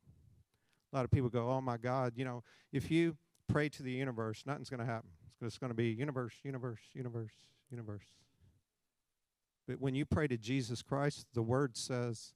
A 0.92 0.96
lot 0.96 1.04
of 1.04 1.10
people 1.10 1.28
go, 1.28 1.50
oh 1.50 1.60
my 1.60 1.76
God, 1.76 2.12
you 2.16 2.24
know, 2.24 2.42
if 2.72 2.90
you 2.90 3.16
pray 3.48 3.68
to 3.70 3.82
the 3.82 3.90
universe, 3.90 4.44
nothing's 4.46 4.70
going 4.70 4.80
to 4.80 4.86
happen. 4.86 5.10
It's 5.40 5.58
going 5.58 5.70
to 5.70 5.76
be 5.76 5.88
universe, 5.88 6.34
universe, 6.42 6.80
universe, 6.94 7.32
universe. 7.70 8.14
But 9.66 9.80
when 9.80 9.94
you 9.94 10.06
pray 10.06 10.26
to 10.28 10.38
Jesus 10.38 10.82
Christ, 10.82 11.26
the 11.34 11.42
word 11.42 11.76
says 11.76 12.32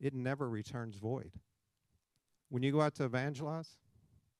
it 0.00 0.14
never 0.14 0.48
returns 0.48 0.96
void. 0.96 1.32
When 2.48 2.62
you 2.62 2.72
go 2.72 2.80
out 2.80 2.94
to 2.96 3.04
evangelize, 3.04 3.76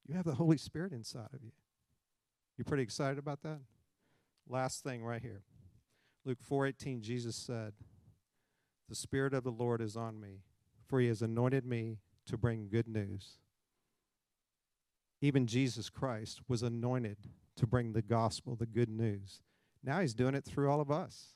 you 0.07 0.15
have 0.15 0.25
the 0.25 0.35
Holy 0.35 0.59
Spirit 0.59 0.93
inside 0.93 1.33
of 1.33 1.43
you. 1.43 1.53
You're 2.57 2.65
pretty 2.65 2.83
excited 2.83 3.19
about 3.19 3.43
that? 3.43 3.61
Last 4.49 4.83
thing 4.83 5.05
right 5.05 5.23
here. 5.23 5.45
Luke 6.25 6.43
4:18 6.43 7.01
Jesus 7.01 7.37
said, 7.37 7.75
"The 8.89 8.95
spirit 8.95 9.35
of 9.35 9.45
the 9.45 9.53
Lord 9.53 9.81
is 9.81 9.97
on 9.97 10.21
me, 10.21 10.43
for 10.87 11.01
he 11.01 11.07
has 11.07 11.23
anointed 11.23 11.65
me 11.65 12.01
to 12.27 12.37
bring 12.37 12.69
good 12.69 12.89
news." 12.89 13.39
Even 15.21 15.47
Jesus 15.47 15.89
Christ 15.89 16.49
was 16.49 16.63
anointed 16.63 17.31
to 17.55 17.67
bring 17.67 17.93
the 17.93 18.03
gospel, 18.03 18.57
the 18.57 18.67
good 18.67 18.89
news. 18.89 19.41
Now 19.83 20.01
he's 20.01 20.15
doing 20.15 20.35
it 20.35 20.45
through 20.45 20.71
all 20.71 20.81
of 20.81 20.91
us. 20.91 21.35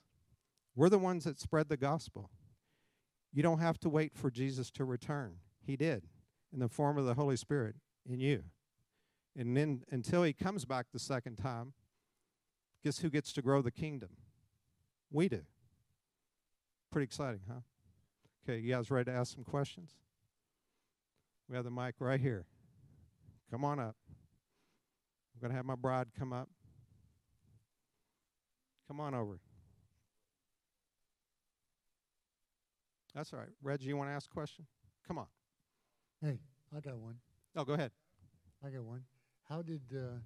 We're 0.74 0.88
the 0.88 0.98
ones 0.98 1.24
that 1.24 1.40
spread 1.40 1.68
the 1.68 1.76
gospel. 1.76 2.30
You 3.32 3.42
don't 3.42 3.58
have 3.58 3.78
to 3.80 3.88
wait 3.88 4.14
for 4.14 4.30
Jesus 4.30 4.70
to 4.72 4.84
return. 4.84 5.36
He 5.64 5.76
did 5.76 6.04
in 6.52 6.60
the 6.60 6.68
form 6.68 6.96
of 6.96 7.06
the 7.06 7.14
Holy 7.14 7.36
Spirit 7.36 7.76
in 8.08 8.20
you. 8.20 8.44
And 9.36 9.56
then 9.56 9.82
until 9.90 10.22
he 10.22 10.32
comes 10.32 10.64
back 10.64 10.86
the 10.92 10.98
second 10.98 11.36
time, 11.36 11.72
guess 12.82 12.98
who 12.98 13.10
gets 13.10 13.32
to 13.34 13.42
grow 13.42 13.62
the 13.62 13.70
kingdom? 13.70 14.10
We 15.10 15.28
do. 15.28 15.42
Pretty 16.90 17.04
exciting, 17.04 17.40
huh? 17.48 17.60
Okay, 18.48 18.60
you 18.60 18.72
guys 18.72 18.90
ready 18.90 19.10
to 19.10 19.16
ask 19.16 19.34
some 19.34 19.44
questions? 19.44 19.90
We 21.48 21.56
have 21.56 21.64
the 21.64 21.70
mic 21.70 21.96
right 21.98 22.20
here. 22.20 22.46
Come 23.50 23.64
on 23.64 23.78
up. 23.78 23.96
I'm 25.34 25.40
going 25.40 25.50
to 25.50 25.56
have 25.56 25.66
my 25.66 25.74
bride 25.74 26.08
come 26.18 26.32
up. 26.32 26.48
Come 28.88 29.00
on 29.00 29.14
over. 29.14 29.38
That's 33.14 33.32
all 33.32 33.38
right. 33.38 33.48
Reggie, 33.62 33.86
you 33.86 33.96
want 33.96 34.10
to 34.10 34.14
ask 34.14 34.30
a 34.30 34.34
question? 34.34 34.66
Come 35.08 35.18
on. 35.18 35.26
Hey, 36.22 36.38
I 36.76 36.80
got 36.80 36.98
one. 36.98 37.16
Oh, 37.56 37.64
go 37.64 37.72
ahead. 37.72 37.90
I 38.64 38.68
got 38.68 38.84
one. 38.84 39.02
How 39.48 39.62
did 39.62 39.80
uh, 39.94 40.18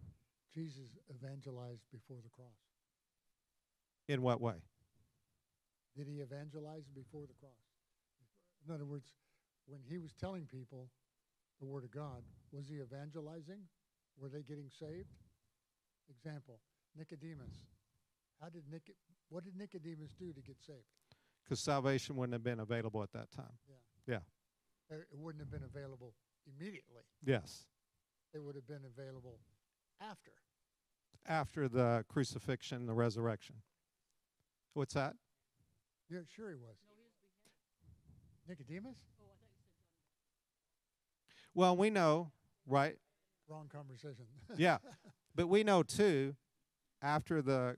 Jesus 0.53 0.96
evangelize 1.09 1.85
before 1.92 2.18
the 2.23 2.31
cross? 2.31 2.59
In 4.09 4.23
what 4.23 4.40
way? 4.40 4.57
Did 5.96 6.09
he 6.09 6.20
evangelize 6.20 6.85
before 6.94 7.23
the 7.27 7.35
cross? 7.35 7.53
In 8.66 8.75
other 8.75 8.85
words, 8.85 9.07
when 9.66 9.81
he 9.88 9.99
was 9.99 10.12
telling 10.14 10.46
people 10.46 10.88
the 11.61 11.66
word 11.66 11.85
of 11.85 11.92
God, 11.92 12.23
was 12.53 12.68
he 12.68 12.77
evangelizing? 12.81 13.61
Were 14.18 14.29
they 14.29 14.42
getting 14.42 14.68
saved? 14.68 15.14
Example, 16.11 16.59
Nicodemus. 16.96 17.55
How 18.40 18.48
did 18.48 18.64
Nic- 18.70 18.96
what 19.29 19.44
did 19.44 19.57
Nicodemus 19.57 20.14
do 20.18 20.33
to 20.33 20.40
get 20.40 20.57
saved? 20.62 20.87
Because 21.44 21.61
salvation 21.61 22.16
wouldn't 22.16 22.33
have 22.35 22.42
been 22.44 22.61
available 22.61 23.03
at 23.03 23.12
that 23.12 23.31
time. 23.31 23.59
Yeah. 24.07 24.14
Yeah. 24.90 24.96
It 24.96 25.18
wouldn't 25.18 25.40
have 25.42 25.50
been 25.50 25.62
available 25.62 26.14
immediately. 26.46 27.03
Yes. 27.24 27.66
It 28.33 28.42
would 28.42 28.55
have 28.55 28.66
been 28.66 28.85
available 28.85 29.38
after. 30.00 30.33
After 31.26 31.68
the 31.68 32.05
crucifixion, 32.09 32.87
the 32.87 32.94
resurrection. 32.94 33.57
What's 34.74 34.94
that? 34.94 35.14
Yeah, 36.09 36.20
sure 36.35 36.48
he 36.50 36.57
was. 36.57 36.76
Nicodemus? 38.48 38.96
Well, 41.55 41.76
we 41.76 41.90
know, 41.90 42.33
right? 42.66 42.96
Wrong 43.48 43.68
conversation. 43.68 44.24
Yeah. 44.57 44.79
but 45.35 45.48
we 45.48 45.62
know 45.64 45.83
too, 45.83 46.37
after 47.03 47.42
the 47.42 47.76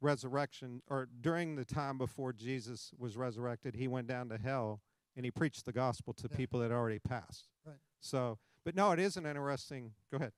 resurrection, 0.00 0.82
or 0.88 1.08
during 1.20 1.56
the 1.56 1.64
time 1.64 1.98
before 1.98 2.32
Jesus 2.32 2.92
was 2.98 3.16
resurrected, 3.16 3.74
he 3.74 3.88
went 3.88 4.06
down 4.06 4.28
to 4.30 4.38
hell 4.38 4.80
and 5.16 5.24
he 5.24 5.30
preached 5.30 5.64
the 5.66 5.72
gospel 5.72 6.12
to 6.14 6.28
Yeah. 6.30 6.36
people 6.36 6.60
that 6.60 6.70
already 6.72 6.98
passed. 6.98 7.48
Right. 7.64 7.76
So, 8.00 8.38
but 8.64 8.74
no, 8.74 8.92
it 8.92 8.98
is 8.98 9.16
an 9.16 9.26
interesting. 9.26 9.94
Go 10.10 10.16
ahead. 10.16 10.32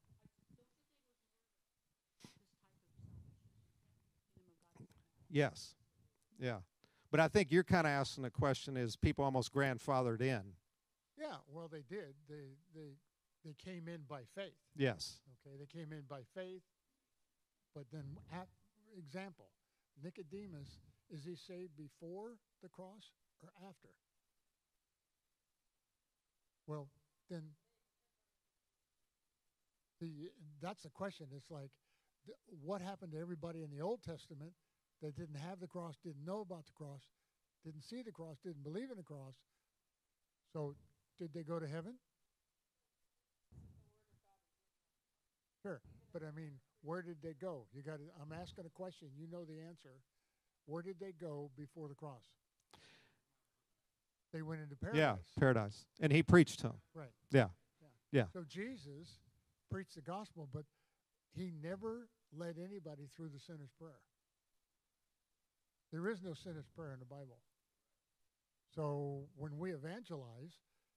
Yes. 5.30 5.74
Yeah. 6.38 6.58
But 7.10 7.20
I 7.20 7.28
think 7.28 7.50
you're 7.52 7.64
kind 7.64 7.86
of 7.86 7.90
asking 7.92 8.22
the 8.24 8.30
question 8.30 8.76
is 8.76 8.96
people 8.96 9.24
almost 9.24 9.52
grandfathered 9.52 10.20
in. 10.20 10.42
Yeah, 11.18 11.36
well, 11.52 11.68
they 11.70 11.82
did. 11.88 12.14
They 12.28 12.56
they 12.74 12.96
they 13.44 13.54
came 13.54 13.86
in 13.86 14.00
by 14.08 14.22
faith. 14.34 14.54
Yes. 14.76 15.20
Okay, 15.46 15.56
they 15.58 15.66
came 15.66 15.92
in 15.92 16.02
by 16.08 16.22
faith. 16.34 16.62
But 17.74 17.84
then, 17.92 18.04
at 18.32 18.48
example, 18.96 19.46
Nicodemus 20.02 20.68
is 21.10 21.24
he 21.24 21.36
saved 21.36 21.76
before 21.76 22.36
the 22.62 22.68
cross 22.68 23.12
or 23.42 23.50
after? 23.68 23.88
Well, 26.66 26.88
then 27.28 27.42
the 30.00 30.30
that's 30.60 30.82
the 30.82 30.90
question. 30.90 31.26
It's 31.36 31.50
like, 31.50 31.70
what 32.64 32.80
happened 32.80 33.12
to 33.12 33.20
everybody 33.20 33.62
in 33.62 33.70
the 33.70 33.80
Old 33.82 34.02
Testament 34.02 34.52
that 35.02 35.16
didn't 35.16 35.36
have 35.36 35.60
the 35.60 35.66
cross, 35.66 35.96
didn't 36.04 36.24
know 36.24 36.40
about 36.40 36.66
the 36.66 36.72
cross, 36.72 37.02
didn't 37.64 37.82
see 37.82 38.02
the 38.02 38.12
cross, 38.12 38.36
didn't 38.44 38.62
believe 38.62 38.90
in 38.90 38.96
the 38.96 39.02
cross? 39.02 39.34
So, 40.52 40.74
did 41.18 41.32
they 41.34 41.42
go 41.42 41.58
to 41.58 41.66
heaven? 41.66 41.94
Sure, 45.62 45.80
but 46.12 46.22
I 46.22 46.30
mean, 46.34 46.52
where 46.82 47.02
did 47.02 47.16
they 47.22 47.34
go? 47.40 47.66
You 47.74 47.82
got. 47.82 47.98
I'm 48.20 48.32
asking 48.32 48.64
a 48.66 48.70
question. 48.70 49.08
You 49.16 49.26
know 49.30 49.44
the 49.44 49.60
answer. 49.60 49.94
Where 50.66 50.82
did 50.82 50.96
they 51.00 51.12
go 51.20 51.50
before 51.56 51.88
the 51.88 51.94
cross? 51.94 52.22
they 54.32 54.42
went 54.42 54.60
into 54.62 54.76
paradise. 54.76 54.98
Yeah, 54.98 55.16
paradise. 55.38 55.84
And 56.00 56.12
he 56.12 56.22
preached 56.22 56.60
to 56.60 56.68
them. 56.68 56.76
Right. 56.94 57.10
Yeah. 57.30 57.48
Yeah. 58.10 58.24
So 58.32 58.44
Jesus 58.48 59.20
preached 59.70 59.94
the 59.94 60.00
gospel, 60.00 60.48
but 60.52 60.64
he 61.34 61.52
never 61.62 62.08
led 62.36 62.56
anybody 62.58 63.08
through 63.14 63.28
the 63.28 63.40
sinner's 63.40 63.72
prayer. 63.78 64.00
There 65.92 66.08
is 66.08 66.22
no 66.22 66.32
sinner's 66.34 66.68
prayer 66.74 66.92
in 66.92 66.98
the 66.98 67.06
Bible. 67.06 67.38
So 68.74 69.24
when 69.36 69.58
we 69.58 69.72
evangelize, 69.72 70.56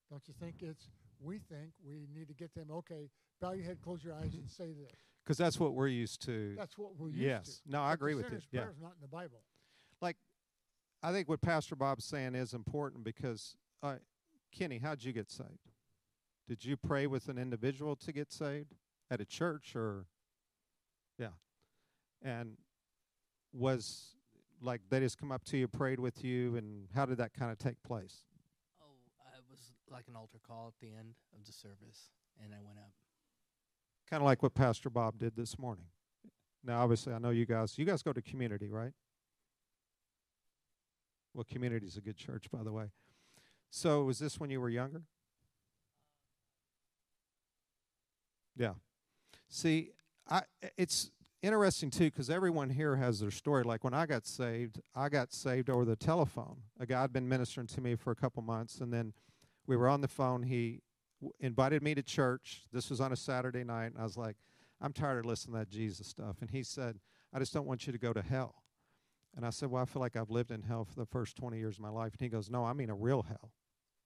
don't 0.09 0.23
you 0.27 0.33
think 0.39 0.55
it's 0.61 0.87
we 1.21 1.39
think 1.39 1.71
we 1.85 2.07
need 2.13 2.27
to 2.27 2.33
get 2.33 2.53
them 2.53 2.67
okay, 2.71 3.09
bow 3.41 3.53
your 3.53 3.65
head, 3.65 3.77
close 3.81 4.03
your 4.03 4.13
eyes, 4.13 4.31
mm-hmm. 4.31 4.39
and 4.39 4.49
say 4.49 4.67
this. 4.67 4.99
Because 5.25 5.37
that's 5.39 5.59
what 5.59 5.73
we're 5.73 5.87
used 5.87 6.21
to. 6.27 6.53
That's 6.55 6.77
what 6.77 6.95
we're 6.99 7.07
used 7.09 7.19
yes. 7.19 7.61
to. 7.65 7.71
No, 7.71 7.81
I 7.81 7.89
But 7.89 7.93
agree 7.95 8.13
with 8.15 8.25
you. 8.25 8.29
sinner's 8.29 8.47
Yeah. 8.51 8.61
prayer 8.61 8.71
is 8.73 8.79
not 8.79 8.93
in 8.93 9.01
the 9.01 9.07
Bible. 9.07 9.41
Like, 9.99 10.17
I 11.01 11.11
think 11.11 11.27
what 11.27 11.41
Pastor 11.41 11.75
Bob's 11.75 12.05
saying 12.05 12.35
is 12.35 12.53
important 12.53 13.03
because, 13.03 13.57
uh, 13.81 13.97
Kenny, 14.51 14.77
how'd 14.77 15.03
you 15.03 15.11
get 15.13 15.31
saved? 15.31 15.71
Did 16.47 16.63
you 16.63 16.77
pray 16.77 17.07
with 17.07 17.27
an 17.27 17.39
individual 17.39 17.95
to 17.95 18.11
get 18.11 18.31
saved 18.31 18.75
at 19.09 19.19
a 19.19 19.25
church 19.25 19.75
or? 19.75 20.05
Yeah. 21.17 21.31
And 22.21 22.57
was 23.51 24.15
like 24.61 24.81
they 24.89 24.99
just 24.99 25.17
come 25.17 25.31
up 25.31 25.43
to 25.45 25.57
you, 25.57 25.67
prayed 25.67 25.99
with 25.99 26.23
you, 26.23 26.55
and 26.55 26.87
how 26.93 27.05
did 27.07 27.17
that 27.17 27.33
kind 27.33 27.51
of 27.51 27.57
take 27.57 27.81
place? 27.81 28.25
Oh, 28.79 28.85
it 29.37 29.43
was 29.49 29.71
like 29.89 30.07
an 30.07 30.15
altar 30.15 30.39
call 30.45 30.67
at 30.67 30.79
the 30.79 30.93
end 30.93 31.15
of 31.33 31.45
the 31.45 31.51
service, 31.51 32.11
and 32.43 32.53
I 32.53 32.61
went 32.61 32.77
up. 32.77 32.91
Kind 34.09 34.21
of 34.21 34.25
like 34.25 34.43
what 34.43 34.53
Pastor 34.53 34.89
Bob 34.89 35.17
did 35.17 35.35
this 35.35 35.57
morning. 35.57 35.85
Now, 36.63 36.81
obviously, 36.81 37.13
I 37.13 37.19
know 37.19 37.31
you 37.31 37.45
guys. 37.45 37.77
You 37.77 37.85
guys 37.85 38.03
go 38.03 38.13
to 38.13 38.21
community, 38.21 38.69
right? 38.69 38.91
Well, 41.33 41.43
community 41.43 41.85
is 41.85 41.97
a 41.97 42.01
good 42.01 42.17
church, 42.17 42.45
by 42.51 42.63
the 42.63 42.71
way. 42.71 42.85
So, 43.69 44.03
was 44.03 44.19
this 44.19 44.39
when 44.39 44.49
you 44.49 44.61
were 44.61 44.69
younger? 44.69 45.03
Yeah. 48.55 48.73
See, 49.49 49.91
I 50.29 50.43
it's 50.77 51.11
interesting 51.41 51.91
too 51.91 52.05
because 52.05 52.29
everyone 52.29 52.69
here 52.69 52.95
has 52.95 53.19
their 53.19 53.31
story. 53.31 53.63
Like 53.63 53.83
when 53.83 53.93
I 53.93 54.05
got 54.05 54.25
saved, 54.25 54.81
I 54.95 55.09
got 55.09 55.33
saved 55.33 55.69
over 55.69 55.85
the 55.85 55.95
telephone. 55.95 56.57
A 56.79 56.85
guy 56.85 57.01
had 57.01 57.13
been 57.13 57.27
ministering 57.27 57.67
to 57.67 57.81
me 57.81 57.95
for 57.95 58.11
a 58.11 58.15
couple 58.15 58.41
months, 58.41 58.79
and 58.79 58.91
then 58.91 59.13
we 59.67 59.75
were 59.75 59.89
on 59.89 60.01
the 60.01 60.07
phone. 60.07 60.43
He 60.43 60.81
invited 61.39 61.83
me 61.83 61.95
to 61.95 62.03
church. 62.03 62.63
This 62.71 62.89
was 62.89 63.01
on 63.01 63.11
a 63.11 63.15
Saturday 63.15 63.63
night, 63.63 63.87
and 63.87 63.99
I 63.99 64.03
was 64.03 64.17
like, 64.17 64.37
I'm 64.81 64.93
tired 64.93 65.19
of 65.19 65.25
listening 65.25 65.53
to 65.53 65.59
that 65.59 65.69
Jesus 65.69 66.07
stuff. 66.07 66.37
And 66.41 66.49
he 66.49 66.63
said, 66.63 66.99
I 67.33 67.39
just 67.39 67.53
don't 67.53 67.65
want 67.65 67.87
you 67.87 67.93
to 67.93 67.99
go 67.99 68.13
to 68.13 68.21
hell. 68.21 68.63
And 69.35 69.45
I 69.45 69.49
said, 69.49 69.69
Well, 69.69 69.81
I 69.81 69.85
feel 69.85 70.01
like 70.01 70.15
I've 70.15 70.29
lived 70.29 70.51
in 70.51 70.61
hell 70.61 70.85
for 70.85 70.99
the 70.99 71.05
first 71.05 71.35
20 71.35 71.57
years 71.57 71.75
of 71.75 71.81
my 71.81 71.89
life. 71.89 72.13
And 72.13 72.21
he 72.21 72.29
goes, 72.29 72.49
No, 72.49 72.63
I 72.63 72.73
mean 72.73 72.89
a 72.89 72.95
real 72.95 73.23
hell. 73.23 73.51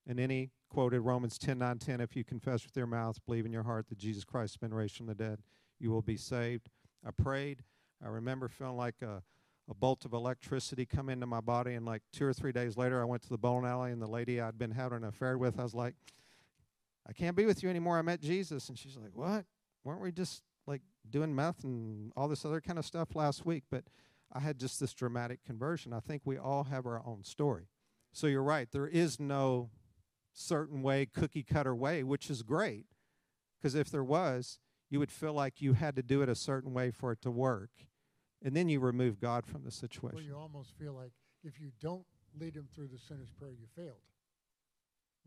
And 0.07 0.17
then 0.17 0.30
he 0.30 0.49
quoted 0.70 1.01
Romans 1.01 1.38
10 1.38 1.59
9 1.59 1.78
10 1.78 2.01
If 2.01 2.15
you 2.15 2.24
confess 2.24 2.65
with 2.65 2.76
your 2.76 2.88
mouth, 2.88 3.24
believe 3.26 3.45
in 3.45 3.53
your 3.53 3.63
heart 3.63 3.88
that 3.89 3.97
Jesus 3.97 4.24
Christ 4.24 4.53
has 4.53 4.57
been 4.57 4.74
raised 4.74 4.97
from 4.97 5.05
the 5.05 5.15
dead, 5.15 5.39
you 5.80 5.91
will 5.91 6.01
be 6.01 6.17
saved. 6.17 6.70
I 7.05 7.11
prayed. 7.11 7.63
I 8.03 8.07
remember 8.07 8.47
feeling 8.47 8.78
like 8.78 9.01
a, 9.01 9.22
a 9.70 9.74
bolt 9.74 10.05
of 10.05 10.13
electricity 10.13 10.86
come 10.86 11.09
into 11.09 11.26
my 11.26 11.41
body. 11.41 11.76
And 11.76 11.86
like 11.86 12.01
two 12.11 12.26
or 12.26 12.34
three 12.34 12.51
days 12.51 12.78
later, 12.78 13.01
I 13.01 13.05
went 13.05 13.22
to 13.24 13.30
the 13.30 13.38
bowling 13.38 13.70
alley, 13.70 13.91
and 13.91 14.01
the 14.01 14.07
lady 14.07 14.41
I'd 14.41 14.57
been 14.57 14.72
having 14.72 14.99
an 14.99 15.03
affair 15.05 15.38
with, 15.38 15.59
I 15.59 15.63
was 15.63 15.76
like, 15.76 15.95
I 17.08 17.14
can't 17.14 17.36
be 17.36 17.45
with 17.45 17.64
you 17.64 17.70
anymore. 17.70 17.97
I 17.97 18.02
met 18.02 18.22
Jesus. 18.22 18.70
And 18.70 18.78
she's 18.78 18.95
like, 18.97 19.16
What? 19.16 19.45
Weren't 19.84 20.02
we 20.02 20.12
just 20.12 20.43
like 20.68 20.82
doing 21.10 21.34
meth 21.34 21.64
and 21.64 22.12
all 22.16 22.28
this 22.28 22.45
other 22.45 22.62
kind 22.62 22.78
of 22.78 22.86
stuff 22.86 23.16
last 23.16 23.45
week? 23.45 23.64
But 23.72 23.86
I 24.32 24.39
had 24.39 24.60
just 24.60 24.80
this 24.80 24.93
dramatic 24.93 25.43
conversion. 25.43 25.93
I 25.93 26.00
think 26.00 26.22
we 26.26 26.38
all 26.38 26.66
have 26.66 26.86
our 26.86 27.02
own 27.06 27.24
story. 27.24 27.68
So 28.12 28.28
you're 28.28 28.43
right. 28.43 28.68
There 28.72 28.88
is 28.88 29.20
no 29.20 29.70
certain 30.34 30.82
way, 30.84 31.06
cookie 31.08 31.43
cutter 31.43 31.76
way, 31.76 32.04
which 32.04 32.30
is 32.30 32.43
great. 32.43 32.86
Because 33.60 33.76
if 33.76 33.89
there 33.89 34.04
was, 34.04 34.60
you 34.89 35.00
would 35.00 35.12
feel 35.12 35.34
like 35.34 35.62
you 35.62 35.74
had 35.74 35.95
to 35.95 36.04
do 36.04 36.22
it 36.22 36.30
a 36.30 36.36
certain 36.36 36.74
way 36.74 36.91
for 36.91 37.12
it 37.12 37.22
to 37.24 37.32
work. 37.32 37.72
And 38.43 38.56
then 38.56 38.70
you 38.70 38.80
remove 38.80 39.20
God 39.20 39.45
from 39.45 39.62
the 39.64 39.66
Well, 39.68 39.72
situation. 39.72 40.24
you 40.24 40.36
almost 40.38 40.74
feel 40.78 40.93
like 40.93 41.12
if 41.43 41.60
you 41.60 41.72
don't 41.82 42.06
lead 42.39 42.54
them 42.54 42.68
through 42.74 42.88
the 42.88 42.97
sinner's 43.00 43.32
prayer, 43.38 43.52
you 43.52 43.68
failed. 43.76 44.02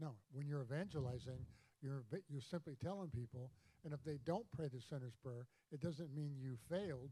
No, 0.00 0.12
when 0.32 0.46
you're 0.46 0.62
evangelizing, 0.62 1.44
you're 1.82 2.04
you're 2.30 2.40
simply 2.40 2.76
telling 2.82 3.08
people, 3.08 3.50
and 3.84 3.92
if 3.92 4.02
they 4.04 4.18
don't 4.24 4.46
pray 4.56 4.68
the 4.72 4.80
sinner's 4.80 5.14
prayer, 5.22 5.46
it 5.72 5.80
doesn't 5.80 6.14
mean 6.14 6.36
you 6.38 6.56
failed, 6.70 7.10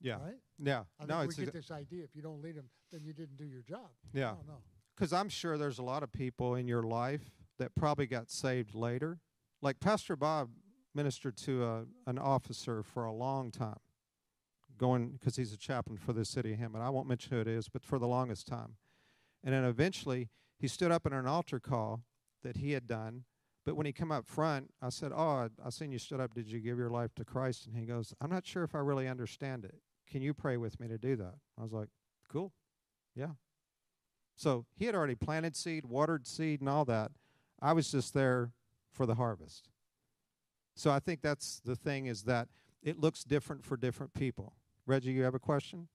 yeah. 0.00 0.14
right? 0.14 0.38
Yeah. 0.58 0.82
I 1.00 1.06
no, 1.06 1.26
we 1.26 1.34
get 1.34 1.52
this 1.52 1.70
idea: 1.70 2.04
if 2.04 2.10
you 2.14 2.22
don't 2.22 2.42
lead 2.42 2.56
them, 2.56 2.68
then 2.92 3.02
you 3.04 3.12
didn't 3.12 3.36
do 3.36 3.44
your 3.44 3.62
job. 3.62 3.88
Yeah. 4.12 4.32
No, 4.32 4.38
no. 4.46 4.58
because 4.94 5.12
I'm 5.12 5.28
sure 5.28 5.56
there's 5.56 5.78
a 5.78 5.84
lot 5.84 6.02
of 6.02 6.12
people 6.12 6.54
in 6.54 6.68
your 6.68 6.82
life 6.82 7.30
that 7.58 7.74
probably 7.74 8.06
got 8.06 8.30
saved 8.30 8.74
later. 8.74 9.18
Like 9.62 9.80
Pastor 9.80 10.16
Bob 10.16 10.50
ministered 10.94 11.36
to 11.36 11.64
a, 11.64 11.84
an 12.06 12.18
officer 12.18 12.82
for 12.82 13.04
a 13.04 13.12
long 13.12 13.50
time, 13.50 13.78
going 14.76 15.10
because 15.10 15.36
he's 15.36 15.52
a 15.52 15.58
chaplain 15.58 15.96
for 15.96 16.12
the 16.12 16.24
city 16.24 16.52
of 16.52 16.58
Hammond. 16.58 16.84
I 16.84 16.90
won't 16.90 17.08
mention 17.08 17.34
who 17.34 17.40
it 17.40 17.48
is, 17.48 17.68
but 17.68 17.82
for 17.82 17.98
the 17.98 18.06
longest 18.06 18.46
time. 18.46 18.76
And 19.42 19.54
then 19.54 19.64
eventually 19.64 20.28
he 20.58 20.68
stood 20.68 20.90
up 20.90 21.06
in 21.06 21.12
an 21.12 21.26
altar 21.26 21.60
call 21.60 22.02
that 22.46 22.58
he 22.58 22.72
had 22.72 22.86
done. 22.86 23.24
But 23.64 23.74
when 23.74 23.84
he 23.84 23.92
come 23.92 24.12
up 24.12 24.26
front, 24.26 24.72
I 24.80 24.90
said, 24.90 25.12
"Oh, 25.12 25.48
I, 25.64 25.70
seen 25.70 25.90
you 25.90 25.98
stood 25.98 26.20
up. 26.20 26.32
Did 26.34 26.46
you 26.46 26.60
give 26.60 26.78
your 26.78 26.90
life 26.90 27.14
to 27.16 27.24
Christ?" 27.24 27.66
And 27.66 27.76
he 27.76 27.84
goes, 27.84 28.14
"I'm 28.20 28.30
not 28.30 28.46
sure 28.46 28.62
if 28.62 28.74
I 28.74 28.78
really 28.78 29.08
understand 29.08 29.64
it. 29.64 29.80
Can 30.08 30.22
you 30.22 30.32
pray 30.32 30.56
with 30.56 30.78
me 30.78 30.86
to 30.86 30.96
do 30.96 31.16
that?" 31.16 31.34
I 31.58 31.62
was 31.62 31.72
like, 31.72 31.88
"Cool, 32.30 32.52
yeah." 33.16 33.32
So 34.36 34.66
he 34.76 34.84
had 34.84 34.94
already 34.94 35.16
planted 35.16 35.56
seed, 35.56 35.86
watered 35.86 36.26
seed, 36.26 36.60
and 36.60 36.68
all 36.68 36.84
that. 36.84 37.10
I 37.60 37.72
was 37.72 37.90
just 37.90 38.14
there 38.14 38.52
for 38.92 39.04
the 39.04 39.16
harvest. 39.16 39.68
So 40.76 40.90
I 40.92 41.00
think 41.00 41.22
that's 41.22 41.60
the 41.64 41.74
thing 41.74 42.06
is 42.06 42.22
that 42.24 42.48
it 42.82 43.00
looks 43.00 43.24
different 43.24 43.64
for 43.64 43.76
different 43.76 44.14
people. 44.14 44.54
Reggie, 44.86 45.10
you 45.10 45.24
have 45.24 45.34
a 45.34 45.40
question? 45.40 45.88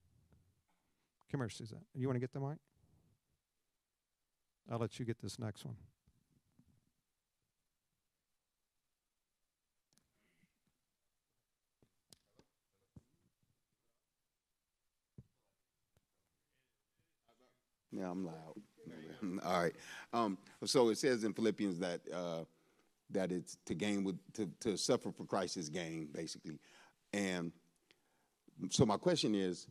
Come 1.30 1.40
here, 1.40 1.48
Susanne. 1.48 1.86
You 1.94 2.08
want 2.08 2.16
to 2.16 2.20
get 2.20 2.32
the 2.32 2.40
mic? 2.40 2.58
I'll 4.70 4.78
let 4.78 4.98
you 4.98 5.06
get 5.06 5.20
this 5.20 5.38
next 5.38 5.64
one. 5.64 5.76
Yeah, 17.92 18.10
I'm 18.10 18.24
loud. 18.24 19.40
All 19.44 19.62
right. 19.62 19.74
Um, 20.12 20.38
so 20.64 20.88
it 20.88 20.98
says 20.98 21.24
in 21.24 21.32
Philippians 21.32 21.78
that 21.78 22.00
uh, 22.12 22.44
that 23.10 23.30
it's 23.30 23.56
to 23.66 23.74
gain 23.74 24.04
with 24.04 24.18
to, 24.34 24.48
to 24.60 24.76
suffer 24.76 25.12
for 25.12 25.24
Christ 25.24 25.56
is 25.56 25.68
gain, 25.68 26.08
basically. 26.12 26.58
And 27.12 27.52
so 28.70 28.86
my 28.86 28.96
question 28.96 29.34
is, 29.34 29.66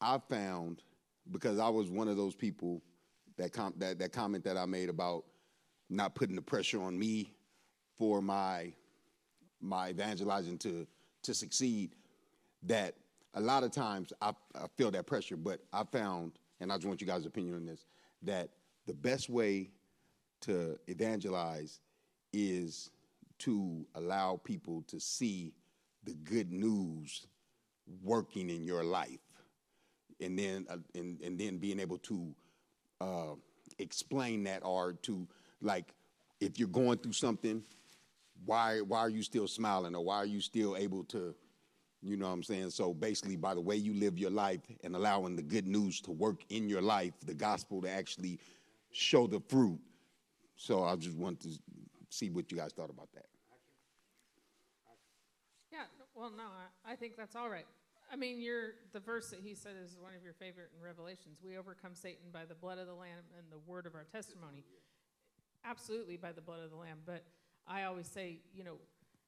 I 0.00 0.18
found 0.28 0.82
because 1.30 1.58
I 1.58 1.68
was 1.68 1.90
one 1.90 2.08
of 2.08 2.16
those 2.16 2.34
people 2.34 2.82
that 3.36 3.52
com- 3.52 3.74
that 3.78 3.98
that 3.98 4.12
comment 4.12 4.44
that 4.44 4.56
I 4.56 4.64
made 4.66 4.88
about 4.88 5.24
not 5.90 6.14
putting 6.14 6.36
the 6.36 6.42
pressure 6.42 6.82
on 6.82 6.98
me 6.98 7.32
for 7.98 8.22
my 8.22 8.72
my 9.60 9.90
evangelizing 9.90 10.58
to 10.58 10.86
to 11.22 11.34
succeed 11.34 11.96
that 12.62 12.94
a 13.34 13.40
lot 13.40 13.62
of 13.62 13.70
times 13.70 14.12
I, 14.20 14.32
I 14.54 14.66
feel 14.76 14.90
that 14.92 15.06
pressure, 15.06 15.36
but 15.36 15.60
I 15.72 15.84
found, 15.84 16.32
and 16.60 16.72
I 16.72 16.76
just 16.76 16.86
want 16.86 17.00
you 17.00 17.06
guys' 17.06 17.26
opinion 17.26 17.54
on 17.54 17.66
this, 17.66 17.86
that 18.22 18.50
the 18.86 18.94
best 18.94 19.28
way 19.28 19.70
to 20.42 20.78
evangelize 20.86 21.80
is 22.32 22.90
to 23.38 23.86
allow 23.94 24.40
people 24.44 24.82
to 24.88 24.98
see 24.98 25.52
the 26.04 26.14
good 26.14 26.52
news 26.52 27.26
working 28.02 28.50
in 28.50 28.64
your 28.64 28.84
life, 28.84 29.20
and 30.20 30.38
then 30.38 30.66
uh, 30.70 30.76
and 30.94 31.20
and 31.20 31.38
then 31.38 31.58
being 31.58 31.80
able 31.80 31.98
to 31.98 32.34
uh, 33.00 33.34
explain 33.78 34.44
that 34.44 34.64
or 34.64 34.94
to 34.94 35.26
like 35.60 35.94
if 36.40 36.58
you're 36.58 36.68
going 36.68 36.98
through 36.98 37.12
something, 37.12 37.62
why 38.44 38.80
why 38.80 38.98
are 38.98 39.10
you 39.10 39.22
still 39.22 39.48
smiling 39.48 39.94
or 39.94 40.04
why 40.04 40.16
are 40.16 40.26
you 40.26 40.40
still 40.40 40.76
able 40.76 41.04
to 41.04 41.34
you 42.02 42.16
know 42.16 42.26
what 42.26 42.32
I'm 42.32 42.42
saying? 42.42 42.70
So 42.70 42.94
basically, 42.94 43.36
by 43.36 43.54
the 43.54 43.60
way 43.60 43.76
you 43.76 43.94
live 43.94 44.18
your 44.18 44.30
life 44.30 44.60
and 44.84 44.94
allowing 44.94 45.36
the 45.36 45.42
good 45.42 45.66
news 45.66 46.00
to 46.02 46.10
work 46.10 46.42
in 46.50 46.68
your 46.68 46.82
life, 46.82 47.14
the 47.24 47.34
gospel 47.34 47.82
to 47.82 47.90
actually 47.90 48.38
show 48.92 49.26
the 49.26 49.40
fruit. 49.48 49.80
So 50.56 50.84
I 50.84 50.96
just 50.96 51.16
want 51.16 51.40
to 51.40 51.48
see 52.10 52.30
what 52.30 52.50
you 52.50 52.58
guys 52.58 52.72
thought 52.72 52.90
about 52.90 53.12
that. 53.14 53.26
Yeah, 55.72 55.84
well, 56.14 56.30
no, 56.30 56.44
I, 56.44 56.92
I 56.92 56.96
think 56.96 57.16
that's 57.16 57.36
all 57.36 57.50
right. 57.50 57.66
I 58.10 58.16
mean, 58.16 58.40
you're, 58.40 58.74
the 58.92 59.00
verse 59.00 59.30
that 59.30 59.40
he 59.42 59.54
said 59.54 59.72
is 59.82 59.96
one 60.00 60.12
of 60.16 60.22
your 60.22 60.32
favorite 60.32 60.70
in 60.76 60.84
Revelations. 60.84 61.40
We 61.44 61.58
overcome 61.58 61.94
Satan 61.94 62.26
by 62.32 62.44
the 62.44 62.54
blood 62.54 62.78
of 62.78 62.86
the 62.86 62.94
Lamb 62.94 63.24
and 63.36 63.46
the 63.50 63.58
word 63.66 63.84
of 63.84 63.94
our 63.94 64.04
testimony. 64.04 64.64
Absolutely 65.64 66.16
by 66.16 66.32
the 66.32 66.40
blood 66.40 66.60
of 66.62 66.70
the 66.70 66.76
Lamb. 66.76 66.98
But 67.04 67.24
I 67.66 67.82
always 67.82 68.06
say, 68.06 68.38
you 68.54 68.62
know, 68.62 68.76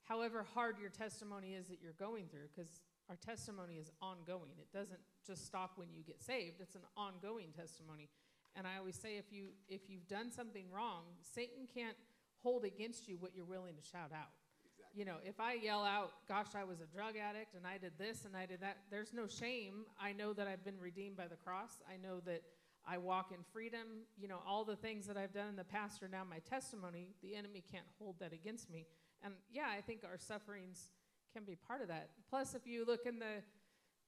however 0.08 0.44
hard 0.54 0.78
your 0.80 0.90
testimony 0.90 1.54
is 1.54 1.68
that 1.68 1.78
you're 1.82 1.92
going 1.92 2.26
through, 2.28 2.48
because 2.54 2.80
our 3.08 3.16
testimony 3.16 3.74
is 3.74 3.90
ongoing. 4.02 4.52
It 4.58 4.72
doesn't 4.72 5.00
just 5.26 5.46
stop 5.46 5.72
when 5.76 5.88
you 5.92 6.02
get 6.02 6.22
saved, 6.22 6.60
it's 6.60 6.74
an 6.74 6.86
ongoing 6.96 7.48
testimony. 7.56 8.08
And 8.56 8.66
I 8.66 8.78
always 8.78 8.96
say 8.96 9.18
if 9.18 9.32
you 9.32 9.48
if 9.68 9.82
you've 9.88 10.08
done 10.08 10.30
something 10.30 10.64
wrong, 10.72 11.04
Satan 11.20 11.68
can't 11.72 11.96
hold 12.42 12.64
against 12.64 13.08
you 13.08 13.16
what 13.18 13.32
you're 13.34 13.44
willing 13.44 13.74
to 13.76 13.82
shout 13.82 14.10
out. 14.12 14.32
Exactly. 14.64 14.98
You 14.98 15.04
know, 15.04 15.16
if 15.24 15.38
I 15.38 15.54
yell 15.54 15.84
out, 15.84 16.12
gosh, 16.28 16.54
I 16.56 16.64
was 16.64 16.80
a 16.80 16.86
drug 16.86 17.14
addict 17.16 17.54
and 17.54 17.66
I 17.66 17.78
did 17.78 17.92
this 17.98 18.24
and 18.24 18.36
I 18.36 18.46
did 18.46 18.60
that, 18.60 18.78
there's 18.90 19.12
no 19.12 19.26
shame. 19.26 19.84
I 20.00 20.12
know 20.12 20.32
that 20.32 20.46
I've 20.48 20.64
been 20.64 20.78
redeemed 20.80 21.16
by 21.16 21.28
the 21.28 21.36
cross. 21.36 21.82
I 21.88 21.96
know 21.96 22.20
that 22.26 22.42
I 22.86 22.98
walk 22.98 23.32
in 23.32 23.38
freedom. 23.52 24.06
You 24.16 24.28
know, 24.28 24.38
all 24.46 24.64
the 24.64 24.76
things 24.76 25.06
that 25.06 25.16
I've 25.16 25.34
done 25.34 25.48
in 25.48 25.56
the 25.56 25.64
past 25.64 26.02
are 26.02 26.08
now 26.08 26.22
my 26.28 26.38
testimony. 26.38 27.10
The 27.22 27.34
enemy 27.36 27.62
can't 27.70 27.86
hold 27.98 28.16
that 28.20 28.32
against 28.32 28.70
me. 28.70 28.86
And 29.22 29.34
yeah, 29.52 29.66
I 29.76 29.80
think 29.80 30.00
our 30.04 30.18
sufferings 30.18 30.90
can 31.34 31.44
be 31.44 31.56
part 31.56 31.82
of 31.82 31.88
that. 31.88 32.10
Plus, 32.30 32.54
if 32.54 32.66
you 32.66 32.84
look 32.84 33.06
in 33.06 33.18
the 33.18 33.42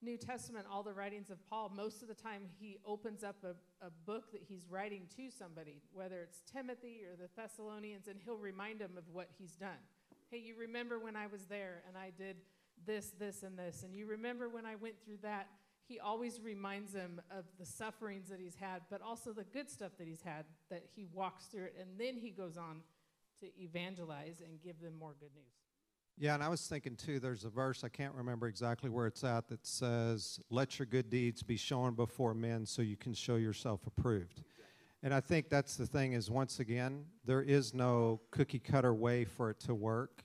New 0.02 0.16
Testament, 0.16 0.66
all 0.70 0.82
the 0.82 0.92
writings 0.92 1.30
of 1.30 1.38
Paul, 1.48 1.70
most 1.74 2.00
of 2.00 2.08
the 2.08 2.14
time 2.14 2.42
he 2.58 2.78
opens 2.86 3.22
up 3.22 3.36
a, 3.44 3.54
a 3.84 3.90
book 4.06 4.32
that 4.32 4.42
he's 4.48 4.66
writing 4.70 5.02
to 5.16 5.30
somebody, 5.30 5.82
whether 5.92 6.22
it's 6.22 6.40
Timothy 6.50 7.02
or 7.04 7.16
the 7.16 7.28
Thessalonians, 7.36 8.08
and 8.08 8.18
he'll 8.24 8.38
remind 8.38 8.80
them 8.80 8.92
of 8.96 9.04
what 9.12 9.28
he's 9.38 9.52
done. 9.52 9.80
Hey, 10.30 10.38
you 10.38 10.54
remember 10.56 10.98
when 10.98 11.16
I 11.16 11.26
was 11.26 11.44
there 11.44 11.82
and 11.86 11.98
I 11.98 12.12
did 12.16 12.36
this, 12.86 13.12
this, 13.18 13.42
and 13.42 13.58
this, 13.58 13.82
and 13.82 13.94
you 13.94 14.06
remember 14.06 14.48
when 14.48 14.64
I 14.64 14.76
went 14.76 14.94
through 15.04 15.18
that. 15.22 15.48
He 15.86 15.98
always 15.98 16.40
reminds 16.40 16.92
them 16.92 17.20
of 17.36 17.44
the 17.58 17.66
sufferings 17.66 18.28
that 18.28 18.38
he's 18.38 18.54
had, 18.54 18.82
but 18.90 19.02
also 19.02 19.32
the 19.32 19.44
good 19.44 19.68
stuff 19.68 19.90
that 19.98 20.06
he's 20.06 20.22
had, 20.22 20.44
that 20.70 20.84
he 20.94 21.04
walks 21.12 21.46
through 21.46 21.64
it, 21.64 21.76
and 21.78 21.98
then 21.98 22.16
he 22.16 22.30
goes 22.30 22.56
on 22.56 22.82
to 23.40 23.46
evangelize 23.60 24.40
and 24.44 24.60
give 24.62 24.80
them 24.80 24.94
more 24.98 25.14
good 25.18 25.34
news. 25.34 25.52
Yeah, 26.18 26.34
and 26.34 26.42
I 26.42 26.48
was 26.48 26.66
thinking 26.66 26.96
too, 26.96 27.18
there's 27.18 27.44
a 27.44 27.48
verse, 27.48 27.82
I 27.82 27.88
can't 27.88 28.14
remember 28.14 28.46
exactly 28.46 28.90
where 28.90 29.06
it's 29.06 29.24
at, 29.24 29.48
that 29.48 29.66
says, 29.66 30.38
Let 30.50 30.78
your 30.78 30.86
good 30.86 31.08
deeds 31.08 31.42
be 31.42 31.56
shown 31.56 31.94
before 31.94 32.34
men 32.34 32.66
so 32.66 32.82
you 32.82 32.96
can 32.96 33.14
show 33.14 33.36
yourself 33.36 33.86
approved. 33.86 34.42
And 35.02 35.14
I 35.14 35.20
think 35.20 35.48
that's 35.48 35.76
the 35.76 35.86
thing 35.86 36.12
is, 36.12 36.30
once 36.30 36.60
again, 36.60 37.06
there 37.24 37.40
is 37.40 37.72
no 37.72 38.20
cookie 38.30 38.58
cutter 38.58 38.92
way 38.92 39.24
for 39.24 39.48
it 39.48 39.58
to 39.60 39.74
work. 39.74 40.24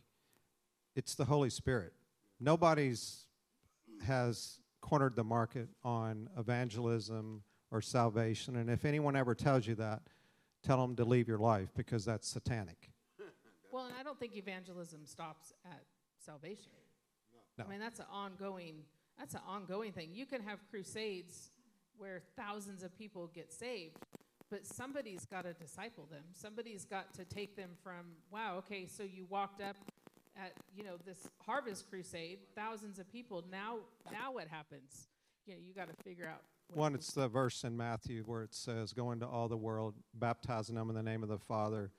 It's 0.98 1.16
the 1.16 1.26
Holy 1.26 1.50
Spirit. 1.50 1.94
Nobody's 2.42 3.26
has 4.06 4.60
cornered 4.82 5.16
the 5.16 5.24
market 5.24 5.70
on 5.84 6.30
evangelism 6.38 7.42
or 7.72 7.82
salvation. 7.82 8.58
And 8.58 8.70
if 8.70 8.86
anyone 8.86 9.16
ever 9.16 9.34
tells 9.34 9.66
you 9.66 9.76
that, 9.76 10.02
tell 10.62 10.82
them 10.82 10.96
to 10.98 11.06
leave 11.06 11.28
your 11.28 11.40
life 11.40 11.70
because 11.76 12.06
that's 12.06 12.28
satanic. 12.28 12.92
Well, 13.76 13.88
and 13.88 13.94
I 14.00 14.04
don't 14.04 14.18
think 14.18 14.38
evangelism 14.38 15.02
stops 15.06 15.52
at 15.66 15.84
salvation. 16.18 16.72
No. 17.58 17.66
I 17.66 17.70
mean, 17.70 17.82
that's 17.82 18.00
an 18.00 18.06
ongoing. 18.10 18.76
That's 19.20 19.34
an 19.34 19.42
ongoing 19.46 19.92
thing. 19.92 20.12
You 20.14 20.26
can 20.26 20.42
have 20.44 20.60
crusades 20.72 21.52
where 21.98 22.22
thousands 22.38 22.84
of 22.84 22.98
people 22.98 23.30
get 23.36 23.52
saved, 23.52 23.98
but 24.50 24.66
somebody's 24.66 25.26
got 25.26 25.44
to 25.44 25.52
disciple 25.52 26.08
them. 26.10 26.24
Somebody's 26.32 26.86
got 26.86 27.14
to 27.16 27.26
take 27.26 27.58
them 27.58 27.72
from 27.84 28.14
wow, 28.32 28.56
okay, 28.60 28.88
so 28.88 29.04
you 29.04 29.26
walked 29.30 29.62
up 29.62 29.76
at 30.38 30.54
you 30.74 30.86
know 30.86 30.96
this 31.06 31.28
harvest 31.46 31.90
crusade, 31.90 32.40
thousands 32.56 32.98
of 32.98 33.12
people. 33.12 33.44
Now, 33.52 33.80
now 34.10 34.32
what 34.32 34.48
happens? 34.48 35.10
You 35.46 35.56
know, 35.56 35.60
you 35.62 35.74
got 35.74 35.90
to 35.90 36.02
figure 36.02 36.30
out. 36.32 36.44
One, 36.74 36.96
it's 36.96 37.12
the 37.12 37.28
verse 37.28 37.66
in 37.66 37.76
Matthew 37.76 38.24
where 38.24 38.42
it 38.42 38.54
says, 38.54 38.94
Go 38.94 39.12
into 39.12 39.28
all 39.28 39.50
the 39.50 39.58
world, 39.58 39.96
baptizing 40.14 40.76
them 40.76 40.90
in 40.90 40.96
the 40.96 41.04
name 41.04 41.24
of 41.24 41.30
the 41.30 41.40
Father, 41.40 41.92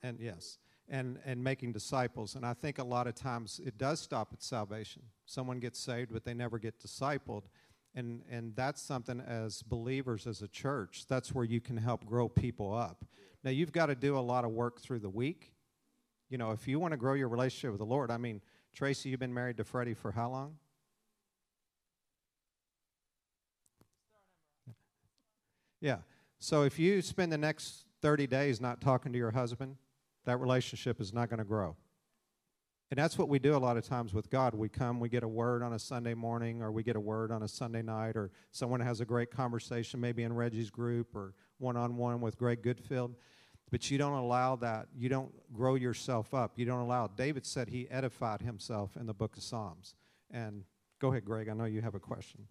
and 0.00 0.20
yes, 0.20 0.58
and, 0.88 1.18
and 1.24 1.42
making 1.42 1.72
disciples. 1.72 2.34
And 2.34 2.44
I 2.44 2.54
think 2.54 2.78
a 2.78 2.84
lot 2.84 3.06
of 3.06 3.14
times 3.14 3.60
it 3.64 3.78
does 3.78 4.00
stop 4.00 4.30
at 4.32 4.42
salvation. 4.42 5.02
Someone 5.26 5.58
gets 5.58 5.78
saved, 5.78 6.12
but 6.12 6.24
they 6.24 6.34
never 6.34 6.58
get 6.58 6.80
discipled. 6.80 7.44
And, 7.94 8.22
and 8.30 8.54
that's 8.56 8.82
something 8.82 9.20
as 9.20 9.62
believers, 9.62 10.26
as 10.26 10.42
a 10.42 10.48
church, 10.48 11.04
that's 11.08 11.34
where 11.34 11.44
you 11.44 11.60
can 11.60 11.76
help 11.76 12.04
grow 12.04 12.28
people 12.28 12.74
up. 12.74 13.04
Now, 13.44 13.50
you've 13.50 13.72
got 13.72 13.86
to 13.86 13.94
do 13.94 14.18
a 14.18 14.20
lot 14.20 14.44
of 14.44 14.50
work 14.50 14.80
through 14.80 15.00
the 15.00 15.10
week. 15.10 15.52
You 16.28 16.38
know, 16.38 16.50
if 16.50 16.66
you 16.66 16.80
want 16.80 16.92
to 16.92 16.96
grow 16.96 17.14
your 17.14 17.28
relationship 17.28 17.70
with 17.70 17.78
the 17.78 17.86
Lord, 17.86 18.10
I 18.10 18.16
mean, 18.16 18.40
Tracy, 18.74 19.10
you've 19.10 19.20
been 19.20 19.34
married 19.34 19.58
to 19.58 19.64
Freddie 19.64 19.94
for 19.94 20.10
how 20.10 20.30
long? 20.30 20.56
Yeah. 25.80 25.98
So 26.38 26.62
if 26.62 26.78
you 26.78 27.02
spend 27.02 27.30
the 27.30 27.38
next 27.38 27.84
30 28.00 28.26
days 28.26 28.60
not 28.60 28.80
talking 28.80 29.12
to 29.12 29.18
your 29.18 29.30
husband, 29.30 29.76
that 30.24 30.38
relationship 30.38 31.00
is 31.00 31.12
not 31.12 31.28
going 31.28 31.38
to 31.38 31.44
grow. 31.44 31.76
And 32.90 32.98
that's 32.98 33.18
what 33.18 33.28
we 33.28 33.38
do 33.38 33.56
a 33.56 33.58
lot 33.58 33.76
of 33.76 33.84
times 33.84 34.14
with 34.14 34.30
God. 34.30 34.54
We 34.54 34.68
come, 34.68 35.00
we 35.00 35.08
get 35.08 35.22
a 35.22 35.28
word 35.28 35.62
on 35.62 35.72
a 35.72 35.78
Sunday 35.78 36.14
morning, 36.14 36.62
or 36.62 36.70
we 36.70 36.82
get 36.82 36.96
a 36.96 37.00
word 37.00 37.32
on 37.32 37.42
a 37.42 37.48
Sunday 37.48 37.82
night, 37.82 38.16
or 38.16 38.30
someone 38.52 38.80
has 38.80 39.00
a 39.00 39.04
great 39.04 39.30
conversation, 39.30 40.00
maybe 40.00 40.22
in 40.22 40.32
Reggie's 40.32 40.70
group 40.70 41.16
or 41.16 41.34
one 41.58 41.76
on 41.76 41.96
one 41.96 42.20
with 42.20 42.38
Greg 42.38 42.62
Goodfield. 42.62 43.14
But 43.70 43.90
you 43.90 43.98
don't 43.98 44.12
allow 44.12 44.56
that. 44.56 44.88
You 44.94 45.08
don't 45.08 45.32
grow 45.52 45.74
yourself 45.74 46.34
up. 46.34 46.52
You 46.56 46.66
don't 46.66 46.80
allow. 46.80 47.08
David 47.08 47.46
said 47.46 47.68
he 47.68 47.90
edified 47.90 48.42
himself 48.42 48.96
in 48.96 49.06
the 49.06 49.14
book 49.14 49.36
of 49.36 49.42
Psalms. 49.42 49.94
And 50.30 50.62
go 51.00 51.08
ahead, 51.10 51.24
Greg. 51.24 51.48
I 51.48 51.54
know 51.54 51.64
you 51.64 51.80
have 51.80 51.94
a 51.94 52.00
question. 52.00 52.46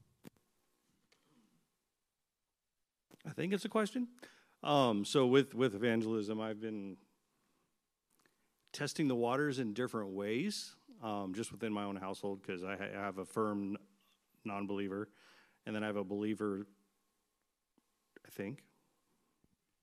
I 3.26 3.32
think 3.32 3.54
it's 3.54 3.64
a 3.66 3.70
question. 3.70 4.08
Um, 4.64 5.06
so 5.06 5.26
with 5.28 5.54
with 5.54 5.76
evangelism, 5.76 6.42
I've 6.42 6.60
been 6.60 6.98
testing 8.74 9.08
the 9.08 9.16
waters 9.16 9.60
in 9.60 9.74
different 9.74 10.10
ways, 10.10 10.76
um, 11.02 11.34
just 11.34 11.52
within 11.52 11.72
my 11.72 11.84
own 11.84 11.96
household, 11.96 12.42
because 12.42 12.64
I, 12.64 12.76
ha- 12.76 12.98
I 12.98 13.02
have 13.02 13.20
a 13.20 13.26
firm 13.26 13.78
non-believer, 14.44 15.08
and 15.66 15.76
then 15.76 15.84
I 15.84 15.88
have 15.88 15.96
a 15.96 16.04
believer. 16.04 16.66
I 18.26 18.30
think. 18.32 18.64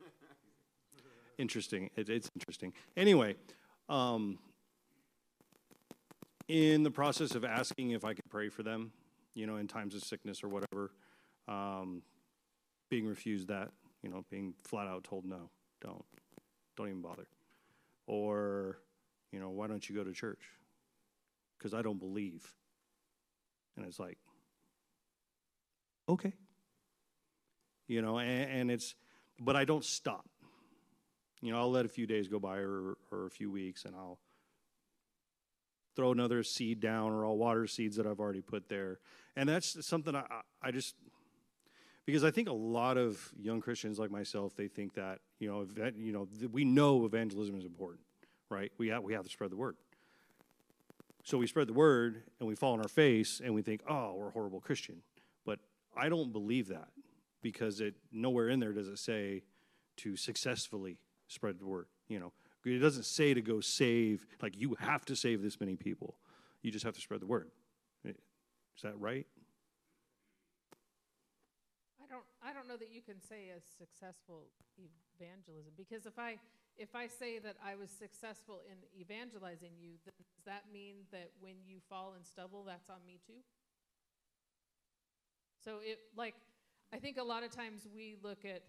interesting. 1.39 1.91
It, 1.97 2.09
it's 2.09 2.31
interesting. 2.35 2.73
Anyway, 2.97 3.37
um, 3.89 4.39
in 6.49 6.83
the 6.83 6.91
process 6.91 7.35
of 7.35 7.45
asking 7.45 7.93
if 7.93 8.05
I 8.05 8.13
could 8.13 8.29
pray 8.29 8.49
for 8.49 8.63
them, 8.63 8.93
you 9.35 9.47
know, 9.47 9.57
in 9.57 9.69
times 9.69 9.95
of 9.95 10.03
sickness 10.03 10.43
or 10.43 10.49
whatever, 10.49 10.91
um, 11.47 12.03
being 12.89 13.07
refused 13.07 13.49
that, 13.49 13.71
you 14.03 14.11
know, 14.11 14.25
being 14.31 14.55
flat 14.65 14.89
out 14.89 15.05
told 15.05 15.25
no, 15.25 15.49
don't, 15.81 16.05
don't 16.77 16.89
even 16.89 17.03
bother. 17.03 17.27
Or, 18.13 18.79
you 19.31 19.39
know, 19.39 19.51
why 19.51 19.69
don't 19.69 19.89
you 19.89 19.95
go 19.95 20.03
to 20.03 20.13
church? 20.13 20.41
Because 21.57 21.75
I 21.75 21.81
don't 21.81 22.01
believe. 22.01 22.45
And 23.77 23.87
it's 23.87 24.01
like, 24.01 24.19
okay. 26.09 26.33
You 27.87 28.03
know, 28.03 28.19
and, 28.19 28.51
and 28.51 28.71
it's, 28.73 28.97
but 29.39 29.55
I 29.55 29.65
don't 29.65 29.85
stop. 29.85 30.29
You 31.41 31.53
know, 31.53 31.59
I'll 31.59 31.71
let 31.71 31.85
a 31.85 31.89
few 31.89 32.09
days 32.09 32.27
go 32.27 32.41
by 32.41 32.57
or, 32.57 32.97
or 33.13 33.27
a 33.27 33.31
few 33.31 33.49
weeks 33.49 33.85
and 33.85 33.95
I'll 33.95 34.19
throw 35.95 36.11
another 36.11 36.43
seed 36.43 36.81
down 36.81 37.13
or 37.13 37.25
I'll 37.25 37.37
water 37.37 37.69
seeds 37.69 37.97
that 37.97 38.09
I've 38.09 38.19
already 38.19 38.43
put 38.43 38.69
there. 38.69 38.99
And 39.37 39.49
that's 39.49 39.87
something 39.87 40.17
I, 40.17 40.25
I 40.61 40.73
just, 40.73 40.97
because 42.07 42.25
I 42.25 42.31
think 42.31 42.49
a 42.49 42.53
lot 42.53 42.97
of 42.97 43.33
young 43.39 43.61
Christians 43.61 43.99
like 43.99 44.11
myself, 44.11 44.57
they 44.57 44.69
think 44.69 44.95
that 44.95 45.19
you 45.39 45.49
know, 45.49 45.67
you 45.97 46.13
know, 46.13 46.27
th- 46.39 46.51
we 46.51 46.65
know 46.65 47.05
evangelism 47.05 47.57
is 47.57 47.65
important, 47.65 48.01
right? 48.49 48.73
We 48.79 48.89
have 48.89 49.03
we 49.03 49.13
have 49.15 49.25
to 49.25 49.31
spread 49.31 49.51
the 49.51 49.57
word. 49.57 49.77
So 51.25 51.39
we 51.39 51.47
spread 51.47 51.69
the 51.69 51.75
word 51.75 52.23
and 52.39 52.49
we 52.49 52.55
fall 52.55 52.73
on 52.73 52.81
our 52.81 52.89
face 52.89 53.41
and 53.45 53.55
we 53.55 53.63
think, 53.63 53.83
oh, 53.89 54.15
we're 54.15 54.29
a 54.29 54.31
horrible 54.31 54.61
Christian. 54.61 55.03
But 55.45 55.59
I 55.97 56.09
don't 56.09 56.33
believe 56.33 56.69
that 56.69 56.89
because 57.43 57.81
it 57.81 57.95
nowhere 58.11 58.49
in 58.49 58.59
there 58.59 58.73
does 58.73 58.89
it 58.89 58.99
say 58.99 59.43
to 59.99 60.17
successfully 60.17 60.99
spread 61.29 61.59
the 61.59 61.67
word. 61.67 61.87
You 62.09 62.21
know, 62.21 62.33
it 62.65 62.79
doesn't 62.79 63.05
say 63.05 63.35
to 63.35 63.43
go 63.43 63.61
save 63.61 64.27
like 64.43 64.57
you 64.57 64.77
have 64.81 65.05
to 65.07 65.17
save 65.17 65.43
this 65.43 65.61
many 65.61 65.77
people. 65.77 66.17
You 66.63 66.71
just 66.71 66.85
have 66.85 66.95
to 66.95 67.01
spread 67.01 67.21
the 67.21 67.27
word. 67.27 67.51
Is 68.81 68.83
that 68.83 68.99
right? 68.99 69.27
I 72.43 72.53
don't 72.53 72.69
know 72.69 72.77
that 72.77 72.91
you 72.91 73.03
can 73.03 73.21
say 73.21 73.53
a 73.53 73.61
successful 73.61 74.49
evangelism 74.77 75.73
because 75.77 76.07
if 76.07 76.19
I 76.19 76.39
if 76.79 76.95
I 76.95 77.09
say 77.09 77.39
that 77.41 77.57
I 77.63 77.77
was 77.77 77.91
successful 77.91 78.61
in 78.65 78.77
evangelizing 78.99 79.73
you, 79.79 80.01
does 80.05 80.15
that 80.47 80.65
mean 80.73 81.05
that 81.13 81.31
when 81.41 81.57
you 81.67 81.79
fall 81.89 82.15
and 82.17 82.25
stumble, 82.25 82.65
that's 82.65 82.89
on 82.89 83.05
me 83.07 83.21
too? 83.27 83.45
So 85.63 85.81
it 85.83 85.99
like 86.17 86.35
I 86.93 86.99
think 86.99 87.19
a 87.19 87.23
lot 87.23 87.43
of 87.45 87.55
times 87.55 87.87
we 87.95 88.17
look 88.23 88.45
at 88.45 88.63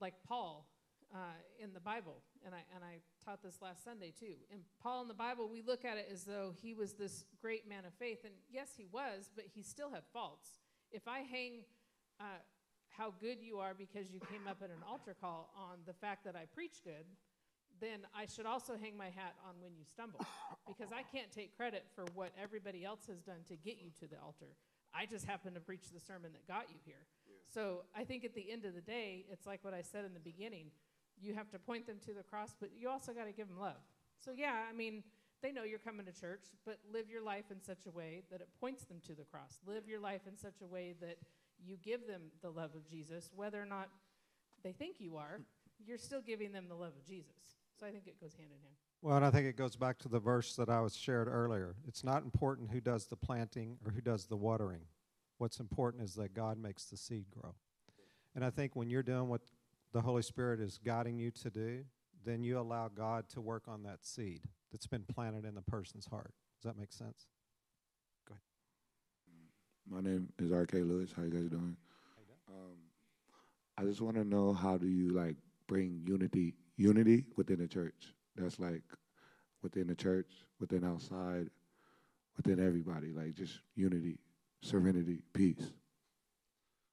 like 0.00 0.14
Paul 0.26 0.68
uh, 1.12 1.38
in 1.58 1.72
the 1.72 1.80
Bible, 1.80 2.22
and 2.46 2.54
I 2.54 2.62
and 2.74 2.84
I 2.84 3.00
taught 3.24 3.42
this 3.42 3.60
last 3.60 3.82
Sunday 3.82 4.12
too. 4.18 4.36
And 4.52 4.60
Paul 4.80 5.02
in 5.02 5.08
the 5.08 5.14
Bible, 5.14 5.48
we 5.48 5.62
look 5.62 5.84
at 5.84 5.96
it 5.96 6.08
as 6.12 6.22
though 6.22 6.52
he 6.62 6.72
was 6.74 6.92
this 6.92 7.24
great 7.42 7.68
man 7.68 7.84
of 7.84 7.94
faith, 7.94 8.20
and 8.24 8.34
yes, 8.48 8.68
he 8.76 8.86
was, 8.92 9.28
but 9.34 9.46
he 9.52 9.62
still 9.62 9.90
had 9.90 10.02
faults. 10.12 10.60
If 10.92 11.08
I 11.08 11.20
hang 11.20 11.64
uh, 12.20 12.24
how 12.98 13.14
good 13.20 13.38
you 13.40 13.58
are 13.58 13.74
because 13.78 14.10
you 14.10 14.18
came 14.18 14.50
up 14.50 14.58
at 14.62 14.70
an 14.70 14.82
altar 14.86 15.14
call 15.18 15.48
on 15.56 15.78
the 15.86 15.94
fact 15.94 16.24
that 16.24 16.34
I 16.34 16.44
preach 16.52 16.82
good, 16.84 17.06
then 17.80 18.00
I 18.12 18.26
should 18.26 18.44
also 18.44 18.74
hang 18.74 18.98
my 18.98 19.06
hat 19.06 19.38
on 19.46 19.54
when 19.62 19.70
you 19.78 19.84
stumble 19.86 20.26
because 20.66 20.90
I 20.92 21.06
can't 21.14 21.30
take 21.30 21.56
credit 21.56 21.86
for 21.94 22.04
what 22.14 22.32
everybody 22.42 22.84
else 22.84 23.06
has 23.06 23.22
done 23.22 23.46
to 23.48 23.56
get 23.56 23.78
you 23.80 23.90
to 24.00 24.08
the 24.08 24.18
altar. 24.18 24.50
I 24.92 25.06
just 25.06 25.26
happened 25.26 25.54
to 25.54 25.60
preach 25.60 25.90
the 25.94 26.00
sermon 26.00 26.32
that 26.32 26.46
got 26.48 26.68
you 26.70 26.76
here. 26.84 27.06
So 27.54 27.84
I 27.96 28.02
think 28.02 28.24
at 28.24 28.34
the 28.34 28.50
end 28.50 28.64
of 28.64 28.74
the 28.74 28.80
day, 28.80 29.24
it's 29.30 29.46
like 29.46 29.64
what 29.64 29.74
I 29.74 29.82
said 29.82 30.04
in 30.04 30.12
the 30.12 30.20
beginning. 30.20 30.66
You 31.20 31.34
have 31.34 31.50
to 31.50 31.58
point 31.58 31.86
them 31.86 31.98
to 32.06 32.12
the 32.12 32.22
cross, 32.22 32.56
but 32.58 32.70
you 32.76 32.88
also 32.88 33.12
got 33.12 33.24
to 33.24 33.32
give 33.32 33.48
them 33.48 33.60
love. 33.60 33.80
So 34.18 34.32
yeah, 34.36 34.54
I 34.68 34.74
mean, 34.74 35.04
they 35.40 35.52
know 35.52 35.62
you're 35.62 35.78
coming 35.78 36.06
to 36.06 36.12
church, 36.12 36.42
but 36.66 36.78
live 36.92 37.08
your 37.08 37.22
life 37.22 37.44
in 37.50 37.62
such 37.62 37.86
a 37.86 37.90
way 37.90 38.22
that 38.32 38.40
it 38.40 38.48
points 38.58 38.84
them 38.84 38.98
to 39.06 39.14
the 39.14 39.24
cross. 39.24 39.58
Live 39.66 39.86
your 39.86 40.00
life 40.00 40.22
in 40.26 40.36
such 40.36 40.60
a 40.62 40.66
way 40.66 40.94
that 41.00 41.18
you 41.64 41.76
give 41.76 42.06
them 42.06 42.22
the 42.42 42.50
love 42.50 42.74
of 42.74 42.88
Jesus, 42.88 43.30
whether 43.34 43.60
or 43.60 43.66
not 43.66 43.88
they 44.62 44.72
think 44.72 44.96
you 44.98 45.16
are, 45.16 45.40
you're 45.84 45.98
still 45.98 46.20
giving 46.20 46.52
them 46.52 46.66
the 46.68 46.74
love 46.74 46.92
of 46.96 47.06
Jesus. 47.06 47.56
So 47.78 47.86
I 47.86 47.90
think 47.90 48.06
it 48.06 48.20
goes 48.20 48.34
hand 48.34 48.50
in 48.50 48.60
hand. 48.60 48.74
Well, 49.00 49.16
and 49.16 49.24
I 49.24 49.30
think 49.30 49.46
it 49.46 49.56
goes 49.56 49.76
back 49.76 49.98
to 50.00 50.08
the 50.08 50.18
verse 50.18 50.56
that 50.56 50.68
I 50.68 50.80
was 50.80 50.96
shared 50.96 51.28
earlier. 51.28 51.76
It's 51.86 52.02
not 52.02 52.24
important 52.24 52.70
who 52.70 52.80
does 52.80 53.06
the 53.06 53.16
planting 53.16 53.78
or 53.84 53.92
who 53.92 54.00
does 54.00 54.26
the 54.26 54.36
watering. 54.36 54.80
What's 55.38 55.60
important 55.60 56.02
is 56.02 56.14
that 56.14 56.34
God 56.34 56.58
makes 56.58 56.86
the 56.86 56.96
seed 56.96 57.26
grow. 57.30 57.54
And 58.34 58.44
I 58.44 58.50
think 58.50 58.74
when 58.74 58.90
you're 58.90 59.04
doing 59.04 59.28
what 59.28 59.42
the 59.92 60.00
Holy 60.00 60.22
Spirit 60.22 60.58
is 60.58 60.80
guiding 60.84 61.16
you 61.16 61.30
to 61.30 61.50
do, 61.50 61.84
then 62.24 62.42
you 62.42 62.58
allow 62.58 62.88
God 62.88 63.28
to 63.30 63.40
work 63.40 63.68
on 63.68 63.84
that 63.84 64.04
seed 64.04 64.40
that's 64.72 64.88
been 64.88 65.04
planted 65.04 65.44
in 65.44 65.54
the 65.54 65.62
person's 65.62 66.06
heart. 66.06 66.32
Does 66.60 66.64
that 66.64 66.78
make 66.78 66.92
sense? 66.92 67.28
My 69.90 70.00
name 70.00 70.28
is 70.38 70.52
R.K. 70.52 70.82
Lewis. 70.82 71.12
How 71.16 71.22
you 71.22 71.30
guys 71.30 71.48
doing? 71.48 71.76
Um, 72.48 72.76
I 73.78 73.84
just 73.84 74.02
want 74.02 74.16
to 74.16 74.24
know 74.24 74.52
how 74.52 74.76
do 74.76 74.86
you 74.86 75.10
like 75.10 75.36
bring 75.66 76.02
unity 76.06 76.54
unity 76.76 77.24
within 77.36 77.58
the 77.58 77.66
church? 77.66 78.12
That's 78.36 78.58
like 78.58 78.82
within 79.62 79.86
the 79.86 79.94
church, 79.94 80.26
within 80.60 80.84
outside, 80.84 81.48
within 82.36 82.64
everybody. 82.64 83.12
Like 83.12 83.34
just 83.34 83.60
unity, 83.76 84.18
serenity, 84.60 85.22
peace. 85.32 85.72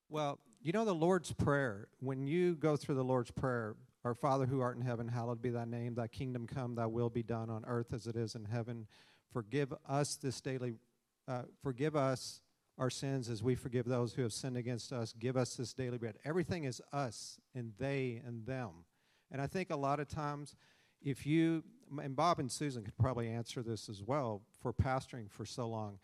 Well, 0.07 0.39
you 0.61 0.71
know 0.71 0.85
the 0.85 0.95
Lord's 0.95 1.33
Prayer. 1.33 1.89
When 1.99 2.27
you 2.27 2.55
go 2.55 2.77
through 2.77 2.95
the 2.95 3.03
Lord's 3.03 3.31
Prayer, 3.31 3.75
Our 4.05 4.13
Father 4.13 4.45
who 4.45 4.61
art 4.61 4.77
in 4.77 4.83
heaven, 4.83 5.09
hallowed 5.09 5.41
be 5.41 5.49
thy 5.49 5.65
name. 5.65 5.95
Thy 5.95 6.07
kingdom 6.07 6.47
come, 6.47 6.75
thy 6.75 6.85
will 6.85 7.09
be 7.09 7.23
done 7.23 7.49
on 7.49 7.65
earth 7.67 7.93
as 7.93 8.07
it 8.07 8.15
is 8.15 8.35
in 8.35 8.45
heaven. 8.45 8.87
Forgive 9.33 9.73
us 9.87 10.15
this 10.15 10.39
daily, 10.39 10.75
uh, 11.27 11.41
forgive 11.61 11.97
us 11.97 12.39
our 12.77 12.89
sins 12.89 13.29
as 13.29 13.41
we 13.41 13.55
forgive 13.55 13.85
those 13.85 14.13
who 14.13 14.21
have 14.21 14.33
sinned 14.33 14.57
against 14.57 14.91
us. 14.91 15.13
Give 15.17 15.37
us 15.37 15.55
this 15.55 15.73
daily 15.73 15.97
bread. 15.97 16.15
Everything 16.25 16.65
is 16.65 16.81
us 16.91 17.39
and 17.53 17.71
they 17.77 18.21
and 18.25 18.45
them. 18.45 18.69
And 19.31 19.41
I 19.41 19.47
think 19.47 19.69
a 19.69 19.75
lot 19.75 19.99
of 19.99 20.07
times, 20.07 20.55
if 21.01 21.25
you, 21.25 21.63
and 22.01 22.15
Bob 22.15 22.39
and 22.39 22.51
Susan 22.51 22.83
could 22.83 22.97
probably 22.97 23.29
answer 23.29 23.63
this 23.63 23.89
as 23.89 24.03
well 24.03 24.41
for 24.61 24.73
pastoring 24.73 25.29
for 25.29 25.45
so 25.45 25.67
long, 25.67 25.99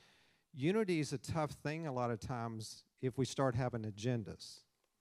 unity 0.54 1.00
is 1.00 1.14
a 1.14 1.18
tough 1.18 1.52
thing 1.52 1.88
a 1.88 1.94
lot 1.94 2.12
of 2.12 2.20
times 2.20 2.84
if 3.02 3.18
we 3.18 3.26
start 3.26 3.56
having 3.56 3.84
agendas. 3.84 4.60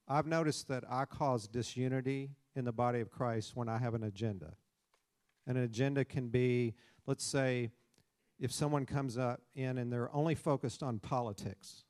I've 0.09 0.27
noticed 0.27 0.67
that 0.69 0.85
I 0.91 1.05
cause 1.05 1.47
disunity 1.47 2.31
in 2.57 2.65
the 2.65 2.73
body 2.73 3.01
of 3.01 3.11
Christ 3.11 3.55
when 3.55 3.69
I 3.69 3.79
have 3.79 3.95
an 3.95 4.05
agenda. 4.05 4.55
An 5.47 5.57
agenda 5.57 6.05
can 6.05 6.29
be, 6.29 6.75
let's 7.07 7.25
say, 7.25 7.71
if 8.41 8.51
someone 8.51 8.87
comes 8.87 9.19
up 9.19 9.43
in 9.55 9.79
and 9.79 9.93
they're 9.93 10.13
only 10.15 10.35
focused 10.35 10.83
on 10.83 10.99
politics, 10.99 11.85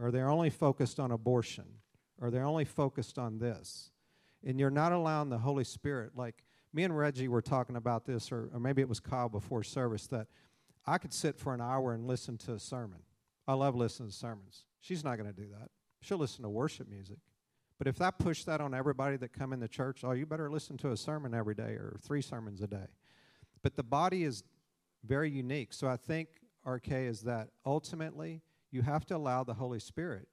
or 0.00 0.10
they're 0.10 0.30
only 0.30 0.48
focused 0.48 1.00
on 1.00 1.10
abortion, 1.10 1.64
or 2.20 2.30
they're 2.30 2.44
only 2.44 2.64
focused 2.64 3.18
on 3.18 3.38
this, 3.38 3.90
and 4.46 4.58
you're 4.58 4.70
not 4.70 4.92
allowing 4.92 5.28
the 5.28 5.38
Holy 5.38 5.64
Spirit, 5.64 6.12
like 6.16 6.44
me 6.72 6.84
and 6.84 6.96
Reggie 6.96 7.28
were 7.28 7.42
talking 7.42 7.76
about 7.76 8.06
this, 8.06 8.32
or, 8.32 8.48
or 8.54 8.60
maybe 8.60 8.80
it 8.80 8.88
was 8.88 9.00
Kyle 9.00 9.28
before 9.28 9.62
service, 9.62 10.06
that 10.06 10.28
I 10.86 10.98
could 10.98 11.12
sit 11.12 11.38
for 11.38 11.52
an 11.52 11.60
hour 11.60 11.92
and 11.92 12.06
listen 12.06 12.38
to 12.38 12.54
a 12.54 12.58
sermon. 12.58 13.00
I 13.46 13.54
love 13.54 13.74
listening 13.74 14.08
to 14.08 14.14
sermons. 14.14 14.64
She's 14.80 15.04
not 15.04 15.18
going 15.18 15.32
to 15.32 15.38
do 15.38 15.48
that. 15.50 15.68
She'll 16.00 16.18
listen 16.18 16.42
to 16.42 16.48
worship 16.48 16.88
music. 16.88 17.18
But 17.78 17.88
if 17.88 18.00
I 18.00 18.10
push 18.10 18.44
that 18.44 18.60
on 18.60 18.74
everybody 18.74 19.16
that 19.16 19.32
come 19.32 19.52
in 19.52 19.58
the 19.58 19.68
church, 19.68 20.04
oh, 20.04 20.12
you 20.12 20.26
better 20.26 20.50
listen 20.50 20.76
to 20.78 20.92
a 20.92 20.96
sermon 20.96 21.34
every 21.34 21.54
day 21.54 21.72
or 21.72 21.98
three 22.00 22.22
sermons 22.22 22.60
a 22.60 22.66
day. 22.68 22.86
But 23.62 23.76
the 23.76 23.82
body 23.82 24.24
is 24.24 24.44
very 25.04 25.30
unique. 25.30 25.72
So 25.72 25.88
I 25.88 25.96
think, 25.96 26.28
RK, 26.64 26.92
is 26.92 27.22
that 27.22 27.48
ultimately 27.66 28.42
you 28.70 28.82
have 28.82 29.04
to 29.06 29.16
allow 29.16 29.44
the 29.44 29.54
Holy 29.54 29.80
Spirit 29.80 30.28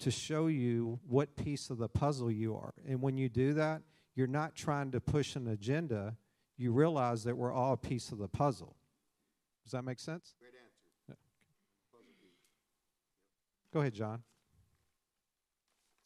to 0.00 0.10
show 0.10 0.48
you 0.48 0.98
what 1.06 1.36
piece 1.36 1.70
of 1.70 1.78
the 1.78 1.88
puzzle 1.88 2.30
you 2.30 2.54
are. 2.56 2.74
And 2.86 3.00
when 3.00 3.16
you 3.16 3.28
do 3.28 3.54
that, 3.54 3.82
you're 4.14 4.26
not 4.26 4.54
trying 4.54 4.90
to 4.92 5.00
push 5.00 5.36
an 5.36 5.48
agenda. 5.48 6.16
You 6.56 6.72
realize 6.72 7.24
that 7.24 7.36
we're 7.36 7.52
all 7.52 7.72
a 7.72 7.76
piece 7.76 8.12
of 8.12 8.18
the 8.18 8.28
puzzle. 8.28 8.76
Does 9.64 9.72
that 9.72 9.84
make 9.84 9.98
sense? 9.98 10.34
Great 10.38 10.52
answer. 10.52 10.90
Yeah. 11.08 11.14
Go 13.72 13.80
ahead, 13.80 13.94
John. 13.94 14.22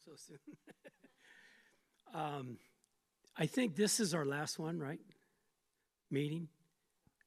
So 0.05 0.12
soon. 0.16 0.39
um, 2.14 2.59
I 3.36 3.47
think 3.47 3.76
this 3.76 4.01
is 4.01 4.14
our 4.14 4.24
last 4.24 4.59
one, 4.59 4.78
right? 4.78 5.01
Meeting. 6.11 6.49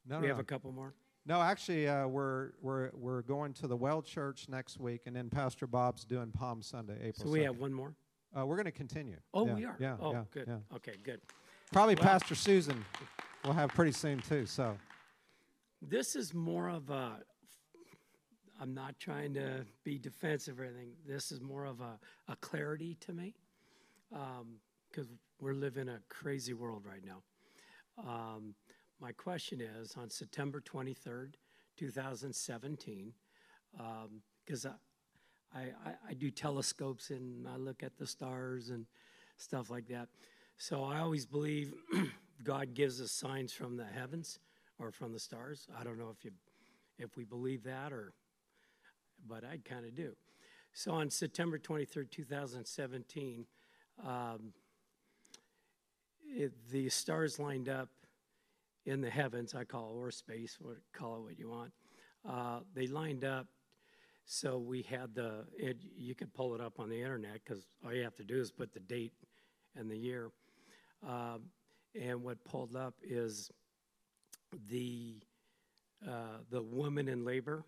No, 0.08 0.18
we 0.18 0.24
no, 0.24 0.28
have 0.30 0.38
no. 0.38 0.42
a 0.42 0.46
couple 0.46 0.72
more. 0.72 0.94
No, 1.26 1.42
actually, 1.42 1.88
uh, 1.88 2.08
we're 2.08 2.52
we're 2.62 2.90
we're 2.94 3.22
going 3.22 3.54
to 3.54 3.68
the 3.68 3.76
Well 3.76 4.02
Church 4.02 4.48
next 4.50 4.80
week, 4.80 5.02
and 5.06 5.16
then 5.16 5.30
Pastor 5.30 5.68
Bob's 5.68 6.04
doing 6.04 6.32
Palm 6.32 6.62
Sunday, 6.64 6.96
April. 6.96 7.28
So 7.28 7.30
we 7.30 7.40
2nd. 7.40 7.46
have 7.46 7.58
one 7.60 7.74
more. 7.74 7.94
Uh, 8.38 8.46
we're 8.46 8.56
going 8.56 8.66
to 8.66 8.72
continue. 8.72 9.18
Oh, 9.34 9.46
Yeah, 9.46 9.54
we 9.54 9.66
are. 9.66 9.76
Yeah. 9.80 9.98
Oh, 10.00 10.14
yeah, 10.14 10.24
good. 10.32 10.46
yeah. 10.48 10.76
Okay, 10.78 10.96
good. 11.04 11.20
Probably 11.72 11.96
Well- 11.96 12.06
Pastor 12.06 12.34
Susan 12.34 12.84
will 13.44 13.54
have 13.54 13.70
pretty 13.70 13.92
soon 13.92 14.20
too. 14.22 14.46
So 14.46 14.78
This 15.82 16.16
is 16.16 16.34
more 16.34 16.70
of 16.70 16.90
a. 16.90 17.20
I'm 18.60 18.74
not 18.74 19.00
trying 19.00 19.34
to 19.36 19.66
be 19.84 19.98
defensive 19.98 20.60
or 20.60 20.66
anything. 20.66 20.92
This 21.08 21.32
is 21.32 21.42
more 21.42 21.66
of 21.66 21.82
a, 21.82 22.00
a 22.28 22.36
clarity 22.38 22.96
to 23.02 23.12
me, 23.14 23.34
because 24.12 25.08
we're 25.40 25.54
living 25.56 25.90
a 25.90 26.00
crazy 26.10 26.54
world 26.54 26.86
right 26.86 27.04
now. 27.04 27.24
Um, 28.08 28.54
my 29.02 29.12
question 29.12 29.60
is 29.62 29.96
on 29.98 30.12
September 30.12 30.62
23rd, 30.62 31.34
2017, 31.76 33.14
because 34.46 34.66
I, 34.68 34.70
I, 35.56 35.60
I, 35.60 35.94
I 36.10 36.14
do 36.14 36.30
telescopes 36.30 37.10
and 37.10 37.48
I 37.48 37.58
look 37.58 37.82
at 37.82 37.98
the 37.98 38.06
stars 38.06 38.70
and 38.70 38.86
stuff 39.38 39.72
like 39.72 39.88
that. 39.88 40.10
So 40.58 40.84
I 40.84 41.00
always 41.00 41.26
believe 41.26 41.74
God 42.44 42.76
gives 42.76 43.02
us 43.02 43.12
signs 43.12 43.52
from 43.52 43.76
the 43.76 43.86
heavens 43.86 44.38
or 44.78 44.92
from 44.92 45.14
the 45.14 45.20
stars. 45.20 45.68
I 45.78 45.84
don't 45.84 45.98
know 45.98 46.14
if 46.16 46.24
you 46.24 46.32
if 47.00 47.18
we 47.18 47.24
believe 47.24 47.64
that 47.64 47.92
or 47.92 48.14
but 49.28 49.44
I 49.44 49.58
kind 49.68 49.86
of 49.86 49.96
do. 49.96 50.16
So 50.74 50.92
on 50.92 51.10
September 51.10 51.58
23rd, 51.58 52.12
2017, 52.12 53.46
um, 54.06 54.54
it, 56.24 56.54
the 56.70 56.90
stars 56.90 57.40
lined 57.40 57.68
up 57.68 57.90
in 58.86 59.02
the 59.02 59.10
heavens. 59.10 59.54
I 59.56 59.64
call 59.64 59.94
or 59.96 60.12
space, 60.12 60.58
or 60.64 60.82
call 60.94 61.18
it 61.18 61.22
what 61.22 61.40
you 61.40 61.50
want. 61.50 61.72
Uh, 62.28 62.60
they 62.74 62.88
lined 62.88 63.24
up. 63.24 63.48
So 64.26 64.58
we 64.60 64.84
had 64.84 65.16
the, 65.16 65.46
it, 65.58 65.78
you 65.98 66.16
could 66.16 66.34
pull 66.34 66.56
it 66.56 66.62
up 66.62 66.80
on 66.80 66.90
the 66.90 67.02
internet 67.02 67.34
because 67.44 67.66
all 67.84 67.94
you 67.94 68.04
have 68.04 68.16
to 68.18 68.24
do 68.24 68.40
is 68.40 68.52
put 68.52 68.74
the 68.74 68.80
date 68.80 69.14
and 69.76 69.90
the 69.90 69.98
year. 69.98 70.32
Um, 71.08 71.44
and 72.00 72.24
what 72.24 72.44
pulled 72.46 72.76
up 72.76 72.94
is 73.04 73.52
the 74.70 75.16
uh, 76.08 76.40
the 76.50 76.62
woman 76.62 77.08
in 77.08 77.24
labor, 77.24 77.64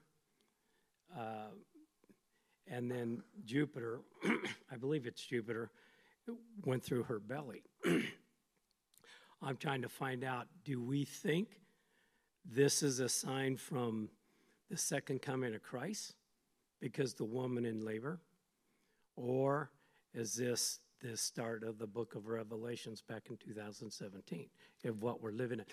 uh, 1.16 1.51
and 2.68 2.89
then 2.89 3.22
Jupiter, 3.45 3.99
I 4.72 4.78
believe 4.78 5.05
it's 5.05 5.24
Jupiter, 5.24 5.70
went 6.66 6.84
through 6.84 7.03
her 7.03 7.20
belly. 7.20 7.64
I'm 9.44 9.58
trying 9.58 9.82
to 9.82 9.89
find 9.89 10.24
out 10.24 10.48
do 10.64 10.82
we 10.82 11.04
think 11.04 11.60
this 12.46 12.82
is 12.82 13.00
a 13.00 13.10
sign 13.10 13.58
from 13.58 14.10
the 14.70 14.78
second 14.78 15.22
coming 15.22 15.54
of 15.54 15.62
Christ 15.62 16.16
because 16.80 17.14
the 17.14 17.26
woman 17.26 17.66
in 17.66 17.82
labor? 17.86 18.22
Or 19.16 19.70
is 20.14 20.34
this 20.36 20.80
the 21.02 21.18
start 21.18 21.64
of 21.64 21.78
the 21.78 21.88
book 21.88 22.16
of 22.16 22.28
Revelations 22.28 23.02
back 23.02 23.24
in 23.30 23.38
2017 23.38 24.48
of 24.86 25.02
what 25.02 25.22
we're 25.22 25.32
living 25.32 25.60
in? 25.60 25.66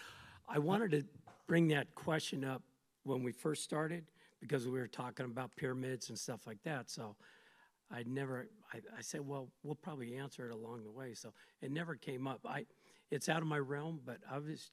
I 0.48 0.58
wanted 0.58 0.90
to 0.92 1.04
bring 1.46 1.68
that 1.68 1.94
question 1.94 2.44
up 2.44 2.62
when 3.04 3.22
we 3.22 3.30
first 3.30 3.62
started 3.62 4.04
because 4.40 4.66
we 4.66 4.80
were 4.80 4.88
talking 4.88 5.26
about 5.26 5.54
pyramids 5.54 6.08
and 6.08 6.18
stuff 6.18 6.46
like 6.46 6.62
that. 6.64 6.90
So 6.90 7.14
I 7.92 8.02
never, 8.06 8.48
I, 8.72 8.78
I 8.98 9.00
said, 9.00 9.20
well, 9.20 9.48
we'll 9.62 9.74
probably 9.76 10.16
answer 10.16 10.48
it 10.48 10.52
along 10.52 10.82
the 10.82 10.90
way. 10.90 11.14
So 11.14 11.32
it 11.60 11.70
never 11.70 11.94
came 11.94 12.26
up. 12.26 12.40
I, 12.44 12.66
it's 13.10 13.28
out 13.28 13.42
of 13.42 13.48
my 13.48 13.58
realm, 13.58 14.00
but 14.04 14.18
I 14.30 14.38
was 14.38 14.70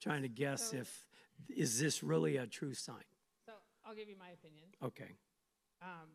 trying 0.00 0.22
to 0.22 0.28
guess 0.28 0.70
So- 0.70 0.78
if, 0.78 1.08
is 1.48 1.78
this 1.80 2.02
really 2.02 2.36
a 2.36 2.46
true 2.46 2.74
sign? 2.74 3.04
So 3.46 3.52
I'll 3.84 3.94
give 3.94 4.08
you 4.08 4.16
my 4.16 4.30
opinion. 4.30 4.66
Okay. 4.82 5.16
Um, 5.82 6.08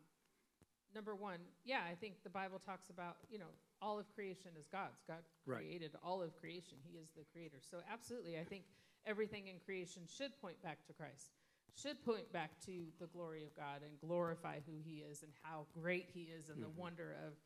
number 0.94 1.14
one, 1.14 1.38
yeah, 1.64 1.82
I 1.90 1.94
think 1.94 2.22
the 2.22 2.30
Bible 2.30 2.58
talks 2.58 2.90
about, 2.90 3.16
you 3.30 3.38
know, 3.38 3.50
all 3.82 3.98
of 3.98 4.12
creation 4.14 4.50
is 4.58 4.66
God's. 4.68 5.00
God 5.06 5.22
Right. 5.46 5.58
created 5.64 5.96
all 6.02 6.22
of 6.22 6.36
creation. 6.40 6.78
He 6.82 6.98
is 6.98 7.10
the 7.12 7.24
creator. 7.32 7.60
So 7.60 7.80
absolutely, 7.88 8.38
I 8.38 8.44
think 8.44 8.64
everything 9.06 9.46
in 9.48 9.58
creation 9.60 10.06
should 10.06 10.36
point 10.40 10.60
back 10.62 10.84
to 10.86 10.92
Christ. 10.92 11.32
should 11.76 12.02
point 12.04 12.30
back 12.32 12.58
to 12.60 12.92
the 12.98 13.06
glory 13.06 13.44
of 13.44 13.54
God 13.54 13.82
and 13.82 13.98
glorify 14.00 14.58
who 14.66 14.80
He 14.84 15.02
is 15.02 15.22
and 15.22 15.32
how 15.40 15.66
great 15.72 16.10
He 16.10 16.24
is 16.24 16.48
and 16.50 16.58
Mhm. 16.58 16.62
the 16.62 16.68
wonder 16.70 17.12
of 17.24 17.40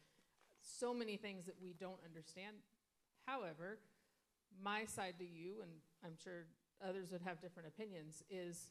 so 0.62 0.94
many 0.94 1.18
things 1.18 1.44
that 1.44 1.60
we 1.60 1.74
don't 1.74 2.02
understand. 2.02 2.56
However, 3.26 3.78
my 4.62 4.84
side 4.84 5.14
to 5.18 5.24
you, 5.24 5.62
and 5.62 5.70
I'm 6.04 6.16
sure 6.22 6.46
others 6.86 7.10
would 7.12 7.22
have 7.22 7.40
different 7.40 7.68
opinions, 7.68 8.22
is 8.30 8.70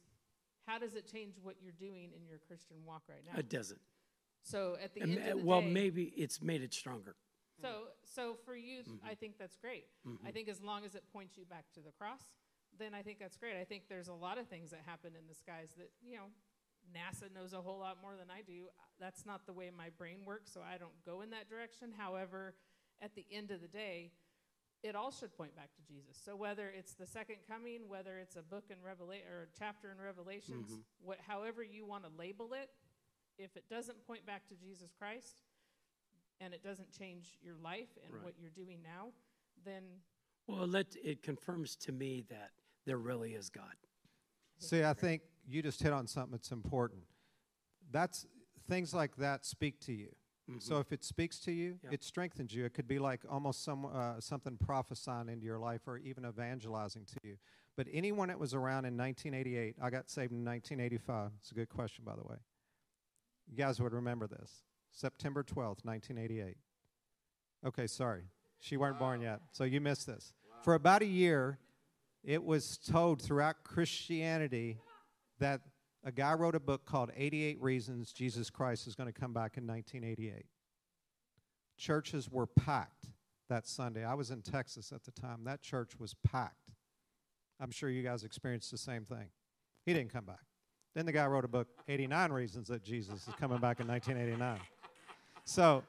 how 0.65 0.79
does 0.79 0.95
it 0.95 1.07
change 1.11 1.35
what 1.41 1.55
you're 1.61 1.73
doing 1.73 2.11
in 2.15 2.25
your 2.25 2.39
Christian 2.47 2.77
walk 2.85 3.03
right 3.09 3.23
now? 3.25 3.37
It 3.37 3.49
doesn't. 3.49 3.81
So 4.43 4.77
at 4.83 4.93
the 4.93 5.01
And 5.01 5.17
end 5.17 5.27
of 5.29 5.37
the 5.39 5.43
well, 5.45 5.61
day, 5.61 5.67
maybe 5.67 6.03
it's 6.17 6.41
made 6.41 6.61
it 6.61 6.73
stronger. 6.73 7.15
so, 7.61 7.89
so 8.03 8.35
for 8.45 8.55
you, 8.55 8.83
Mhm. 8.83 8.99
I 9.05 9.15
think 9.15 9.37
that's 9.37 9.55
great. 9.55 9.87
I 10.05 10.09
Mhm. 10.29 10.33
think 10.33 10.49
as 10.49 10.61
long 10.61 10.83
as 10.83 10.95
it 10.95 11.07
points 11.11 11.37
you 11.37 11.45
back 11.45 11.71
to 11.73 11.81
the 11.81 11.91
cross, 11.91 12.21
then 12.77 12.93
I 12.93 13.01
think 13.03 13.19
that's 13.19 13.37
great. 13.37 13.55
I 13.55 13.63
think 13.63 13.87
there's 13.87 14.07
a 14.09 14.13
lot 14.13 14.37
of 14.37 14.47
things 14.47 14.71
that 14.71 14.81
happen 14.85 15.15
in 15.15 15.27
the 15.27 15.35
skies 15.35 15.73
that 15.77 15.91
you 16.01 16.17
know, 16.17 16.31
NASA 16.93 17.31
knows 17.33 17.53
a 17.53 17.61
whole 17.61 17.79
lot 17.79 18.01
more 18.01 18.15
than 18.17 18.29
I 18.29 18.41
do. 18.41 18.67
That's 18.99 19.25
not 19.25 19.45
the 19.45 19.53
way 19.53 19.69
my 19.69 19.89
brain 19.91 20.25
works, 20.25 20.51
so 20.51 20.61
I 20.61 20.77
don't 20.77 21.03
go 21.05 21.21
in 21.21 21.29
that 21.29 21.49
direction. 21.49 21.91
However, 21.95 22.55
at 23.01 23.15
the 23.15 23.25
end 23.31 23.51
of 23.51 23.61
the 23.61 23.67
day, 23.67 24.11
it 24.83 24.95
all 24.95 25.11
should 25.11 25.35
point 25.35 25.55
back 25.55 25.69
to 25.75 25.81
Jesus. 25.81 26.17
So 26.23 26.35
whether 26.35 26.69
it's 26.69 26.93
the 26.93 27.05
second 27.07 27.37
coming, 27.47 27.87
whether 27.87 28.17
it's 28.19 28.35
a 28.35 28.41
book 28.43 28.65
in 28.69 28.75
Revelation 28.85 29.27
or 29.31 29.43
a 29.43 29.47
chapter 29.57 29.91
in 29.91 29.97
Revelations, 29.99 30.71
Mhm. 30.71 30.83
what, 30.99 31.19
however 31.21 31.63
you 31.63 31.85
want 31.85 32.03
to 32.03 32.09
label 32.09 32.53
it, 32.53 32.69
if 33.37 33.55
it 33.55 33.67
doesn't 33.69 34.05
point 34.05 34.25
back 34.25 34.45
to 34.47 34.55
Jesus 34.55 34.91
Christ 34.91 35.41
and 36.41 36.53
it 36.53 36.61
doesn't 36.61 36.91
change 36.91 37.37
your 37.41 37.55
life 37.55 37.97
and 38.03 38.13
Right. 38.13 38.23
what 38.23 38.37
you're 38.37 38.51
doing 38.51 38.81
now, 38.81 39.13
then 39.63 40.03
Well, 40.47 40.67
let, 40.67 40.93
it 40.97 41.23
confirms 41.23 41.77
to 41.77 41.93
me 41.93 42.21
that 42.23 42.51
there 42.83 42.97
really 42.97 43.33
is 43.33 43.49
God. 43.49 43.77
See, 44.57 44.83
I 44.83 44.93
think 44.93 45.23
you 45.45 45.61
just 45.61 45.81
hit 45.81 45.93
on 45.93 46.05
something 46.07 46.31
that's 46.33 46.51
important. 46.51 47.07
That's 47.89 48.25
things 48.67 48.93
like 48.93 49.15
that 49.15 49.45
speak 49.45 49.79
to 49.81 49.93
you. 49.93 50.13
So 50.59 50.75
Mhm. 50.75 50.81
if 50.81 50.91
it 50.91 51.03
speaks 51.03 51.39
to 51.41 51.51
you, 51.53 51.79
Yep. 51.83 51.93
it 51.93 52.03
strengthens 52.03 52.53
you. 52.53 52.65
It 52.65 52.73
could 52.73 52.87
be 52.87 52.99
like 52.99 53.23
almost 53.29 53.63
some 53.63 53.85
uh, 53.85 54.19
something 54.19 54.57
prophesying 54.57 55.29
into 55.29 55.45
your 55.45 55.57
life, 55.57 55.87
or 55.87 55.97
even 55.97 56.25
evangelizing 56.25 57.05
to 57.05 57.15
you. 57.23 57.37
But 57.77 57.87
anyone 57.91 58.27
that 58.27 58.37
was 58.39 58.53
around 58.53 58.85
in 58.85 58.95
1988, 58.97 59.77
I 59.81 59.89
got 59.89 60.09
saved 60.09 60.31
in 60.33 60.43
1985. 60.43 61.31
It's 61.39 61.51
a 61.51 61.55
good 61.55 61.69
question, 61.69 62.03
by 62.03 62.15
the 62.15 62.23
way. 62.23 62.37
You 63.47 63.55
guys 63.55 63.79
would 63.81 63.93
remember 63.93 64.27
this. 64.27 64.63
September 64.91 65.43
12th, 65.43 65.83
1988. 65.85 66.57
Okay, 67.65 67.87
sorry. 67.87 68.29
She 68.59 68.77
weren't 68.77 68.99
born 68.99 69.21
yet, 69.21 69.41
so 69.51 69.63
you 69.63 69.79
missed 69.81 70.05
this. 70.07 70.33
For 70.63 70.73
about 70.75 71.01
a 71.01 71.05
year, 71.07 71.57
it 72.23 72.43
was 72.43 72.77
told 72.77 73.21
throughout 73.21 73.63
Christianity 73.63 74.77
that 75.39 75.61
a 76.03 76.11
guy 76.11 76.33
wrote 76.33 76.55
a 76.55 76.59
book 76.59 76.85
called 76.85 77.11
88 77.15 77.61
Reasons 77.61 78.11
Jesus 78.11 78.49
Christ 78.49 78.87
is 78.87 78.95
going 78.95 79.11
to 79.11 79.17
come 79.17 79.33
back 79.33 79.57
in 79.57 79.65
1988. 79.65 80.45
Churches 81.77 82.29
were 82.29 82.45
packed 82.45 83.07
that 83.49 83.67
Sunday. 83.67 84.03
I 84.03 84.13
was 84.13 84.31
in 84.31 84.41
Texas 84.41 84.91
at 84.91 85.03
the 85.03 85.11
time. 85.11 85.43
That 85.45 85.61
church 85.61 85.91
was 85.99 86.15
packed. 86.23 86.71
I'm 87.59 87.71
sure 87.71 87.89
you 87.89 88.03
guys 88.03 88.23
experienced 88.23 88.71
the 88.71 88.77
same 88.77 89.05
thing. 89.05 89.29
He 89.85 89.93
didn't 89.93 90.11
come 90.11 90.25
back. 90.25 90.41
Then 90.95 91.05
the 91.05 91.11
guy 91.11 91.25
wrote 91.25 91.45
a 91.45 91.49
book, 91.49 91.67
89 91.87 92.31
Reasons 92.31 92.67
that 92.67 92.83
Jesus 92.83 93.27
is 93.27 93.33
coming 93.39 93.59
back 93.59 93.79
in 93.79 93.87
1989. 93.87 94.59
So 95.45 95.83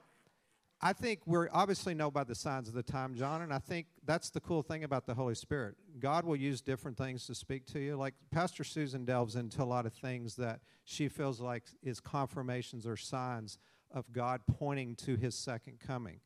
I 0.84 0.92
think 0.92 1.20
we're 1.24 1.48
obviously 1.50 1.94
know 1.94 2.10
by 2.10 2.24
the 2.24 2.34
signs 2.34 2.68
of 2.68 2.74
the 2.74 2.82
time, 2.82 3.14
John, 3.14 3.40
and 3.40 3.54
I 3.54 3.58
think 3.58 3.86
that's 4.04 4.28
the 4.28 4.40
cool 4.40 4.60
thing 4.60 4.84
about 4.84 5.06
the 5.06 5.14
Holy 5.14 5.34
Spirit. 5.34 5.76
God 5.98 6.26
will 6.26 6.36
use 6.36 6.60
different 6.60 6.98
things 6.98 7.26
to 7.26 7.34
speak 7.34 7.64
to 7.68 7.78
you. 7.78 7.96
Like 7.96 8.12
Pastor 8.30 8.64
Susan 8.64 9.06
delves 9.06 9.34
into 9.34 9.62
a 9.62 9.64
lot 9.64 9.86
of 9.86 9.94
things 9.94 10.36
that 10.36 10.60
she 10.84 11.08
feels 11.08 11.40
like 11.40 11.62
is 11.82 12.00
confirmations 12.00 12.86
or 12.86 12.98
signs 12.98 13.58
of 13.90 14.12
God 14.12 14.42
pointing 14.58 14.94
to 14.96 15.16
his 15.16 15.34
second 15.34 15.80
coming. 15.80 16.20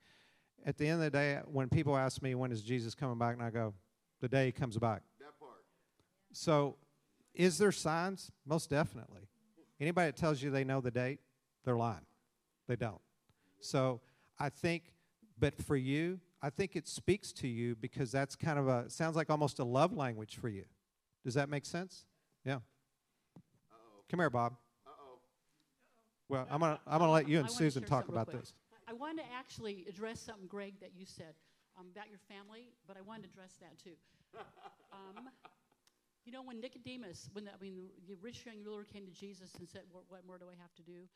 At 0.66 0.76
the 0.76 0.88
end 0.88 0.94
of 0.94 1.12
the 1.12 1.16
day, 1.16 1.38
when 1.44 1.68
people 1.68 1.96
ask 1.96 2.20
me 2.20 2.34
when 2.34 2.50
is 2.50 2.60
Jesus 2.60 2.96
coming 2.96 3.16
back, 3.16 3.34
and 3.34 3.42
I 3.44 3.50
go, 3.50 3.74
the 4.20 4.28
day 4.28 4.46
he 4.46 4.52
comes 4.52 4.76
back. 4.76 5.02
That 5.20 5.38
part. 5.38 5.62
So, 6.32 6.78
is 7.32 7.58
there 7.58 7.70
signs? 7.70 8.32
Most 8.44 8.70
definitely. 8.70 9.28
Anybody 9.80 10.08
that 10.08 10.16
tells 10.16 10.42
you 10.42 10.50
they 10.50 10.64
know 10.64 10.80
the 10.80 10.90
date, 10.90 11.20
they're 11.64 11.76
lying. 11.76 12.06
They 12.66 12.74
don't. 12.74 13.00
So, 13.60 14.00
I 14.40 14.48
think, 14.48 14.92
but 15.38 15.54
for 15.54 15.76
you, 15.76 16.20
I 16.40 16.50
think 16.50 16.76
it 16.76 16.86
speaks 16.86 17.32
to 17.34 17.48
you 17.48 17.74
because 17.76 18.12
that's 18.12 18.36
kind 18.36 18.58
of 18.58 18.68
a, 18.68 18.88
sounds 18.88 19.16
like 19.16 19.30
almost 19.30 19.58
a 19.58 19.64
love 19.64 19.96
language 19.96 20.36
for 20.36 20.48
you. 20.48 20.64
Does 21.24 21.34
that 21.34 21.48
make 21.48 21.66
sense? 21.66 22.04
Yeah. 22.44 22.58
Come 24.08 24.20
here, 24.20 24.30
Bob. 24.30 24.54
Uh-oh. 24.86 25.18
Well, 26.28 26.46
I'm 26.50 26.60
gonna 26.60 26.80
I'm 26.86 26.98
gonna 27.00 27.12
let 27.12 27.28
you 27.28 27.40
and 27.40 27.50
Susan 27.50 27.82
talk 27.82 28.08
about 28.08 28.30
this. 28.30 28.54
I 28.88 28.94
wanted 28.94 29.22
to 29.24 29.28
actually 29.36 29.84
address 29.88 30.20
something, 30.20 30.46
Greg, 30.46 30.74
that 30.80 30.92
you 30.96 31.04
said 31.04 31.34
um, 31.78 31.86
about 31.92 32.08
your 32.08 32.20
family, 32.28 32.70
but 32.86 32.96
I 32.96 33.02
wanted 33.02 33.24
to 33.24 33.28
address 33.28 33.52
that 33.60 33.76
too. 33.82 33.96
Um, 34.92 35.28
you 36.24 36.32
know, 36.32 36.42
when 36.42 36.60
Nicodemus, 36.60 37.28
when 37.32 37.44
the, 37.44 37.50
I 37.52 37.60
mean, 37.60 37.88
the 38.08 38.16
rich 38.22 38.46
young 38.46 38.62
ruler 38.64 38.84
came 38.84 39.04
to 39.06 39.12
Jesus 39.12 39.54
and 39.58 39.68
said, 39.68 39.82
what, 39.90 40.04
what 40.08 40.26
more 40.26 40.38
do 40.38 40.46
I 40.46 40.56
have 40.60 40.74
to 40.76 40.82
do? 40.82 41.08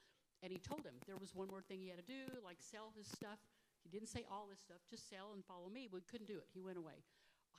And 0.42 0.50
he 0.50 0.58
told 0.58 0.84
him 0.84 0.94
there 1.06 1.16
was 1.16 1.34
one 1.34 1.48
more 1.48 1.62
thing 1.62 1.80
he 1.80 1.88
had 1.88 1.98
to 1.98 2.06
do, 2.06 2.26
like 2.44 2.58
sell 2.58 2.92
his 2.96 3.06
stuff. 3.06 3.38
He 3.82 3.90
didn't 3.90 4.08
say 4.08 4.24
all 4.30 4.46
this 4.50 4.60
stuff, 4.60 4.78
just 4.90 5.08
sell 5.10 5.34
and 5.34 5.44
follow 5.44 5.70
me. 5.70 5.88
We 5.90 6.02
couldn't 6.02 6.26
do 6.26 6.38
it. 6.38 6.46
He 6.52 6.60
went 6.60 6.78
away. 6.78 7.02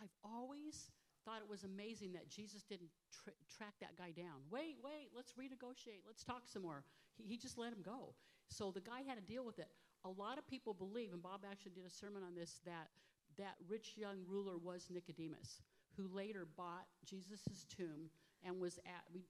I've 0.01 0.13
always 0.23 0.91
thought 1.23 1.39
it 1.39 1.49
was 1.49 1.63
amazing 1.63 2.11
that 2.13 2.29
Jesus 2.29 2.63
didn't 2.63 2.91
tr- 3.11 3.35
track 3.47 3.75
that 3.79 3.95
guy 3.95 4.11
down. 4.11 4.43
Wait, 4.51 4.77
wait, 4.83 5.11
let's 5.15 5.33
renegotiate. 5.33 6.03
Let's 6.05 6.23
talk 6.23 6.43
some 6.45 6.63
more. 6.63 6.83
He, 7.15 7.23
he 7.23 7.37
just 7.37 7.57
let 7.57 7.71
him 7.71 7.81
go. 7.83 8.15
So 8.47 8.71
the 8.71 8.81
guy 8.81 9.01
had 9.07 9.15
to 9.15 9.23
deal 9.23 9.45
with 9.45 9.59
it. 9.59 9.71
A 10.03 10.09
lot 10.09 10.37
of 10.37 10.45
people 10.47 10.73
believe, 10.73 11.13
and 11.13 11.23
Bob 11.23 11.47
actually 11.49 11.71
did 11.71 11.85
a 11.85 11.89
sermon 11.89 12.23
on 12.23 12.35
this, 12.35 12.59
that 12.65 12.89
that 13.37 13.55
rich 13.67 13.93
young 13.95 14.17
ruler 14.27 14.57
was 14.57 14.87
Nicodemus, 14.91 15.61
who 15.97 16.07
later 16.13 16.45
bought 16.57 16.85
Jesus' 17.05 17.65
tomb 17.75 18.09
and 18.45 18.59
was 18.59 18.77
at, 18.85 19.03
we 19.13 19.21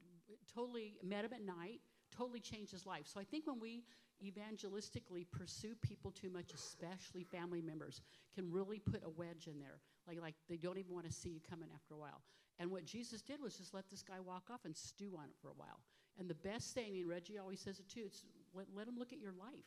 totally 0.54 0.95
met 1.04 1.26
him 1.26 1.34
at 1.34 1.45
night, 1.45 1.80
totally 2.16 2.39
changed 2.39 2.72
his 2.72 2.86
life. 2.86 3.05
So 3.05 3.20
I 3.20 3.24
think 3.24 3.47
when 3.47 3.59
we 3.59 3.84
evangelistically 4.24 5.26
pursue 5.32 5.76
people 5.82 6.11
too 6.11 6.30
much, 6.30 6.53
especially 6.53 7.24
family 7.24 7.61
members, 7.61 8.01
can 8.36 8.51
really 8.51 8.80
put 8.80 9.01
a 9.05 9.09
wedge 9.09 9.47
in 9.47 9.59
there. 9.59 9.80
Like, 10.07 10.22
like 10.22 10.36
they 10.49 10.57
don't 10.57 10.78
even 10.78 10.93
want 10.93 11.05
to 11.05 11.11
see 11.11 11.30
you 11.30 11.39
coming 11.49 11.70
after 11.74 11.93
a 11.93 11.97
while. 11.97 12.22
And 12.59 12.70
what 12.70 12.86
Jesus 12.86 13.22
did 13.22 13.41
was 13.41 13.55
just 13.55 13.74
let 13.74 13.89
this 13.89 14.03
guy 14.03 14.20
walk 14.20 14.49
off 14.51 14.66
and 14.66 14.76
stew 14.76 15.14
on 15.18 15.26
it 15.26 15.36
for 15.41 15.49
a 15.49 15.57
while. 15.57 15.82
And 16.20 16.30
the 16.30 16.36
best 16.36 16.74
thing, 16.74 16.97
and 16.97 17.09
Reggie 17.09 17.39
always 17.39 17.59
says 17.59 17.80
it 17.80 17.89
too, 17.89 18.03
it's 18.05 18.24
let, 18.53 18.68
let 18.76 18.88
him 18.88 18.97
look 18.97 19.11
at 19.11 19.20
your 19.20 19.32
life. 19.32 19.66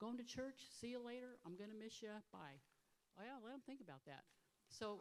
Going 0.00 0.16
to 0.18 0.24
church, 0.24 0.60
see 0.80 0.88
you 0.88 1.04
later, 1.04 1.38
I'm 1.44 1.56
going 1.56 1.70
to 1.70 1.76
miss 1.76 2.00
you, 2.00 2.10
bye. 2.32 2.58
Oh, 3.18 3.22
yeah, 3.24 3.32
let 3.44 3.52
him 3.52 3.60
think 3.66 3.80
about 3.80 4.04
that. 4.06 4.22
So, 4.70 5.00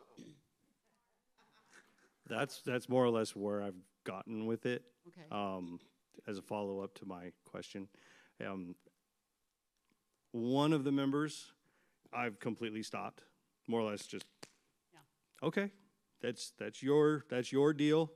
That's 2.29 2.61
that's 2.61 2.89
more 2.89 3.05
or 3.05 3.09
less 3.09 3.35
where 3.35 3.61
I've 3.61 3.79
gotten 4.03 4.45
with 4.47 4.65
it. 4.65 4.83
Okay. 5.07 5.27
Um, 5.31 5.79
as 6.27 6.37
a 6.37 6.41
follow 6.41 6.81
up 6.81 6.93
to 6.95 7.05
my 7.05 7.31
question, 7.45 7.87
um, 8.45 8.75
one 10.31 10.73
of 10.73 10.83
the 10.83 10.91
members, 10.91 11.51
I've 12.13 12.39
completely 12.39 12.83
stopped. 12.83 13.23
More 13.67 13.81
or 13.81 13.89
less, 13.89 14.05
just 14.05 14.25
Yeah. 14.93 15.47
okay. 15.47 15.71
That's 16.21 16.53
that's 16.57 16.81
your 16.81 17.25
that's 17.29 17.51
your 17.51 17.73
deal. 17.73 18.11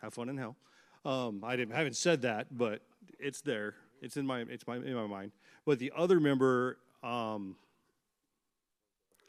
Have 0.00 0.14
fun 0.14 0.28
in 0.28 0.36
hell. 0.36 0.56
Um, 1.04 1.42
I 1.44 1.56
didn't 1.56 1.74
I 1.74 1.78
haven't 1.78 1.96
said 1.96 2.22
that, 2.22 2.56
but 2.56 2.82
it's 3.18 3.40
there. 3.40 3.74
It's 4.00 4.16
in 4.16 4.26
my 4.26 4.40
it's 4.40 4.66
my 4.66 4.76
in 4.76 4.94
my 4.94 5.06
mind. 5.06 5.32
But 5.64 5.78
the 5.78 5.92
other 5.96 6.18
member, 6.18 6.78
um, 7.02 7.56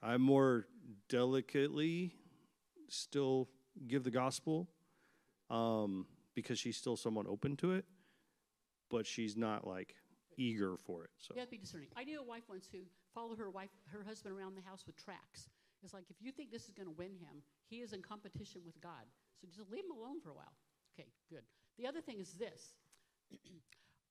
I'm 0.02 0.22
more 0.22 0.66
delicately 1.10 2.14
still 2.89 3.48
give 3.88 4.04
the 4.04 4.12
gospel 4.12 4.68
um, 5.50 6.06
because 6.36 6.59
she's 6.59 6.77
still 6.77 6.97
somewhat 6.97 7.27
open 7.27 7.55
to 7.57 7.73
it, 7.73 7.86
but 8.89 9.05
she's 9.05 9.36
not 9.36 9.67
like 9.67 9.95
eager 10.38 10.77
for 10.77 11.03
it. 11.03 11.11
So 11.17 11.34
to 11.34 11.47
be 11.47 11.57
discerning. 11.57 11.89
I 11.95 12.03
knew 12.03 12.19
a 12.19 12.23
wife 12.23 12.43
once 12.49 12.67
who 12.71 12.79
followed 13.13 13.38
her 13.38 13.49
wife, 13.49 13.69
her 13.91 14.03
husband 14.03 14.36
around 14.36 14.55
the 14.55 14.67
house 14.67 14.84
with 14.86 14.97
tracks. 14.97 15.49
It's 15.84 15.93
like 15.93 16.05
if 16.09 16.15
you 16.21 16.31
think 16.31 16.51
this 16.51 16.63
is 16.63 16.73
going 16.73 16.88
to 16.88 16.95
win 16.95 17.11
him, 17.11 17.43
he 17.69 17.77
is 17.77 17.93
in 17.93 18.01
competition 18.01 18.61
with 18.65 18.79
God. 18.81 19.05
So 19.41 19.47
just 19.53 19.69
leave 19.69 19.84
him 19.84 19.91
alone 19.91 20.21
for 20.21 20.29
a 20.29 20.34
while. 20.34 20.53
Okay, 20.97 21.09
good. 21.29 21.43
The 21.77 21.88
other 21.88 22.01
thing 22.01 22.19
is 22.19 22.34
this. 22.34 22.75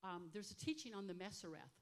um, 0.03 0.29
there's 0.33 0.51
a 0.51 0.55
teaching 0.55 0.93
on 0.93 1.07
the 1.07 1.13
Mazzaroth, 1.13 1.73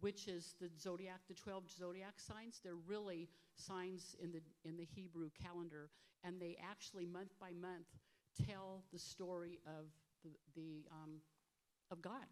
which 0.00 0.26
is 0.26 0.54
the 0.60 0.68
zodiac, 0.80 1.20
the 1.28 1.34
12 1.34 1.70
zodiac 1.70 2.14
signs. 2.18 2.60
They're 2.62 2.74
really 2.86 3.28
signs 3.54 4.16
in 4.22 4.32
the 4.32 4.40
in 4.64 4.76
the 4.76 4.84
Hebrew 4.84 5.30
calendar, 5.40 5.90
and 6.24 6.40
they 6.40 6.56
actually 6.62 7.06
month 7.06 7.34
by 7.40 7.52
month 7.52 7.86
tell 8.46 8.82
the 8.92 8.98
story 8.98 9.60
of 9.66 9.86
the, 10.22 10.30
the 10.54 10.84
um, 10.90 11.20
of 11.90 12.02
God. 12.02 12.26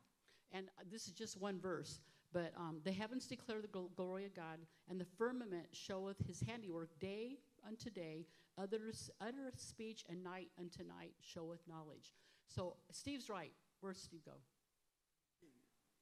And 0.52 0.66
uh, 0.78 0.84
this 0.90 1.06
is 1.06 1.12
just 1.12 1.40
one 1.40 1.58
verse, 1.60 2.00
but 2.32 2.52
um, 2.56 2.80
the 2.84 2.92
heavens 2.92 3.26
declare 3.26 3.60
the 3.60 3.68
gl- 3.68 3.94
glory 3.96 4.24
of 4.24 4.34
God, 4.34 4.58
and 4.88 5.00
the 5.00 5.06
firmament 5.18 5.66
showeth 5.72 6.16
his 6.26 6.40
handiwork. 6.46 6.90
Day 7.00 7.38
unto 7.66 7.90
day, 7.90 8.26
uttereth 8.58 9.58
speech, 9.58 10.04
and 10.08 10.22
night 10.22 10.50
unto 10.58 10.84
night 10.84 11.14
showeth 11.20 11.60
knowledge. 11.68 12.14
So 12.46 12.76
Steve's 12.90 13.28
right. 13.28 13.52
Where's 13.80 13.98
Steve 13.98 14.24
go? 14.24 14.32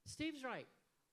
Steve's 0.04 0.44
right. 0.44 0.66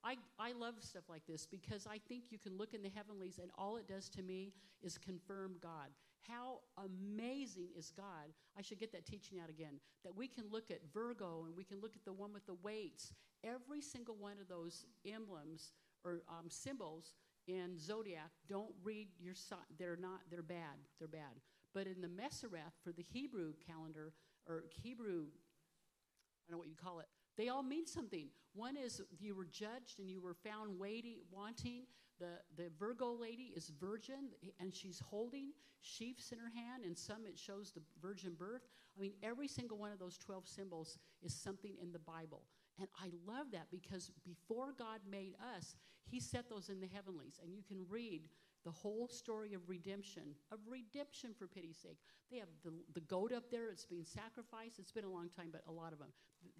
I, 0.03 0.15
I 0.39 0.53
love 0.53 0.75
stuff 0.79 1.03
like 1.09 1.25
this 1.27 1.45
because 1.45 1.85
I 1.85 1.99
think 2.07 2.25
you 2.29 2.37
can 2.37 2.57
look 2.57 2.73
in 2.73 2.81
the 2.81 2.89
heavenlies 2.89 3.39
and 3.41 3.51
all 3.57 3.77
it 3.77 3.87
does 3.87 4.09
to 4.09 4.23
me 4.23 4.53
is 4.81 4.97
confirm 4.97 5.55
God. 5.61 5.89
How 6.27 6.59
amazing 6.77 7.69
is 7.77 7.91
God? 7.95 8.33
I 8.57 8.61
should 8.61 8.79
get 8.79 8.91
that 8.93 9.05
teaching 9.05 9.39
out 9.39 9.49
again. 9.49 9.79
That 10.03 10.15
we 10.15 10.27
can 10.27 10.45
look 10.51 10.71
at 10.71 10.79
Virgo 10.93 11.45
and 11.45 11.55
we 11.55 11.63
can 11.63 11.79
look 11.81 11.95
at 11.95 12.05
the 12.05 12.13
one 12.13 12.33
with 12.33 12.45
the 12.45 12.55
weights. 12.55 13.13
Every 13.43 13.81
single 13.81 14.15
one 14.15 14.39
of 14.41 14.47
those 14.47 14.85
emblems 15.05 15.73
or 16.03 16.21
um, 16.29 16.49
symbols 16.49 17.13
in 17.47 17.79
zodiac 17.79 18.31
don't 18.47 18.73
read 18.83 19.07
your 19.19 19.33
sign. 19.33 19.59
They're 19.77 19.97
not. 19.97 20.21
They're 20.29 20.43
bad. 20.43 20.77
They're 20.99 21.07
bad. 21.07 21.41
But 21.73 21.87
in 21.87 22.01
the 22.01 22.07
Mazzaroth 22.07 22.73
for 22.83 22.91
the 22.91 23.03
Hebrew 23.03 23.53
calendar 23.65 24.13
or 24.47 24.65
Hebrew, 24.83 25.25
I 25.27 26.51
don't 26.51 26.51
know 26.51 26.57
what 26.57 26.67
you 26.67 26.75
call 26.75 26.99
it. 26.99 27.07
They 27.37 27.49
all 27.49 27.63
mean 27.63 27.85
something. 27.85 28.27
One 28.53 28.75
is 28.75 29.01
you 29.19 29.35
were 29.35 29.45
judged 29.45 29.99
and 29.99 30.09
you 30.09 30.19
were 30.19 30.33
found 30.33 30.79
weighty, 30.79 31.19
wanting. 31.31 31.83
The, 32.19 32.61
the 32.61 32.69
Virgo 32.77 33.11
lady 33.11 33.53
is 33.55 33.71
virgin 33.79 34.29
and 34.59 34.73
she's 34.73 35.01
holding 35.09 35.51
sheaves 35.81 36.31
in 36.31 36.39
her 36.39 36.51
hand, 36.53 36.83
and 36.85 36.97
some 36.97 37.25
it 37.25 37.37
shows 37.39 37.71
the 37.71 37.81
virgin 38.01 38.33
birth. 38.37 38.63
I 38.97 39.01
mean, 39.01 39.13
every 39.23 39.47
single 39.47 39.77
one 39.77 39.91
of 39.91 39.99
those 39.99 40.17
12 40.17 40.47
symbols 40.47 40.97
is 41.23 41.33
something 41.33 41.75
in 41.81 41.91
the 41.91 41.99
Bible. 41.99 42.43
And 42.79 42.87
I 43.01 43.11
love 43.25 43.47
that 43.51 43.67
because 43.71 44.11
before 44.25 44.73
God 44.77 44.99
made 45.09 45.35
us, 45.55 45.75
He 46.09 46.19
set 46.19 46.49
those 46.49 46.69
in 46.69 46.79
the 46.79 46.87
heavenlies. 46.93 47.39
And 47.43 47.53
you 47.53 47.63
can 47.63 47.85
read 47.89 48.23
the 48.65 48.71
whole 48.71 49.07
story 49.07 49.53
of 49.53 49.61
redemption, 49.67 50.23
of 50.51 50.59
redemption 50.67 51.31
for 51.37 51.47
pity's 51.47 51.77
sake. 51.77 51.97
They 52.31 52.37
have 52.37 52.49
the, 52.63 52.71
the 52.93 53.01
goat 53.01 53.31
up 53.31 53.49
there, 53.49 53.69
it's 53.69 53.85
being 53.85 54.05
sacrificed. 54.05 54.79
It's 54.79 54.91
been 54.91 55.05
a 55.05 55.09
long 55.09 55.29
time, 55.29 55.49
but 55.51 55.63
a 55.67 55.71
lot 55.71 55.93
of 55.93 55.99
them. 55.99 56.09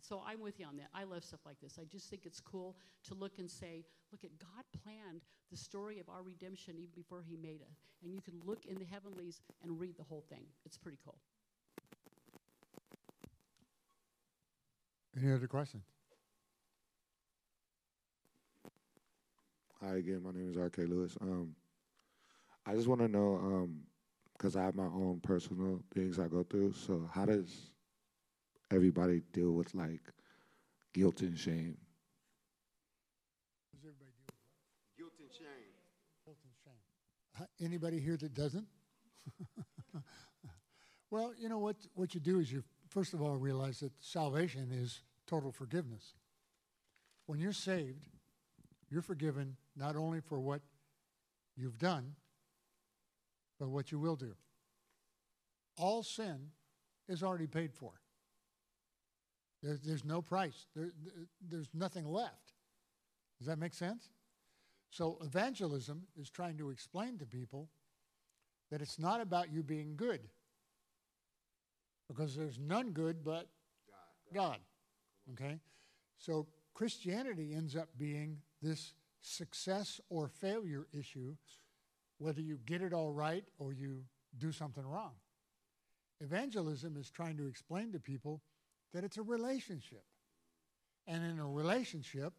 So 0.02 0.24
I'm 0.26 0.42
with 0.42 0.60
you 0.60 0.66
on 0.66 0.78
that. 0.78 0.88
I 0.94 1.04
love 1.04 1.24
stuff 1.24 1.42
like 1.46 1.60
this. 1.62 1.78
I 1.80 1.86
just 1.86 2.10
think 2.10 2.26
it's 2.26 2.40
cool 2.40 2.78
to 3.08 3.14
look 3.14 3.38
and 3.38 3.50
say, 3.50 3.86
look 4.12 4.24
at 4.24 4.32
God 4.40 4.64
planned 4.84 5.22
the 5.52 5.58
story 5.58 6.00
of 6.00 6.10
our 6.10 6.24
redemption 6.24 6.76
even 6.78 6.94
before 6.96 7.22
He 7.28 7.36
made 7.36 7.62
it. 7.62 7.72
And 8.04 8.14
you 8.14 8.22
can 8.22 8.36
look 8.46 8.66
in 8.66 8.78
the 8.78 8.86
heavenlies 8.86 9.42
and 9.64 9.80
read 9.80 9.98
the 9.98 10.04
whole 10.04 10.24
thing. 10.30 10.44
It's 10.66 10.78
pretty 10.78 10.98
cool. 11.04 11.18
Any 15.22 15.34
other 15.34 15.48
questions? 15.48 15.84
Hi 19.82 19.96
again, 19.96 20.22
my 20.24 20.32
name 20.32 20.50
is 20.50 20.58
R.K. 20.58 20.84
Lewis. 20.86 21.18
Um, 21.22 21.56
I 22.70 22.76
just 22.76 22.88
want 22.88 23.02
to 23.02 23.08
know, 23.08 23.68
because 24.38 24.56
I 24.56 24.64
have 24.64 24.76
my 24.76 24.84
own 24.84 25.22
personal 25.24 25.82
things 25.92 26.20
I 26.20 26.28
go 26.28 26.44
through. 26.44 26.74
So 26.74 27.10
how 27.12 27.26
does 27.26 27.72
everybody 28.72 29.24
deal 29.34 29.54
with 29.54 29.74
like 29.74 30.02
guilt 30.94 31.22
and 31.22 31.36
shame? 31.36 31.76
Does 33.74 33.82
everybody 33.86 34.12
deal 34.28 34.36
with 34.36 34.98
Guilt 35.00 35.14
and 35.20 35.32
shame. 35.36 35.74
Guilt 36.24 36.38
and 36.44 36.54
shame. 36.64 37.42
Uh, 37.42 37.66
Anybody 37.66 38.00
here 38.00 38.18
that 38.18 38.36
doesn't? 38.36 38.68
well, 41.10 41.34
you 41.40 41.50
know 41.50 41.58
what? 41.58 41.78
What 41.96 42.14
you 42.14 42.20
do 42.20 42.40
is 42.40 42.52
you 42.52 42.64
first 42.88 43.16
of 43.16 43.22
all 43.24 43.36
realize 43.36 43.80
that 43.80 43.94
salvation 44.00 44.70
is 44.72 45.02
total 45.26 45.52
forgiveness. 45.52 46.14
When 47.26 47.40
you're 47.40 47.52
saved, 47.52 48.06
you're 48.92 49.02
forgiven 49.02 49.58
not 49.76 49.96
only 49.96 50.20
for 50.20 50.40
what 50.40 50.62
you've 51.56 51.80
done, 51.80 52.16
but 53.60 53.70
what 53.70 53.92
you 53.92 54.00
will 54.00 54.16
do. 54.16 54.36
All 55.78 56.04
sin 56.04 56.52
is 57.08 57.24
already 57.24 57.48
paid 57.48 57.74
for. 57.74 57.92
There's, 59.62 59.80
there's 59.82 60.06
no 60.06 60.22
price. 60.22 60.68
There, 60.76 60.92
there's 61.42 61.70
nothing 61.74 62.06
left. 62.06 62.54
Does 63.38 63.48
that 63.48 63.60
make 63.60 63.74
sense? 63.74 64.10
So 64.92 65.18
evangelism 65.22 66.04
is 66.20 66.30
trying 66.30 66.58
to 66.58 66.70
explain 66.70 67.18
to 67.18 67.26
people 67.26 67.70
that 68.72 68.82
it's 68.82 69.00
not 69.00 69.22
about 69.22 69.52
you 69.52 69.64
being 69.64 69.96
good. 69.96 70.22
Because 72.08 72.36
there's 72.36 72.60
none 72.60 72.92
good 72.92 73.24
but 73.24 73.48
God. 74.34 74.58
Okay? 75.34 75.60
So 76.18 76.48
Christianity 76.74 77.54
ends 77.56 77.76
up 77.76 77.90
being 77.98 78.38
this 78.62 78.94
success 79.22 80.00
or 80.10 80.28
failure 80.28 80.88
issue, 80.98 81.36
whether 82.20 82.42
you 82.42 82.60
get 82.66 82.82
it 82.82 82.94
all 82.94 83.12
right 83.12 83.44
or 83.58 83.74
you 83.74 84.04
do 84.38 84.52
something 84.52 84.86
wrong. 84.86 85.14
Evangelism 86.22 86.98
is 86.98 87.10
trying 87.10 87.38
to 87.38 87.48
explain 87.48 87.92
to 87.94 88.00
people 88.00 88.42
that 88.94 89.04
it's 89.04 89.18
a 89.18 89.24
relationship. 89.24 90.04
And 91.08 91.24
in 91.24 91.40
a 91.40 91.48
relationship, 91.48 92.34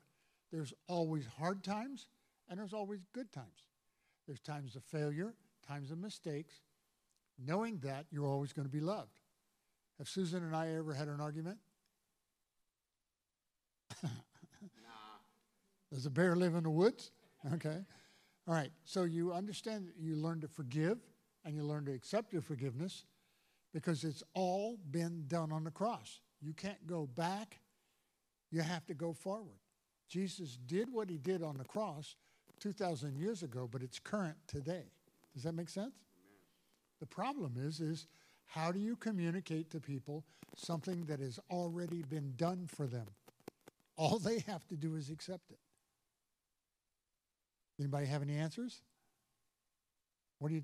there's 0.52 0.72
always 0.86 1.24
hard 1.38 1.64
times 1.64 2.06
and 2.48 2.58
there's 2.58 2.74
always 2.74 3.00
good 3.12 3.32
times. 3.32 3.68
There's 4.26 4.40
times 4.40 4.76
of 4.76 4.84
failure, 4.84 5.34
times 5.66 5.90
of 5.90 5.98
mistakes, 5.98 6.60
knowing 7.38 7.78
that 7.78 8.06
you're 8.10 8.26
always 8.26 8.52
going 8.52 8.66
to 8.66 8.72
be 8.72 8.80
loved. 8.80 9.18
Have 9.98 10.08
Susan 10.08 10.42
and 10.44 10.54
I 10.54 10.74
ever 10.74 10.92
had 10.92 11.08
an 11.08 11.20
argument? 11.20 11.58
nah. 14.02 14.08
Does 15.92 16.06
a 16.06 16.10
bear 16.10 16.36
live 16.36 16.54
in 16.54 16.64
the 16.64 16.70
woods? 16.70 17.10
Okay. 17.54 17.78
All 18.50 18.56
right. 18.56 18.72
So 18.84 19.04
you 19.04 19.32
understand 19.32 19.86
that 19.86 19.94
you 19.96 20.16
learn 20.16 20.40
to 20.40 20.48
forgive 20.48 20.98
and 21.44 21.54
you 21.54 21.62
learn 21.62 21.84
to 21.84 21.92
accept 21.92 22.32
your 22.32 22.42
forgiveness 22.42 23.04
because 23.72 24.02
it's 24.02 24.24
all 24.34 24.76
been 24.90 25.22
done 25.28 25.52
on 25.52 25.62
the 25.62 25.70
cross. 25.70 26.18
You 26.42 26.52
can't 26.52 26.84
go 26.84 27.06
back, 27.06 27.60
you 28.50 28.62
have 28.62 28.84
to 28.86 28.94
go 28.94 29.12
forward. 29.12 29.60
Jesus 30.08 30.58
did 30.66 30.92
what 30.92 31.08
he 31.08 31.16
did 31.16 31.44
on 31.44 31.58
the 31.58 31.64
cross 31.64 32.16
2,000 32.58 33.16
years 33.16 33.44
ago, 33.44 33.68
but 33.70 33.82
it's 33.82 34.00
current 34.00 34.36
today. 34.48 34.86
Does 35.32 35.44
that 35.44 35.54
make 35.54 35.68
sense? 35.68 35.94
The 36.98 37.06
problem 37.06 37.54
is, 37.56 37.78
is 37.78 38.08
how 38.46 38.72
do 38.72 38.80
you 38.80 38.96
communicate 38.96 39.70
to 39.70 39.78
people 39.78 40.24
something 40.56 41.04
that 41.04 41.20
has 41.20 41.38
already 41.52 42.02
been 42.02 42.32
done 42.36 42.66
for 42.66 42.88
them? 42.88 43.06
All 43.96 44.18
they 44.18 44.40
have 44.48 44.66
to 44.66 44.74
do 44.74 44.96
is 44.96 45.08
accept 45.08 45.52
it. 45.52 45.60
Anybody 47.80 48.04
have 48.06 48.20
any 48.20 48.36
answers? 48.36 48.82
What 50.38 50.48
do 50.50 50.54
you? 50.54 50.62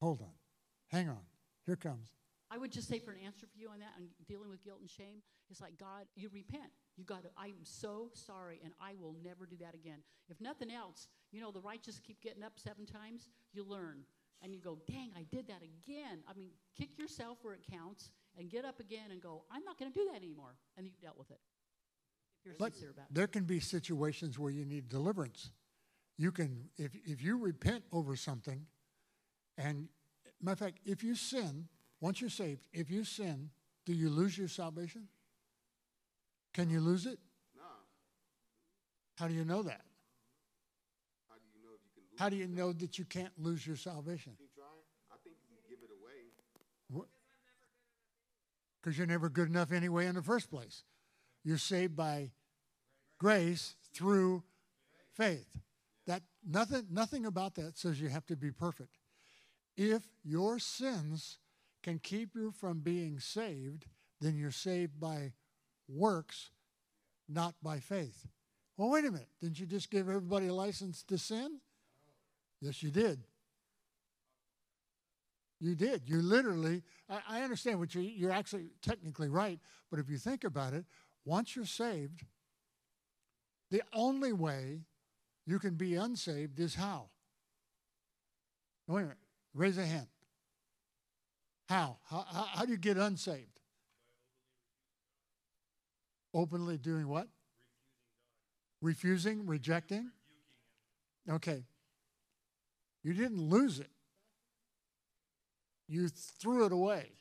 Hold 0.00 0.20
on. 0.20 0.26
Hang 0.88 1.08
on. 1.08 1.20
Here 1.64 1.76
comes. 1.76 2.10
I 2.50 2.58
would 2.58 2.72
just 2.72 2.88
say 2.88 2.98
for 2.98 3.12
an 3.12 3.18
answer 3.24 3.46
for 3.46 3.56
you 3.56 3.68
on 3.70 3.78
that 3.78 3.92
and 3.96 4.08
dealing 4.28 4.50
with 4.50 4.62
guilt 4.64 4.80
and 4.80 4.90
shame, 4.90 5.22
it's 5.48 5.60
like 5.60 5.78
God, 5.78 6.06
you 6.16 6.28
repent. 6.32 6.72
You 6.96 7.04
got 7.04 7.22
to, 7.22 7.30
I'm 7.38 7.56
so 7.62 8.10
sorry 8.12 8.60
and 8.64 8.72
I 8.80 8.94
will 9.00 9.14
never 9.24 9.46
do 9.46 9.56
that 9.60 9.74
again. 9.74 9.98
If 10.28 10.40
nothing 10.40 10.70
else, 10.72 11.06
you 11.32 11.40
know, 11.40 11.52
the 11.52 11.60
righteous 11.60 12.00
keep 12.00 12.20
getting 12.20 12.42
up 12.42 12.54
seven 12.56 12.84
times, 12.84 13.28
you 13.52 13.64
learn. 13.64 14.00
And 14.42 14.52
you 14.52 14.60
go, 14.60 14.78
dang, 14.86 15.10
I 15.16 15.24
did 15.32 15.46
that 15.48 15.62
again. 15.62 16.18
I 16.28 16.34
mean, 16.34 16.50
kick 16.76 16.98
yourself 16.98 17.38
where 17.42 17.54
it 17.54 17.62
counts 17.70 18.10
and 18.38 18.50
get 18.50 18.64
up 18.64 18.80
again 18.80 19.10
and 19.10 19.20
go, 19.20 19.44
I'm 19.50 19.64
not 19.64 19.78
going 19.78 19.92
to 19.92 19.98
do 19.98 20.06
that 20.10 20.16
anymore. 20.16 20.56
And 20.76 20.86
you've 20.86 21.00
dealt 21.00 21.18
with 21.18 21.30
it. 21.30 21.40
If 22.40 22.46
you're 22.46 22.54
But 22.58 22.72
sincere 22.72 22.90
about 22.90 23.06
it. 23.10 23.14
there 23.14 23.26
can 23.26 23.44
be 23.44 23.60
situations 23.60 24.38
where 24.38 24.50
you 24.50 24.64
need 24.64 24.88
deliverance. 24.88 25.50
You 26.16 26.30
can, 26.30 26.68
if, 26.76 26.92
if 27.04 27.22
you 27.22 27.38
repent 27.38 27.84
over 27.92 28.16
something, 28.16 28.66
and 29.58 29.88
matter 30.40 30.52
of 30.52 30.58
fact, 30.58 30.78
if 30.84 31.02
you 31.02 31.14
sin, 31.14 31.68
once 32.00 32.20
you're 32.20 32.30
saved, 32.30 32.66
if 32.72 32.90
you 32.90 33.04
sin, 33.04 33.50
do 33.84 33.92
you 33.92 34.10
lose 34.10 34.36
your 34.36 34.48
salvation? 34.48 35.08
Can 36.52 36.70
you 36.70 36.80
lose 36.80 37.06
it? 37.06 37.18
No. 37.56 37.62
How 39.16 39.26
do 39.26 39.34
you 39.34 39.44
know 39.44 39.62
that? 39.62 39.82
How 41.28 41.36
do 41.36 41.46
you 41.52 41.62
know 41.62 41.74
if 41.74 41.80
you 41.84 41.90
can 41.94 42.02
lose 42.02 42.18
How 42.18 42.28
do 42.28 42.36
you 42.36 42.46
know 42.46 42.72
that 42.72 42.98
you 42.98 43.04
can't 43.04 43.32
lose 43.38 43.66
your 43.66 43.76
salvation? 43.76 44.34
Keep 44.38 44.54
trying. 44.54 44.68
I 45.10 45.16
think 45.24 45.36
you 45.42 45.56
can 45.56 45.62
give 45.68 45.82
it 45.82 45.90
away. 45.90 46.04
Because 48.84 48.98
you're 48.98 49.06
never 49.06 49.30
good 49.30 49.48
enough 49.48 49.72
anyway 49.72 50.04
in 50.04 50.14
the 50.14 50.22
first 50.22 50.50
place. 50.50 50.82
You're 51.42 51.56
saved 51.56 51.96
by 51.96 52.32
grace 53.18 53.76
through 53.94 54.42
faith. 55.14 55.58
That 56.06 56.22
nothing 56.46 56.88
nothing 56.90 57.24
about 57.24 57.54
that 57.54 57.78
says 57.78 57.98
you 57.98 58.10
have 58.10 58.26
to 58.26 58.36
be 58.36 58.50
perfect. 58.50 58.98
If 59.74 60.02
your 60.22 60.58
sins 60.58 61.38
can 61.82 61.98
keep 61.98 62.34
you 62.34 62.50
from 62.50 62.80
being 62.80 63.20
saved, 63.20 63.86
then 64.20 64.36
you're 64.36 64.50
saved 64.50 65.00
by 65.00 65.32
works, 65.88 66.50
not 67.26 67.54
by 67.62 67.78
faith. 67.80 68.26
Well, 68.76 68.90
wait 68.90 69.06
a 69.06 69.10
minute. 69.10 69.30
Didn't 69.40 69.60
you 69.60 69.66
just 69.66 69.90
give 69.90 70.10
everybody 70.10 70.48
a 70.48 70.54
license 70.54 71.02
to 71.04 71.16
sin? 71.16 71.60
Yes, 72.60 72.82
you 72.82 72.90
did. 72.90 73.24
You 75.64 75.74
did. 75.74 76.02
You 76.04 76.20
literally, 76.20 76.82
I, 77.08 77.38
I 77.38 77.40
understand 77.40 77.78
what 77.78 77.94
you're, 77.94 78.04
you're 78.04 78.30
actually 78.30 78.66
technically 78.82 79.30
right, 79.30 79.58
but 79.90 79.98
if 79.98 80.10
you 80.10 80.18
think 80.18 80.44
about 80.44 80.74
it, 80.74 80.84
once 81.24 81.56
you're 81.56 81.64
saved, 81.64 82.22
the 83.70 83.80
only 83.94 84.34
way 84.34 84.82
you 85.46 85.58
can 85.58 85.76
be 85.76 85.94
unsaved 85.94 86.60
is 86.60 86.74
how? 86.74 87.06
Wait 88.86 89.00
a 89.00 89.04
minute. 89.04 89.16
Raise 89.54 89.78
a 89.78 89.86
hand. 89.86 90.08
How? 91.66 91.96
How, 92.10 92.26
how, 92.30 92.42
how 92.42 92.64
do 92.66 92.72
you 92.72 92.76
get 92.76 92.98
unsaved? 92.98 93.58
Openly 96.34 96.76
doing 96.76 97.08
what? 97.08 97.28
Refusing, 98.82 99.46
rejecting? 99.46 100.10
Okay. 101.30 101.64
You 103.02 103.14
didn't 103.14 103.40
lose 103.40 103.80
it, 103.80 103.88
you 105.88 106.08
threw 106.08 106.66
it 106.66 106.72
away. 106.72 107.12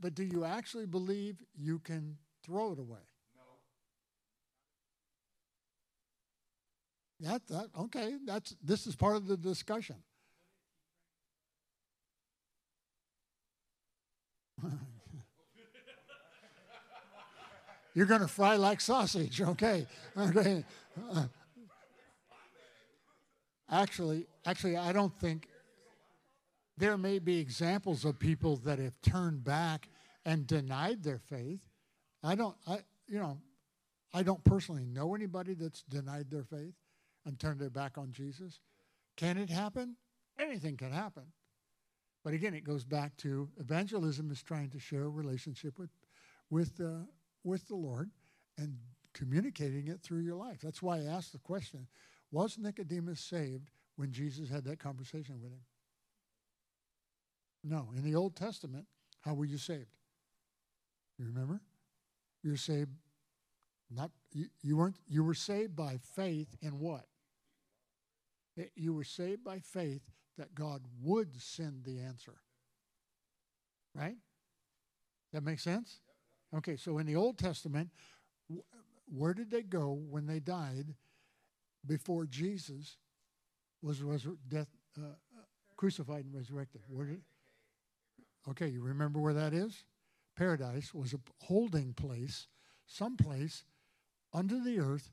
But 0.00 0.14
do 0.14 0.22
you 0.22 0.44
actually 0.44 0.86
believe 0.86 1.42
you 1.54 1.80
can 1.80 2.16
throw 2.44 2.72
it 2.72 2.78
away? 2.78 3.00
That, 7.20 7.46
that 7.48 7.66
okay. 7.78 8.16
That's 8.24 8.54
this 8.62 8.86
is 8.86 8.96
part 8.96 9.16
of 9.16 9.26
the 9.28 9.36
discussion. 9.36 9.96
You're 17.94 18.06
going 18.06 18.22
to 18.22 18.28
fry 18.28 18.56
like 18.56 18.80
sausage, 18.80 19.40
okay? 19.40 19.86
Okay. 20.16 20.64
Uh, 21.12 21.26
actually, 23.70 24.26
actually, 24.46 24.76
I 24.76 24.92
don't 24.92 25.16
think 25.20 25.48
there 26.76 26.96
may 26.96 27.18
be 27.18 27.38
examples 27.38 28.04
of 28.04 28.18
people 28.18 28.56
that 28.58 28.78
have 28.78 29.00
turned 29.02 29.44
back 29.44 29.88
and 30.24 30.46
denied 30.46 31.02
their 31.02 31.18
faith. 31.18 31.60
I 32.22 32.34
don't, 32.34 32.56
I, 32.66 32.78
you 33.06 33.18
know, 33.18 33.38
I 34.14 34.22
don't 34.22 34.42
personally 34.44 34.84
know 34.84 35.14
anybody 35.14 35.54
that's 35.54 35.82
denied 35.82 36.30
their 36.30 36.44
faith 36.44 36.74
and 37.24 37.38
turned 37.38 37.60
their 37.60 37.70
back 37.70 37.98
on 37.98 38.12
Jesus. 38.12 38.60
Can 39.16 39.36
it 39.36 39.50
happen? 39.50 39.96
Anything 40.38 40.76
can 40.76 40.92
happen. 40.92 41.24
But 42.24 42.34
again, 42.34 42.54
it 42.54 42.64
goes 42.64 42.84
back 42.84 43.16
to 43.18 43.48
evangelism 43.58 44.30
is 44.30 44.42
trying 44.42 44.70
to 44.70 44.78
share 44.78 45.04
a 45.04 45.08
relationship 45.08 45.78
with, 45.78 45.90
with, 46.50 46.80
uh, 46.80 47.04
with 47.42 47.66
the 47.68 47.74
Lord 47.74 48.10
and 48.56 48.76
communicating 49.12 49.88
it 49.88 50.00
through 50.02 50.20
your 50.20 50.36
life. 50.36 50.60
That's 50.62 50.82
why 50.82 50.98
I 50.98 51.04
asked 51.04 51.32
the 51.32 51.38
question 51.38 51.86
Was 52.30 52.58
Nicodemus 52.58 53.20
saved 53.20 53.70
when 53.96 54.12
Jesus 54.12 54.48
had 54.48 54.64
that 54.64 54.78
conversation 54.78 55.40
with 55.42 55.52
him? 55.52 55.60
No. 57.64 57.88
In 57.96 58.02
the 58.02 58.14
Old 58.14 58.36
Testament, 58.36 58.86
how 59.20 59.34
were 59.34 59.44
you 59.44 59.58
saved? 59.58 59.94
You 61.18 61.26
remember? 61.26 61.60
You're 62.42 62.56
saved 62.56 62.90
not 63.94 64.10
you, 64.32 64.46
you 64.62 64.76
weren't 64.76 64.96
you 65.06 65.22
were 65.22 65.34
saved 65.34 65.76
by 65.76 65.98
faith 66.14 66.56
in 66.60 66.78
what? 66.78 67.06
It, 68.56 68.72
you 68.74 68.92
were 68.92 69.04
saved 69.04 69.44
by 69.44 69.60
faith 69.60 70.02
that 70.38 70.54
God 70.54 70.82
would 71.02 71.40
send 71.40 71.84
the 71.84 72.00
answer. 72.00 72.34
Right? 73.94 74.16
That 75.32 75.42
makes 75.42 75.62
sense? 75.62 76.00
Okay, 76.54 76.76
so 76.76 76.98
in 76.98 77.06
the 77.06 77.16
Old 77.16 77.38
Testament, 77.38 77.90
where 79.06 79.34
did 79.34 79.50
they 79.50 79.62
go 79.62 79.98
when 80.10 80.26
they 80.26 80.40
died 80.40 80.94
before 81.86 82.26
Jesus 82.26 82.96
was 83.82 84.00
resur- 84.00 84.36
death, 84.48 84.68
uh, 84.98 85.14
crucified 85.76 86.24
and 86.24 86.34
resurrected? 86.34 86.82
Where 86.88 87.06
did, 87.06 87.22
okay, 88.48 88.68
you 88.68 88.82
remember 88.82 89.20
where 89.20 89.34
that 89.34 89.52
is? 89.52 89.84
Paradise 90.36 90.94
was 90.94 91.12
a 91.12 91.20
holding 91.40 91.92
place, 91.92 92.46
someplace 92.86 93.64
under 94.32 94.58
the 94.58 94.78
earth 94.78 95.12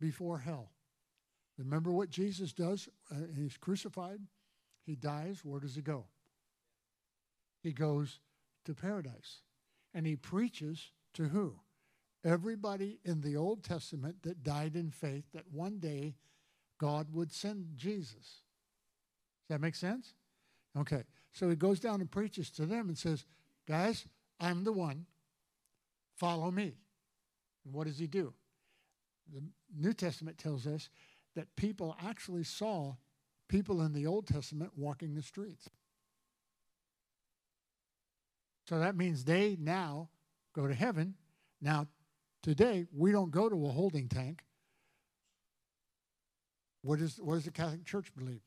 before 0.00 0.38
hell. 0.38 0.70
Remember 1.58 1.92
what 1.92 2.10
Jesus 2.10 2.52
does? 2.52 2.88
Uh, 3.10 3.26
he's 3.36 3.56
crucified, 3.56 4.20
he 4.84 4.96
dies. 4.96 5.40
Where 5.44 5.60
does 5.60 5.76
he 5.76 5.82
go? 5.82 6.04
He 7.62 7.72
goes 7.72 8.20
to 8.64 8.74
paradise. 8.74 9.40
And 9.94 10.06
he 10.06 10.16
preaches 10.16 10.90
to 11.14 11.24
who? 11.28 11.54
Everybody 12.24 12.98
in 13.04 13.20
the 13.20 13.36
Old 13.36 13.62
Testament 13.62 14.16
that 14.22 14.42
died 14.42 14.76
in 14.76 14.90
faith 14.90 15.24
that 15.32 15.44
one 15.52 15.78
day 15.78 16.14
God 16.78 17.08
would 17.12 17.32
send 17.32 17.76
Jesus. 17.76 18.42
Does 19.42 19.50
that 19.50 19.60
make 19.60 19.74
sense? 19.74 20.14
Okay. 20.78 21.04
So 21.32 21.48
he 21.48 21.56
goes 21.56 21.80
down 21.80 22.00
and 22.00 22.10
preaches 22.10 22.50
to 22.52 22.66
them 22.66 22.88
and 22.88 22.98
says, 22.98 23.24
Guys, 23.66 24.06
I'm 24.40 24.64
the 24.64 24.72
one. 24.72 25.06
Follow 26.16 26.50
me. 26.50 26.74
And 27.64 27.74
what 27.74 27.86
does 27.86 27.98
he 27.98 28.06
do? 28.06 28.34
The 29.32 29.42
New 29.76 29.92
Testament 29.92 30.38
tells 30.38 30.66
us 30.66 30.90
that 31.34 31.56
people 31.56 31.96
actually 32.04 32.44
saw 32.44 32.94
people 33.48 33.82
in 33.82 33.92
the 33.92 34.06
Old 34.06 34.26
Testament 34.26 34.72
walking 34.76 35.14
the 35.14 35.22
streets. 35.22 35.68
So 38.68 38.78
that 38.78 38.96
means 38.96 39.24
they 39.24 39.56
now 39.60 40.08
go 40.54 40.66
to 40.66 40.74
heaven. 40.74 41.14
Now, 41.60 41.86
today, 42.42 42.86
we 42.94 43.12
don't 43.12 43.30
go 43.30 43.48
to 43.48 43.66
a 43.66 43.70
holding 43.70 44.08
tank. 44.08 44.42
What, 46.82 47.00
is, 47.00 47.16
what 47.16 47.34
does 47.34 47.44
the 47.44 47.50
Catholic 47.50 47.84
Church 47.84 48.14
believe? 48.16 48.42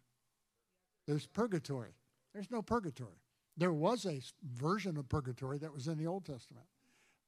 There's 1.08 1.26
purgatory. 1.26 1.96
There's 2.38 2.52
no 2.52 2.62
purgatory. 2.62 3.18
There 3.58 3.74
was 3.74 4.06
a 4.06 4.22
version 4.48 4.96
of 4.98 5.10
purgatory 5.10 5.58
that 5.58 5.74
was 5.74 5.88
in 5.88 5.98
the 5.98 6.06
Old 6.06 6.24
Testament. 6.24 6.68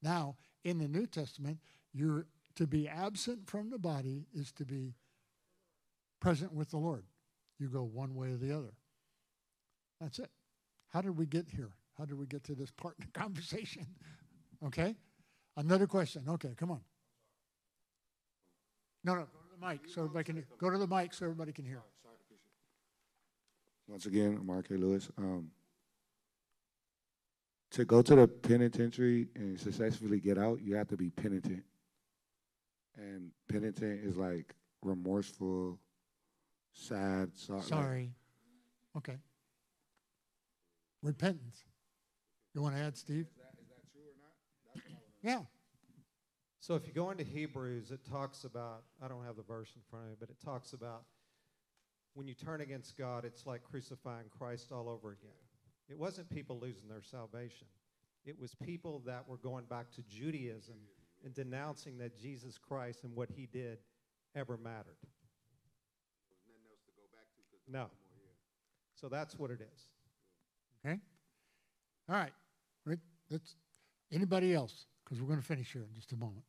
Now, 0.04 0.36
in 0.64 0.78
the 0.78 0.88
New 0.88 1.08
Testament, 1.08 1.58
you're 1.92 2.28
to 2.54 2.68
be 2.68 2.88
absent 2.88 3.50
from 3.50 3.72
the 3.72 3.80
body 3.80 4.28
is 4.32 4.52
to 4.52 4.66
be 4.66 4.94
present 6.20 6.54
with 6.54 6.70
the 6.70 6.78
Lord. 6.78 7.06
You 7.58 7.70
go 7.70 7.82
one 7.82 8.14
way 8.14 8.28
or 8.28 8.38
the 8.38 8.56
other. 8.56 8.70
That's 10.00 10.20
it. 10.20 10.30
How 10.90 11.02
did 11.02 11.18
we 11.18 11.26
get 11.26 11.48
here? 11.50 11.72
How 11.98 12.06
did 12.06 12.20
we 12.20 12.28
get 12.28 12.44
to 12.44 12.54
this 12.54 12.70
part 12.70 12.94
in 13.00 13.08
the 13.12 13.20
conversation? 13.20 13.88
Okay? 14.64 14.96
Another 15.58 15.88
question. 15.88 16.26
Okay, 16.30 16.54
come 16.56 16.70
on. 16.70 16.82
No, 19.04 19.16
no, 19.16 19.22
go 19.22 19.26
to 19.26 19.60
the 19.60 19.68
mic 19.68 19.80
so 19.88 20.02
everybody 20.02 20.26
can 20.26 20.46
go 20.60 20.70
to 20.70 20.78
the 20.78 20.86
mic 20.86 21.16
so 21.16 21.26
everybody 21.26 21.52
can 21.52 21.66
hear. 21.66 21.82
Once 23.90 24.06
again, 24.06 24.38
I'm 24.40 24.48
R.K. 24.48 24.76
Lewis. 24.76 25.10
Um, 25.18 25.50
to 27.72 27.86
go 27.86 28.04
to 28.04 28.16
the 28.16 28.28
penitentiary 28.28 29.30
and 29.36 29.60
successfully 29.60 30.20
get 30.20 30.38
out, 30.38 30.62
you 30.62 30.76
have 30.76 30.88
to 30.90 30.98
be 30.98 31.10
penitent. 31.10 31.64
And 32.96 33.32
penitent 33.48 34.06
is 34.06 34.16
like 34.16 34.54
remorseful, 34.84 35.80
sad, 36.72 37.32
so, 37.34 37.60
Sorry. 37.62 38.12
Okay. 38.96 39.18
Repentance. 41.02 41.64
You 42.54 42.62
want 42.62 42.76
to 42.76 42.82
add, 42.82 42.96
Steve? 42.96 43.26
Yeah. 45.24 45.42
So 46.60 46.76
if 46.76 46.86
you 46.86 46.94
go 46.94 47.10
into 47.10 47.24
Hebrews, 47.24 47.90
it 47.90 48.02
talks 48.10 48.44
about, 48.44 48.84
I 49.04 49.08
don't 49.08 49.26
have 49.26 49.36
the 49.36 49.44
verse 49.44 49.72
in 49.76 49.82
front 49.90 50.06
of 50.06 50.12
me, 50.12 50.18
but 50.20 50.30
it 50.30 50.40
talks 50.44 50.74
about 50.74 51.06
when 52.14 52.28
you 52.28 52.34
turn 52.34 52.62
against 52.62 52.98
God, 52.98 53.26
it's 53.26 53.46
like 53.46 53.64
crucifying 53.64 54.26
Christ 54.38 54.72
all 54.72 54.90
over 54.90 55.12
again. 55.12 55.32
It 55.90 55.98
wasn't 55.98 56.30
people 56.30 56.60
losing 56.60 56.88
their 56.88 57.02
salvation, 57.02 57.68
it 58.26 58.40
was 58.40 58.56
people 58.56 59.02
that 59.06 59.28
were 59.28 59.38
going 59.38 59.66
back 59.66 59.92
to 59.92 60.02
Judaism 60.04 60.76
and 61.24 61.34
denouncing 61.34 61.98
that 61.98 62.18
Jesus 62.18 62.58
Christ 62.58 63.04
and 63.04 63.16
what 63.16 63.30
he 63.30 63.48
did 63.52 63.80
ever 64.36 64.58
mattered. 64.58 64.98
No. 67.68 67.88
So 69.00 69.08
that's 69.08 69.38
what 69.38 69.52
it 69.52 69.62
is. 69.62 69.88
Okay. 70.84 71.00
All 72.10 72.16
right. 72.16 72.34
Right. 72.86 73.00
Let's. 73.30 73.56
Anybody 74.12 74.54
else? 74.54 74.88
Because 75.04 75.22
we're 75.22 75.28
going 75.28 75.40
to 75.40 75.46
finish 75.46 75.72
here 75.72 75.84
in 75.84 75.94
just 75.94 76.12
a 76.14 76.16
moment. 76.16 76.44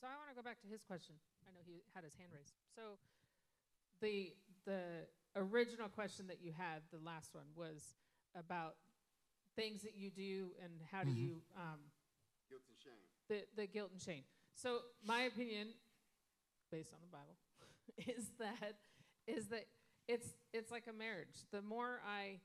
So 0.00 0.06
I 0.06 0.14
want 0.14 0.30
to 0.30 0.36
go 0.36 0.42
back 0.42 0.62
to 0.62 0.68
his 0.70 0.80
question. 0.86 1.14
I 1.42 1.50
know 1.50 1.58
he 1.66 1.82
had 1.94 2.04
his 2.04 2.14
hand 2.14 2.30
raised. 2.30 2.54
So 2.76 2.94
the 4.00 4.30
the 4.68 5.08
original 5.36 5.88
question 5.88 6.26
that 6.28 6.40
you 6.42 6.52
had, 6.52 6.82
the 6.92 6.98
last 7.04 7.34
one, 7.34 7.46
was 7.56 7.94
about 8.36 8.76
things 9.56 9.82
that 9.82 9.96
you 9.96 10.10
do 10.10 10.50
and 10.62 10.72
how 10.92 11.02
do 11.04 11.10
Mhm. 11.10 11.16
you 11.16 11.42
um, 11.56 11.80
Guilt 12.48 12.62
and 12.68 12.78
shame. 12.78 13.02
the 13.28 13.46
the 13.56 13.66
guilt 13.66 13.90
and 13.92 14.00
shame. 14.00 14.24
So 14.54 14.80
my 15.02 15.22
opinion, 15.22 15.68
based 16.70 16.92
on 16.92 17.00
the 17.00 17.08
Bible, 17.08 17.36
is 18.06 18.30
that 18.38 18.78
is 19.26 19.48
that 19.48 19.66
it's 20.06 20.28
it's 20.52 20.70
like 20.70 20.86
a 20.86 20.92
marriage. 20.92 21.44
The 21.50 21.62
more 21.62 22.00
I 22.06 22.40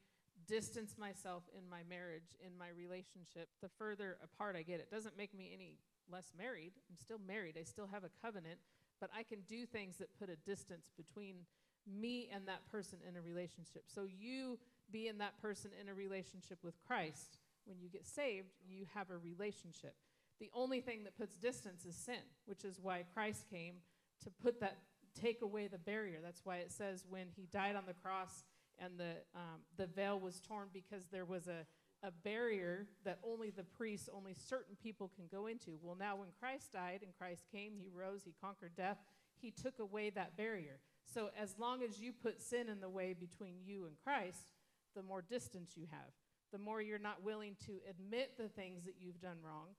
distance 0.48 0.98
myself 0.98 1.44
in 1.58 1.70
my 1.70 1.84
marriage, 1.84 2.36
in 2.46 2.58
my 2.58 2.70
relationship, 2.70 3.50
the 3.62 3.70
further 3.70 4.18
apart 4.24 4.56
I 4.56 4.64
get. 4.64 4.80
It 4.80 4.90
doesn't 4.90 5.16
make 5.18 5.34
me 5.34 5.52
any 5.54 5.78
less 6.10 6.34
married. 6.38 6.74
I'm 6.90 6.98
still 6.98 7.20
married. 7.20 7.58
I 7.58 7.64
still 7.64 7.88
have 7.88 8.04
a 8.04 8.10
covenant, 8.22 8.60
but 9.00 9.10
I 9.16 9.24
can 9.24 9.42
do 9.42 9.66
things 9.66 9.98
that 9.98 10.14
put 10.18 10.30
a 10.30 10.36
distance 10.36 10.90
between 10.98 11.46
me 11.88 12.30
and 12.34 12.48
that 12.48 12.70
person 12.72 13.00
in 13.08 13.16
a 13.16 13.22
relationship. 13.22 13.84
So 13.88 14.08
you 14.20 14.60
being 14.92 15.18
that 15.20 15.42
person 15.42 15.72
in 15.80 15.90
a 15.90 15.94
relationship 15.94 16.60
with 16.64 16.76
Christ, 16.86 17.38
when 17.66 17.80
you 17.80 17.90
get 17.90 18.06
saved, 18.06 18.48
you 18.68 18.86
have 18.94 19.10
a 19.10 19.18
relationship. 19.18 19.96
The 20.40 20.50
only 20.54 20.82
thing 20.82 21.04
that 21.04 21.18
puts 21.18 21.36
distance 21.38 21.86
is 21.86 21.96
sin, 21.96 22.24
which 22.46 22.66
is 22.66 22.80
why 22.82 23.04
Christ 23.14 23.46
came 23.50 23.76
to 24.24 24.30
put 24.30 24.60
that 24.60 24.78
take 25.20 25.42
away 25.42 25.68
the 25.68 25.78
barrier. 25.78 26.20
That's 26.24 26.42
why 26.44 26.58
it 26.58 26.72
says 26.72 27.06
when 27.10 27.28
he 27.36 27.48
died 27.52 27.76
on 27.76 27.84
the 27.88 27.94
cross, 27.94 28.44
and 28.80 28.98
the 28.98 29.14
um, 29.36 29.62
the 29.78 29.86
veil 29.86 30.20
was 30.20 30.42
torn 30.42 30.70
because 30.74 31.06
there 31.12 31.26
was 31.26 31.48
a 31.48 31.66
a 32.04 32.12
barrier 32.12 32.86
that 33.06 33.18
only 33.24 33.50
the 33.50 33.64
priests, 33.64 34.10
only 34.14 34.34
certain 34.34 34.76
people 34.84 35.10
can 35.16 35.26
go 35.32 35.48
into. 35.48 35.78
Well, 35.82 35.96
now 35.98 36.18
when 36.18 36.28
Christ 36.38 36.74
died 36.74 37.00
and 37.02 37.12
Christ 37.18 37.46
came, 37.50 37.74
he 37.78 37.90
rose, 37.90 38.24
he 38.26 38.34
conquered 38.42 38.76
death, 38.76 38.98
he 39.42 39.52
took 39.52 39.80
away 39.80 40.10
that 40.10 40.36
barrier. 40.36 40.80
So 41.14 41.30
as 41.40 41.56
long 41.60 41.84
as 41.84 42.00
you 42.00 42.12
put 42.12 42.42
sin 42.42 42.70
in 42.70 42.80
the 42.80 42.90
way 42.90 43.14
between 43.14 43.56
you 43.64 43.86
and 43.86 43.96
Christ, 44.04 44.48
the 44.96 45.04
more 45.04 45.22
distance 45.22 45.74
you 45.76 45.88
have. 45.92 46.12
The 46.52 46.60
more 46.60 46.82
you're 46.82 47.00
not 47.00 47.24
willing 47.24 47.56
to 47.66 47.74
admit 47.90 48.32
the 48.38 48.48
things 48.48 48.86
that 48.86 48.96
you've 49.00 49.22
done 49.22 49.38
wrong, 49.44 49.70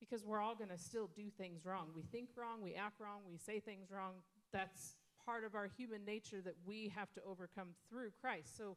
because 0.00 0.24
we're 0.24 0.40
all 0.40 0.54
going 0.54 0.70
to 0.70 0.78
still 0.78 1.10
do 1.14 1.30
things 1.30 1.64
wrong. 1.64 1.88
We 1.94 2.02
think 2.02 2.30
wrong, 2.36 2.62
we 2.62 2.74
act 2.74 3.00
wrong, 3.00 3.20
we 3.28 3.36
say 3.36 3.60
things 3.60 3.90
wrong. 3.90 4.14
That's 4.52 4.96
part 5.24 5.44
of 5.44 5.54
our 5.54 5.66
human 5.66 6.04
nature 6.04 6.40
that 6.42 6.56
we 6.64 6.92
have 6.94 7.12
to 7.14 7.20
overcome 7.26 7.68
through 7.90 8.10
Christ. 8.20 8.56
So, 8.56 8.76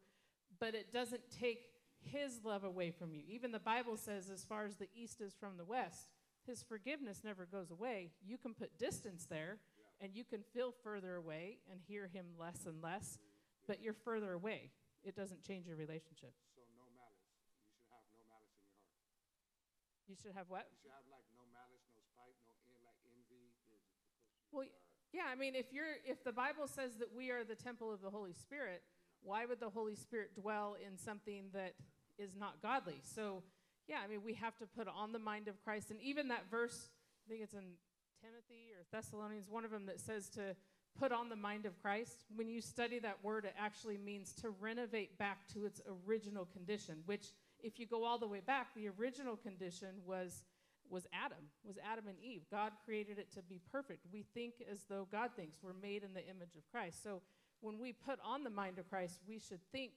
but 0.59 0.75
it 0.75 0.91
doesn't 0.91 1.21
take 1.39 1.59
his 2.01 2.41
love 2.43 2.63
away 2.63 2.91
from 2.91 3.13
you. 3.13 3.21
Even 3.27 3.51
the 3.51 3.59
Bible 3.59 3.97
says, 3.97 4.29
as 4.29 4.43
far 4.43 4.65
as 4.65 4.75
the 4.75 4.89
east 4.95 5.21
is 5.21 5.33
from 5.39 5.57
the 5.57 5.65
west, 5.65 6.09
his 6.45 6.63
forgiveness 6.63 7.21
never 7.23 7.45
goes 7.45 7.71
away. 7.71 8.11
You 8.25 8.37
can 8.37 8.53
put 8.53 8.79
distance 8.79 9.25
there, 9.29 9.59
and 10.01 10.15
you 10.15 10.23
can 10.23 10.41
feel 10.53 10.73
further 10.83 11.15
away 11.15 11.59
and 11.71 11.79
hear 11.87 12.07
him 12.07 12.25
less 12.39 12.65
and 12.65 12.81
less, 12.81 13.19
but 13.67 13.81
you're 13.81 13.93
further 13.93 14.33
away. 14.33 14.71
It 15.03 15.15
doesn't 15.15 15.43
change 15.43 15.67
your 15.67 15.75
relationship. 15.75 16.33
So 16.55 16.63
no 16.75 16.87
malice. 16.95 17.23
You 17.39 17.75
should 17.75 17.87
have 17.91 18.07
no 18.11 18.23
malice 18.27 18.55
in 18.59 18.67
your 18.67 18.79
heart. 18.79 19.07
You 20.07 20.15
should 20.15 20.35
have 20.35 20.47
what? 20.47 20.67
You 20.71 20.79
should 20.83 20.95
have 20.95 21.07
like 21.11 21.27
no 21.35 21.43
malice, 21.51 21.83
no 21.91 21.99
spite, 22.03 22.35
no 22.43 22.51
in, 22.67 22.79
like 22.83 22.99
envy. 23.07 23.51
Well, 24.51 24.67
yeah, 25.11 25.27
I 25.31 25.35
mean, 25.35 25.55
if 25.55 25.71
you're 25.71 25.99
if 26.03 26.23
the 26.23 26.35
Bible 26.35 26.67
says 26.67 26.99
that 26.99 27.11
we 27.11 27.31
are 27.31 27.43
the 27.43 27.55
temple 27.55 27.91
of 27.91 28.01
the 28.01 28.09
Holy 28.09 28.33
Spirit, 28.33 28.83
why 29.23 29.45
would 29.45 29.59
the 29.59 29.69
Holy 29.69 29.95
Spirit 29.95 30.35
dwell 30.35 30.75
in 30.79 30.97
something 30.97 31.51
that 31.53 31.75
is 32.17 32.35
not 32.35 32.61
godly? 32.61 33.01
So, 33.03 33.43
yeah, 33.87 33.99
I 34.03 34.07
mean, 34.07 34.23
we 34.23 34.33
have 34.35 34.57
to 34.59 34.67
put 34.67 34.87
on 34.87 35.11
the 35.11 35.19
mind 35.19 35.47
of 35.47 35.61
Christ. 35.63 35.91
And 35.91 35.99
even 36.01 36.27
that 36.29 36.49
verse, 36.49 36.89
I 37.25 37.29
think 37.29 37.43
it's 37.43 37.53
in 37.53 37.75
Timothy 38.21 38.73
or 38.75 38.83
Thessalonians, 38.91 39.49
one 39.49 39.65
of 39.65 39.71
them 39.71 39.85
that 39.85 39.99
says 39.99 40.29
to 40.29 40.55
put 40.99 41.11
on 41.11 41.29
the 41.29 41.35
mind 41.35 41.65
of 41.65 41.81
Christ. 41.81 42.25
When 42.35 42.49
you 42.49 42.61
study 42.61 42.99
that 42.99 43.17
word, 43.23 43.45
it 43.45 43.55
actually 43.57 43.97
means 43.97 44.33
to 44.41 44.49
renovate 44.49 45.17
back 45.17 45.47
to 45.53 45.65
its 45.65 45.81
original 46.07 46.45
condition, 46.45 46.97
which, 47.05 47.27
if 47.61 47.79
you 47.79 47.85
go 47.85 48.03
all 48.03 48.17
the 48.17 48.27
way 48.27 48.41
back, 48.45 48.73
the 48.75 48.89
original 48.99 49.35
condition 49.35 49.89
was 50.05 50.43
was 50.89 51.05
Adam, 51.13 51.45
was 51.63 51.77
Adam 51.85 52.07
and 52.07 52.17
Eve. 52.19 52.41
God 52.49 52.71
created 52.83 53.19
it 53.19 53.31
to 53.33 53.43
be 53.43 53.61
perfect. 53.71 54.07
We 54.11 54.23
think 54.33 54.55
as 54.71 54.85
though 54.89 55.07
God 55.11 55.29
thinks. 55.35 55.59
We're 55.61 55.73
made 55.73 56.03
in 56.03 56.15
the 56.15 56.27
image 56.27 56.55
of 56.57 56.63
Christ. 56.71 57.03
So 57.03 57.21
when 57.61 57.77
we 57.77 57.93
put 57.93 58.19
on 58.25 58.43
the 58.43 58.49
mind 58.49 58.79
of 58.79 58.89
Christ, 58.89 59.19
we 59.27 59.37
should 59.37 59.59
think 59.71 59.91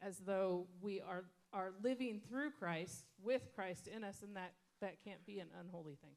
as 0.00 0.18
though 0.18 0.68
we 0.80 1.00
are, 1.00 1.24
are 1.52 1.72
living 1.82 2.20
through 2.28 2.52
Christ, 2.52 3.06
with 3.22 3.48
Christ 3.54 3.88
in 3.88 4.04
us, 4.04 4.22
and 4.22 4.36
that, 4.36 4.52
that 4.80 5.02
can't 5.04 5.24
be 5.26 5.40
an 5.40 5.48
unholy 5.60 5.96
thing. 6.00 6.14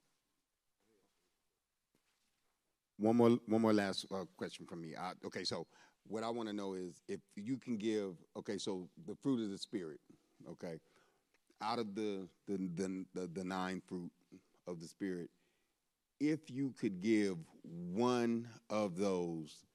One 2.99 3.15
more, 3.15 3.29
one 3.47 3.61
more 3.61 3.73
last 3.73 4.05
uh, 4.11 4.25
question 4.37 4.65
from 4.65 4.81
me. 4.81 4.93
Uh, 4.93 5.13
okay, 5.25 5.43
so 5.45 5.65
what 6.07 6.23
I 6.23 6.29
want 6.29 6.49
to 6.49 6.53
know 6.53 6.73
is 6.73 7.01
if 7.07 7.19
you 7.35 7.57
can 7.57 7.77
give. 7.77 8.15
Okay, 8.37 8.57
so 8.57 8.89
the 9.07 9.15
fruit 9.15 9.41
of 9.41 9.49
the 9.51 9.57
spirit. 9.57 9.99
Okay, 10.49 10.75
out 11.61 11.79
of 11.79 11.95
the 11.95 12.27
the 12.47 12.57
the, 12.75 13.05
the, 13.13 13.27
the 13.27 13.43
nine 13.43 13.81
fruit 13.87 14.11
of 14.67 14.79
the 14.81 14.87
spirit, 14.87 15.29
if 16.19 16.49
you 16.49 16.73
could 16.79 17.01
give 17.01 17.37
one 17.63 18.47
of 18.69 18.97
those 18.97 19.65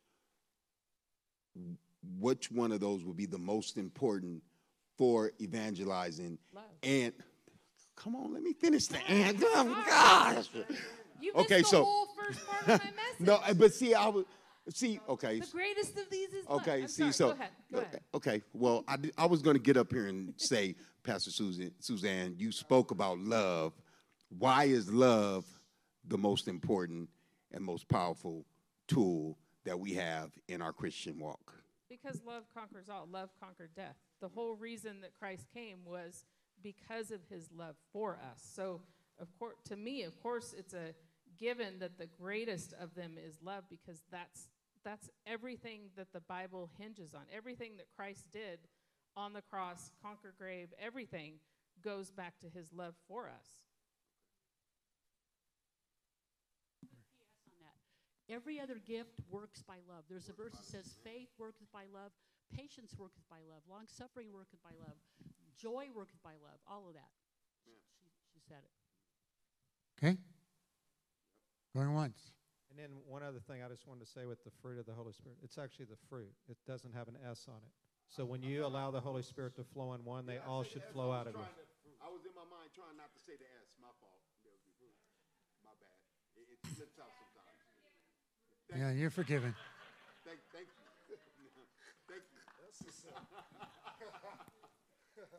which 2.19 2.51
one 2.51 2.73
of 2.73 2.81
those 2.81 3.05
would 3.05 3.17
be 3.17 3.27
the 3.27 3.39
most 3.39 3.79
important 3.79 4.43
for 4.97 5.33
evangelizing 5.41 6.39
Love. 6.55 6.65
and 6.83 7.13
come 7.97 8.17
on 8.17 8.33
let 8.33 8.43
me 8.43 8.53
finish 8.53 8.87
the 8.87 8.99
answer 9.09 9.47
oh, 9.55 9.85
gosh 9.87 10.47
You 11.21 11.33
okay 11.35 11.63
so 11.63 12.07
first 12.27 12.47
part 12.47 12.63
of 12.63 12.69
my 12.69 12.75
message. 13.19 13.21
no 13.21 13.41
but 13.59 13.73
see 13.73 13.95
i 13.95 14.09
was 14.09 14.25
see 14.75 14.99
okay 15.09 15.41
The 15.41 15.47
greatest 15.49 15.99
of 15.99 16.09
these 16.11 16.31
is 16.31 16.47
okay 16.49 16.83
I'm 16.83 16.89
see 16.89 17.13
sorry, 17.13 17.13
so 17.13 17.27
go 17.29 17.33
ahead. 17.33 17.51
Go 17.73 17.79
ahead. 17.81 18.01
Uh, 18.13 18.17
okay 18.17 18.43
well 18.53 18.85
I, 18.89 18.97
did- 18.97 19.13
I 19.19 19.27
was 19.27 19.43
going 19.43 19.57
to 19.57 19.63
get 19.63 19.77
up 19.77 19.93
here 19.93 20.07
and 20.07 20.33
say 20.39 20.75
pastor 21.03 21.31
susan 21.31 21.73
Susanne 21.81 22.37
you 22.39 22.51
spoke 22.53 22.91
about 22.91 23.19
love 23.19 23.73
why 24.39 24.65
is 24.65 24.91
love 24.93 25.45
the 26.07 26.19
most 26.19 26.49
important 26.49 27.09
and 27.53 27.63
most 27.65 27.89
powerful 27.89 28.45
tool 28.89 29.39
that 29.65 29.79
we 29.79 29.95
have 29.95 30.31
in 30.49 30.61
our 30.63 30.73
christian 30.73 31.19
walk 31.19 31.53
Because 31.89 32.21
love 32.27 32.45
conquers 32.55 32.89
all. 32.91 33.07
Love 33.11 33.31
conquered 33.41 33.71
death. 33.77 33.97
The 34.21 34.29
whole 34.29 34.55
reason 34.57 35.01
that 35.03 35.13
Christ 35.19 35.47
came 35.55 35.79
was 35.87 36.25
because 36.63 37.11
of 37.11 37.21
his 37.31 37.49
love 37.57 37.77
for 37.93 38.19
us. 38.33 38.41
So, 38.55 38.81
of 39.21 39.29
course, 39.39 39.55
to 39.69 39.77
me, 39.77 40.03
of 40.03 40.21
course, 40.23 40.55
it's 40.59 40.75
a 40.75 40.95
given 41.39 41.79
that 41.81 41.99
the 41.99 42.07
greatest 42.07 42.75
of 42.81 42.95
them 42.95 43.13
is 43.19 43.39
love 43.43 43.65
because 43.69 44.03
that's 44.11 44.49
that's 44.85 45.09
everything 45.27 45.89
that 45.97 46.13
the 46.13 46.21
Bible 46.21 46.71
hinges 46.79 47.15
on. 47.15 47.23
Everything 47.35 47.79
that 47.79 47.87
Christ 47.97 48.27
did 48.31 48.59
on 49.17 49.33
the 49.33 49.41
cross, 49.41 49.91
conquer 50.03 50.35
grave, 50.37 50.69
everything 50.79 51.35
goes 51.83 52.11
back 52.11 52.35
to 52.41 52.49
his 52.49 52.73
love 52.73 52.95
for 53.09 53.29
us. 53.29 53.49
on 57.49 57.57
that. 57.61 58.35
Every 58.35 58.61
other 58.61 58.77
gift 58.87 59.21
works 59.31 59.63
by 59.63 59.77
love. 59.89 60.05
There's 60.09 60.29
a 60.29 60.35
verse 60.35 60.53
that 60.53 60.67
says, 60.67 60.95
faith 61.03 61.29
worketh 61.39 61.73
by 61.73 61.85
love, 61.93 62.13
patience 62.55 62.95
worketh 62.99 63.25
by 63.31 63.41
love, 63.49 63.63
long 63.71 63.87
suffering 63.87 64.29
worketh 64.33 64.63
by 64.63 64.77
love, 64.79 64.97
joy 65.57 65.89
worketh 65.95 66.23
by 66.23 66.37
love, 66.43 66.61
all 66.69 66.85
of 66.89 66.95
that. 66.95 67.13
She, 67.65 67.71
she 68.33 68.41
said 68.47 68.61
it. 68.61 68.75
Okay? 69.97 70.19
Going 71.75 71.93
once. 71.93 72.31
And 72.71 72.79
then 72.79 72.91
one 73.07 73.23
other 73.23 73.43
thing 73.43 73.63
I 73.63 73.69
just 73.69 73.87
wanted 73.87 74.07
to 74.07 74.11
say 74.11 74.27
with 74.27 74.43
the 74.43 74.51
fruit 74.63 74.79
of 74.79 74.87
the 74.87 74.95
Holy 74.95 75.13
Spirit, 75.13 75.39
it's 75.43 75.59
actually 75.59 75.87
the 75.87 75.99
fruit. 76.09 76.31
It 76.49 76.57
doesn't 76.67 76.95
have 76.95 77.09
an 77.09 77.19
S 77.23 77.47
on 77.51 77.59
it. 77.63 77.75
So 78.09 78.25
when 78.25 78.43
you 78.43 78.65
allow 78.65 78.91
the 78.91 79.01
Holy 79.01 79.23
Spirit 79.23 79.57
to 79.57 79.65
flow 79.65 79.95
in 79.95 80.05
one, 80.05 80.27
they 80.27 80.39
all 80.39 80.63
should 80.63 80.83
flow 80.93 81.11
out 81.11 81.27
of 81.27 81.35
you. 81.35 81.43
I 82.03 82.09
was 82.11 82.23
in 82.23 82.35
my 82.37 82.47
mind 82.47 82.71
trying 82.75 82.95
not 82.95 83.11
to 83.11 83.21
say 83.23 83.35
the 83.35 83.47
S. 83.59 83.75
My 83.83 83.91
fault. 83.99 84.23
My 85.67 85.75
bad. 85.83 85.99
It, 86.39 86.47
it 86.53 86.61
slips 86.77 86.99
out 86.99 87.11
sometimes. 87.11 87.59
Thank 88.71 88.79
Yeah, 88.83 88.91
you. 88.93 89.01
you're 89.07 89.11
forgiven. 89.11 89.55
Thank, 90.23 90.39
thank 90.53 90.67
you. 90.71 91.17
thank 92.07 92.23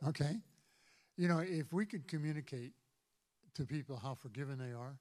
you. 0.03 0.09
Okay. 0.09 0.39
You 1.17 1.27
know, 1.27 1.39
if 1.39 1.71
we 1.71 1.85
could 1.85 2.07
communicate 2.07 2.73
to 3.55 3.65
people 3.65 3.95
how 3.95 4.15
forgiven 4.15 4.57
they 4.57 4.73
are, 4.73 4.97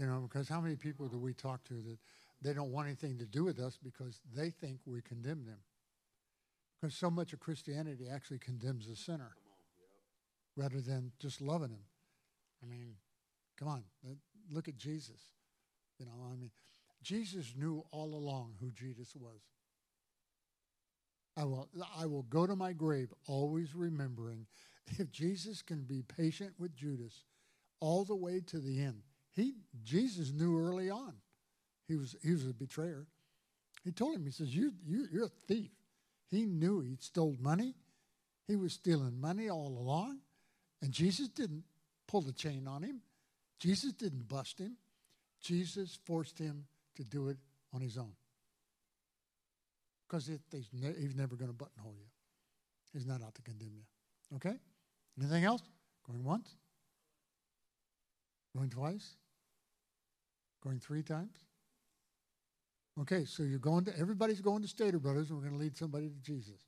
you 0.00 0.06
know, 0.06 0.20
because 0.20 0.48
how 0.48 0.62
many 0.62 0.76
people 0.76 1.08
do 1.08 1.18
we 1.18 1.34
talk 1.34 1.62
to 1.64 1.74
that 1.74 1.98
they 2.40 2.54
don't 2.54 2.72
want 2.72 2.86
anything 2.86 3.18
to 3.18 3.26
do 3.26 3.44
with 3.44 3.58
us 3.58 3.78
because 3.82 4.22
they 4.34 4.48
think 4.48 4.78
we 4.86 5.02
condemn 5.02 5.44
them? 5.44 5.58
Because 6.80 6.96
so 6.96 7.10
much 7.10 7.34
of 7.34 7.40
Christianity 7.40 8.06
actually 8.10 8.38
condemns 8.38 8.88
the 8.88 8.96
sinner 8.96 9.32
rather 10.56 10.80
than 10.80 11.12
just 11.20 11.42
loving 11.42 11.68
him. 11.68 11.82
I 12.62 12.66
mean, 12.66 12.94
come 13.58 13.68
on, 13.68 13.84
look 14.50 14.68
at 14.68 14.78
Jesus. 14.78 15.20
You 15.98 16.06
know, 16.06 16.12
I 16.32 16.36
mean, 16.36 16.50
Jesus 17.02 17.52
knew 17.54 17.84
all 17.90 18.14
along 18.14 18.54
who 18.58 18.70
Jesus 18.70 19.14
was. 19.14 19.40
I 21.36 21.44
will, 21.44 21.68
I 21.98 22.06
will 22.06 22.22
go 22.22 22.46
to 22.46 22.56
my 22.56 22.72
grave 22.72 23.12
always 23.26 23.74
remembering 23.74 24.46
if 24.98 25.10
Jesus 25.10 25.60
can 25.60 25.82
be 25.82 26.00
patient 26.00 26.54
with 26.58 26.74
Judas 26.74 27.24
all 27.80 28.06
the 28.06 28.16
way 28.16 28.40
to 28.46 28.58
the 28.58 28.80
end. 28.80 29.02
He, 29.34 29.54
Jesus 29.82 30.32
knew 30.32 30.58
early 30.58 30.90
on 30.90 31.14
he 31.90 31.96
was, 31.96 32.14
he 32.22 32.32
was 32.32 32.46
a 32.46 32.54
betrayer. 32.54 33.04
He 33.82 33.90
told 33.90 34.14
him, 34.14 34.24
he 34.24 34.30
says, 34.30 34.54
you, 34.54 34.72
you, 34.86 35.08
you're 35.10 35.24
a 35.24 35.28
thief. 35.48 35.70
He 36.30 36.44
knew 36.44 36.80
he'd 36.80 37.02
stole 37.02 37.36
money. 37.40 37.74
He 38.46 38.54
was 38.54 38.74
stealing 38.74 39.20
money 39.20 39.50
all 39.50 39.66
along. 39.66 40.20
And 40.82 40.92
Jesus 40.92 41.28
didn't 41.28 41.64
pull 42.06 42.20
the 42.20 42.32
chain 42.32 42.68
on 42.68 42.84
him. 42.84 43.00
Jesus 43.58 43.92
didn't 43.92 44.28
bust 44.28 44.60
him. 44.60 44.76
Jesus 45.42 45.98
forced 46.04 46.38
him 46.38 46.66
to 46.94 47.02
do 47.02 47.28
it 47.28 47.38
on 47.74 47.80
his 47.80 47.98
own. 47.98 48.12
Because 50.06 50.28
ne- 50.28 50.94
he's 51.00 51.16
never 51.16 51.34
going 51.34 51.50
to 51.50 51.56
buttonhole 51.56 51.94
you. 51.98 52.06
He's 52.92 53.06
not 53.06 53.20
out 53.22 53.34
to 53.34 53.42
condemn 53.42 53.74
you. 53.74 54.36
Okay? 54.36 54.54
Anything 55.18 55.44
else? 55.44 55.62
Going 56.06 56.24
once? 56.24 56.54
Going 58.56 58.70
twice? 58.70 59.16
Going 60.62 60.78
three 60.78 61.02
times? 61.02 61.32
Okay, 63.00 63.24
so 63.24 63.42
you're 63.42 63.58
going 63.58 63.84
to, 63.86 63.98
everybody's 63.98 64.42
going 64.42 64.60
to 64.60 64.68
Stater 64.68 64.98
Brothers, 64.98 65.30
and 65.30 65.38
we're 65.38 65.44
going 65.46 65.56
to 65.56 65.62
lead 65.62 65.76
somebody 65.76 66.08
to 66.08 66.20
Jesus. 66.20 66.60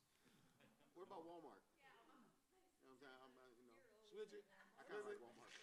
What 0.95 1.05
about 1.05 1.21
Walmart? 1.29 1.61
You 2.81 2.89
know 2.89 3.05
I'm? 3.05 3.29
I'm, 3.37 3.53
you 3.61 3.69
know, 3.69 3.85
switch 4.09 4.33
it. 4.33 4.43
I 4.79 4.83
kind 4.89 4.97
of 4.97 5.05
like 5.05 5.21
Walmart. 5.21 5.53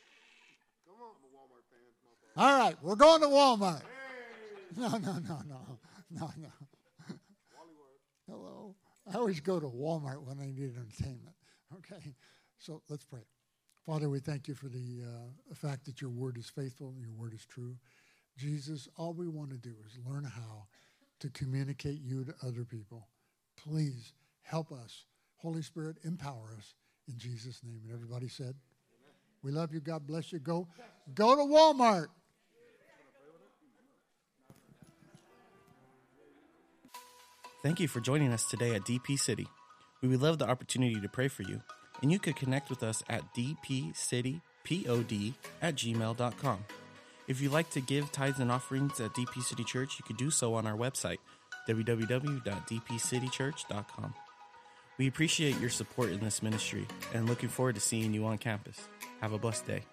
Come 0.86 1.02
on. 1.02 1.18
I'm 1.18 1.26
a 1.26 1.32
Walmart 1.34 1.66
fan. 1.66 1.90
All 2.36 2.58
right, 2.58 2.76
we're 2.82 2.94
going 2.94 3.20
to 3.22 3.26
Walmart. 3.26 3.82
No, 4.76 4.88
no, 4.90 5.18
no, 5.18 5.42
no, 5.48 5.78
no, 6.10 6.30
no. 6.38 6.52
Hello. 8.28 8.76
I 9.12 9.16
always 9.16 9.40
go 9.40 9.58
to 9.58 9.66
Walmart 9.66 10.22
when 10.22 10.38
I 10.38 10.46
need 10.46 10.76
entertainment. 10.76 11.34
Okay, 11.78 12.14
so 12.58 12.82
let's 12.88 13.04
pray. 13.04 13.26
Father, 13.84 14.08
we 14.08 14.20
thank 14.20 14.46
you 14.46 14.54
for 14.54 14.68
the 14.68 15.02
uh, 15.02 15.54
fact 15.54 15.84
that 15.86 16.00
your 16.00 16.10
word 16.10 16.36
is 16.38 16.48
faithful 16.48 16.90
and 16.90 17.00
your 17.00 17.12
word 17.12 17.34
is 17.34 17.44
true. 17.44 17.76
Jesus, 18.36 18.88
all 18.96 19.12
we 19.12 19.28
want 19.28 19.50
to 19.50 19.56
do 19.56 19.74
is 19.86 19.98
learn 20.06 20.24
how 20.24 20.66
to 21.20 21.28
communicate 21.30 22.00
you 22.00 22.24
to 22.24 22.34
other 22.42 22.64
people. 22.64 23.08
Please 23.56 24.12
help 24.42 24.72
us. 24.72 25.04
Holy 25.36 25.62
Spirit, 25.62 25.96
empower 26.04 26.54
us 26.56 26.74
in 27.08 27.18
Jesus' 27.18 27.60
name. 27.64 27.80
And 27.84 27.92
everybody 27.92 28.28
said, 28.28 28.54
Amen. 28.54 29.14
We 29.42 29.52
love 29.52 29.72
you. 29.72 29.80
God 29.80 30.06
bless 30.06 30.32
you. 30.32 30.38
Go, 30.38 30.68
go 31.14 31.36
to 31.36 31.42
Walmart. 31.42 32.06
Thank 37.62 37.78
you 37.78 37.88
for 37.88 38.00
joining 38.00 38.32
us 38.32 38.46
today 38.46 38.74
at 38.74 38.82
DP 38.82 39.18
City. 39.18 39.46
We 40.00 40.08
would 40.08 40.22
love 40.22 40.38
the 40.38 40.48
opportunity 40.48 40.98
to 40.98 41.08
pray 41.10 41.28
for 41.28 41.42
you, 41.42 41.60
and 42.00 42.10
you 42.10 42.18
could 42.18 42.36
connect 42.36 42.70
with 42.70 42.82
us 42.82 43.02
at 43.10 43.22
dpcitypod 43.34 44.32
at 45.60 45.74
gmail.com. 45.74 46.64
If 47.30 47.40
you'd 47.40 47.52
like 47.52 47.70
to 47.70 47.80
give 47.80 48.10
tithes 48.10 48.40
and 48.40 48.50
offerings 48.50 48.98
at 48.98 49.14
DP 49.14 49.44
City 49.44 49.62
Church, 49.62 50.00
you 50.00 50.04
could 50.04 50.16
do 50.16 50.32
so 50.32 50.54
on 50.54 50.66
our 50.66 50.76
website, 50.76 51.18
www.dpcitychurch.com. 51.68 54.14
We 54.98 55.06
appreciate 55.06 55.60
your 55.60 55.70
support 55.70 56.10
in 56.10 56.18
this 56.18 56.42
ministry 56.42 56.88
and 57.14 57.28
looking 57.28 57.48
forward 57.48 57.76
to 57.76 57.80
seeing 57.80 58.12
you 58.12 58.26
on 58.26 58.38
campus. 58.38 58.80
Have 59.20 59.32
a 59.32 59.38
blessed 59.38 59.64
day. 59.64 59.84